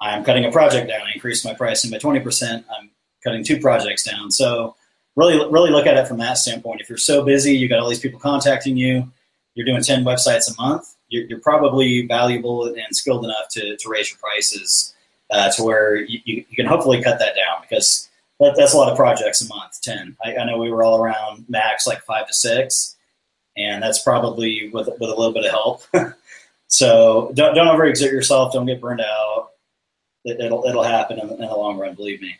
I'm 0.00 0.24
cutting 0.24 0.44
a 0.44 0.50
project 0.50 0.88
down. 0.88 1.02
I 1.02 1.12
increase 1.14 1.44
my 1.44 1.54
pricing 1.54 1.90
by 1.90 1.98
twenty 1.98 2.20
percent. 2.20 2.64
I'm 2.74 2.90
cutting 3.22 3.44
two 3.44 3.60
projects 3.60 4.02
down. 4.04 4.30
So 4.30 4.76
really 5.14 5.36
really 5.50 5.70
look 5.70 5.86
at 5.86 5.98
it 5.98 6.08
from 6.08 6.18
that 6.18 6.38
standpoint. 6.38 6.80
If 6.80 6.88
you're 6.88 6.96
so 6.98 7.22
busy, 7.22 7.56
you 7.56 7.68
got 7.68 7.80
all 7.80 7.88
these 7.90 8.00
people 8.00 8.18
contacting 8.18 8.78
you, 8.78 9.12
you're 9.54 9.66
doing 9.66 9.82
ten 9.82 10.04
websites 10.04 10.50
a 10.50 10.60
month 10.60 10.94
you're, 11.12 11.24
you're 11.24 11.40
probably 11.40 12.06
valuable 12.06 12.66
and 12.66 12.96
skilled 12.96 13.24
enough 13.24 13.48
to, 13.50 13.76
to 13.76 13.88
raise 13.88 14.10
your 14.10 14.18
prices 14.18 14.94
uh, 15.30 15.50
to 15.52 15.62
where 15.62 15.96
you, 15.96 16.20
you, 16.24 16.44
can 16.56 16.66
hopefully 16.66 17.02
cut 17.02 17.18
that 17.18 17.34
down 17.34 17.62
because 17.62 18.08
that, 18.40 18.54
that's 18.56 18.74
a 18.74 18.76
lot 18.76 18.90
of 18.90 18.96
projects 18.96 19.40
a 19.40 19.48
month 19.48 19.80
10 19.82 20.16
I, 20.24 20.36
I, 20.36 20.44
know 20.44 20.58
we 20.58 20.70
were 20.70 20.82
all 20.82 21.00
around 21.00 21.46
max 21.48 21.86
like 21.86 22.02
five 22.02 22.26
to 22.26 22.34
six 22.34 22.96
and 23.56 23.82
that's 23.82 24.02
probably 24.02 24.70
with, 24.72 24.88
with 24.88 25.10
a 25.10 25.14
little 25.14 25.32
bit 25.32 25.44
of 25.44 25.50
help. 25.50 25.82
So 26.72 27.30
don't, 27.34 27.54
don't 27.54 27.66
overexert 27.66 28.10
yourself. 28.10 28.54
Don't 28.54 28.64
get 28.64 28.80
burned 28.80 29.02
out. 29.02 29.50
It, 30.24 30.50
will 30.50 30.64
it'll 30.66 30.82
happen 30.82 31.18
in, 31.18 31.28
in 31.28 31.40
the 31.40 31.54
long 31.54 31.78
run 31.78 31.94
believe 31.94 32.22
me. 32.22 32.36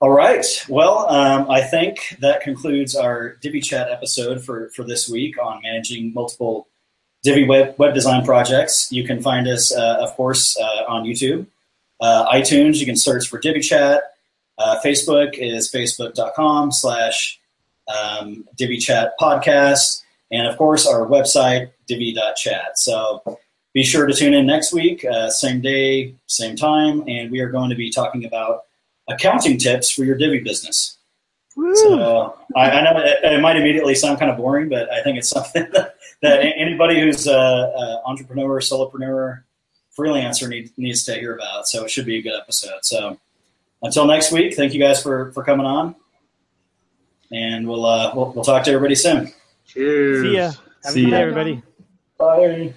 All 0.00 0.10
right. 0.10 0.44
Well, 0.68 1.08
um, 1.08 1.48
I 1.48 1.60
think 1.60 2.16
that 2.20 2.40
concludes 2.40 2.96
our 2.96 3.36
Divi 3.36 3.60
Chat 3.60 3.88
episode 3.88 4.44
for, 4.44 4.70
for 4.70 4.82
this 4.82 5.08
week 5.08 5.40
on 5.40 5.62
managing 5.62 6.12
multiple 6.12 6.66
Divi 7.22 7.44
web, 7.44 7.74
web 7.78 7.94
design 7.94 8.24
projects. 8.24 8.90
You 8.92 9.04
can 9.04 9.20
find 9.20 9.48
us, 9.48 9.74
uh, 9.74 9.98
of 10.00 10.14
course, 10.14 10.56
uh, 10.58 10.84
on 10.88 11.04
YouTube. 11.04 11.46
Uh, 12.00 12.26
iTunes, 12.32 12.76
you 12.76 12.86
can 12.86 12.96
search 12.96 13.26
for 13.26 13.38
Divi 13.38 13.60
Chat. 13.60 14.02
Uh, 14.56 14.80
Facebook 14.84 15.34
is 15.36 15.70
facebook.com 15.70 16.72
slash 16.72 17.40
um, 17.88 18.44
Divi 18.56 18.78
Chat 18.78 19.14
podcast. 19.20 20.02
And 20.30 20.46
of 20.46 20.56
course, 20.56 20.86
our 20.86 21.06
website, 21.06 21.70
divi.chat. 21.86 22.78
So 22.78 23.38
be 23.72 23.82
sure 23.82 24.06
to 24.06 24.14
tune 24.14 24.34
in 24.34 24.46
next 24.46 24.72
week, 24.72 25.04
uh, 25.04 25.30
same 25.30 25.60
day, 25.60 26.14
same 26.26 26.56
time. 26.56 27.02
And 27.08 27.30
we 27.30 27.40
are 27.40 27.48
going 27.48 27.70
to 27.70 27.76
be 27.76 27.90
talking 27.90 28.24
about 28.24 28.64
accounting 29.08 29.58
tips 29.58 29.90
for 29.90 30.04
your 30.04 30.16
Divi 30.16 30.40
business. 30.40 30.96
So 31.74 32.38
I, 32.54 32.70
I 32.70 32.84
know 32.84 33.00
it, 33.00 33.18
it, 33.24 33.40
might 33.40 33.56
immediately 33.56 33.94
sound 33.94 34.20
kind 34.20 34.30
of 34.30 34.36
boring, 34.36 34.68
but 34.68 34.88
I 34.92 35.02
think 35.02 35.18
it's 35.18 35.28
something 35.28 35.66
that, 35.72 35.96
that 36.22 36.40
anybody 36.40 37.00
who's 37.00 37.26
an 37.26 37.98
entrepreneur, 38.06 38.60
solopreneur, 38.60 39.42
freelancer 39.96 40.48
need, 40.48 40.70
needs 40.76 41.04
to 41.04 41.14
hear 41.14 41.34
about. 41.34 41.66
So 41.66 41.84
it 41.84 41.90
should 41.90 42.06
be 42.06 42.18
a 42.18 42.22
good 42.22 42.38
episode. 42.38 42.84
So 42.84 43.18
until 43.82 44.06
next 44.06 44.32
week, 44.32 44.54
thank 44.54 44.72
you 44.72 44.80
guys 44.80 45.02
for, 45.02 45.32
for 45.32 45.42
coming 45.44 45.66
on, 45.66 45.94
and 47.30 47.68
we'll, 47.68 47.86
uh, 47.86 48.12
we'll 48.14 48.32
we'll 48.32 48.44
talk 48.44 48.64
to 48.64 48.70
everybody 48.70 48.94
soon. 48.94 49.32
Cheers. 49.66 50.22
See 50.22 50.36
ya. 50.36 50.52
Have 50.84 50.92
See 50.92 51.02
a 51.02 51.04
good 51.04 51.10
day, 51.10 51.22
everybody. 51.22 51.62
Bye. 52.18 52.74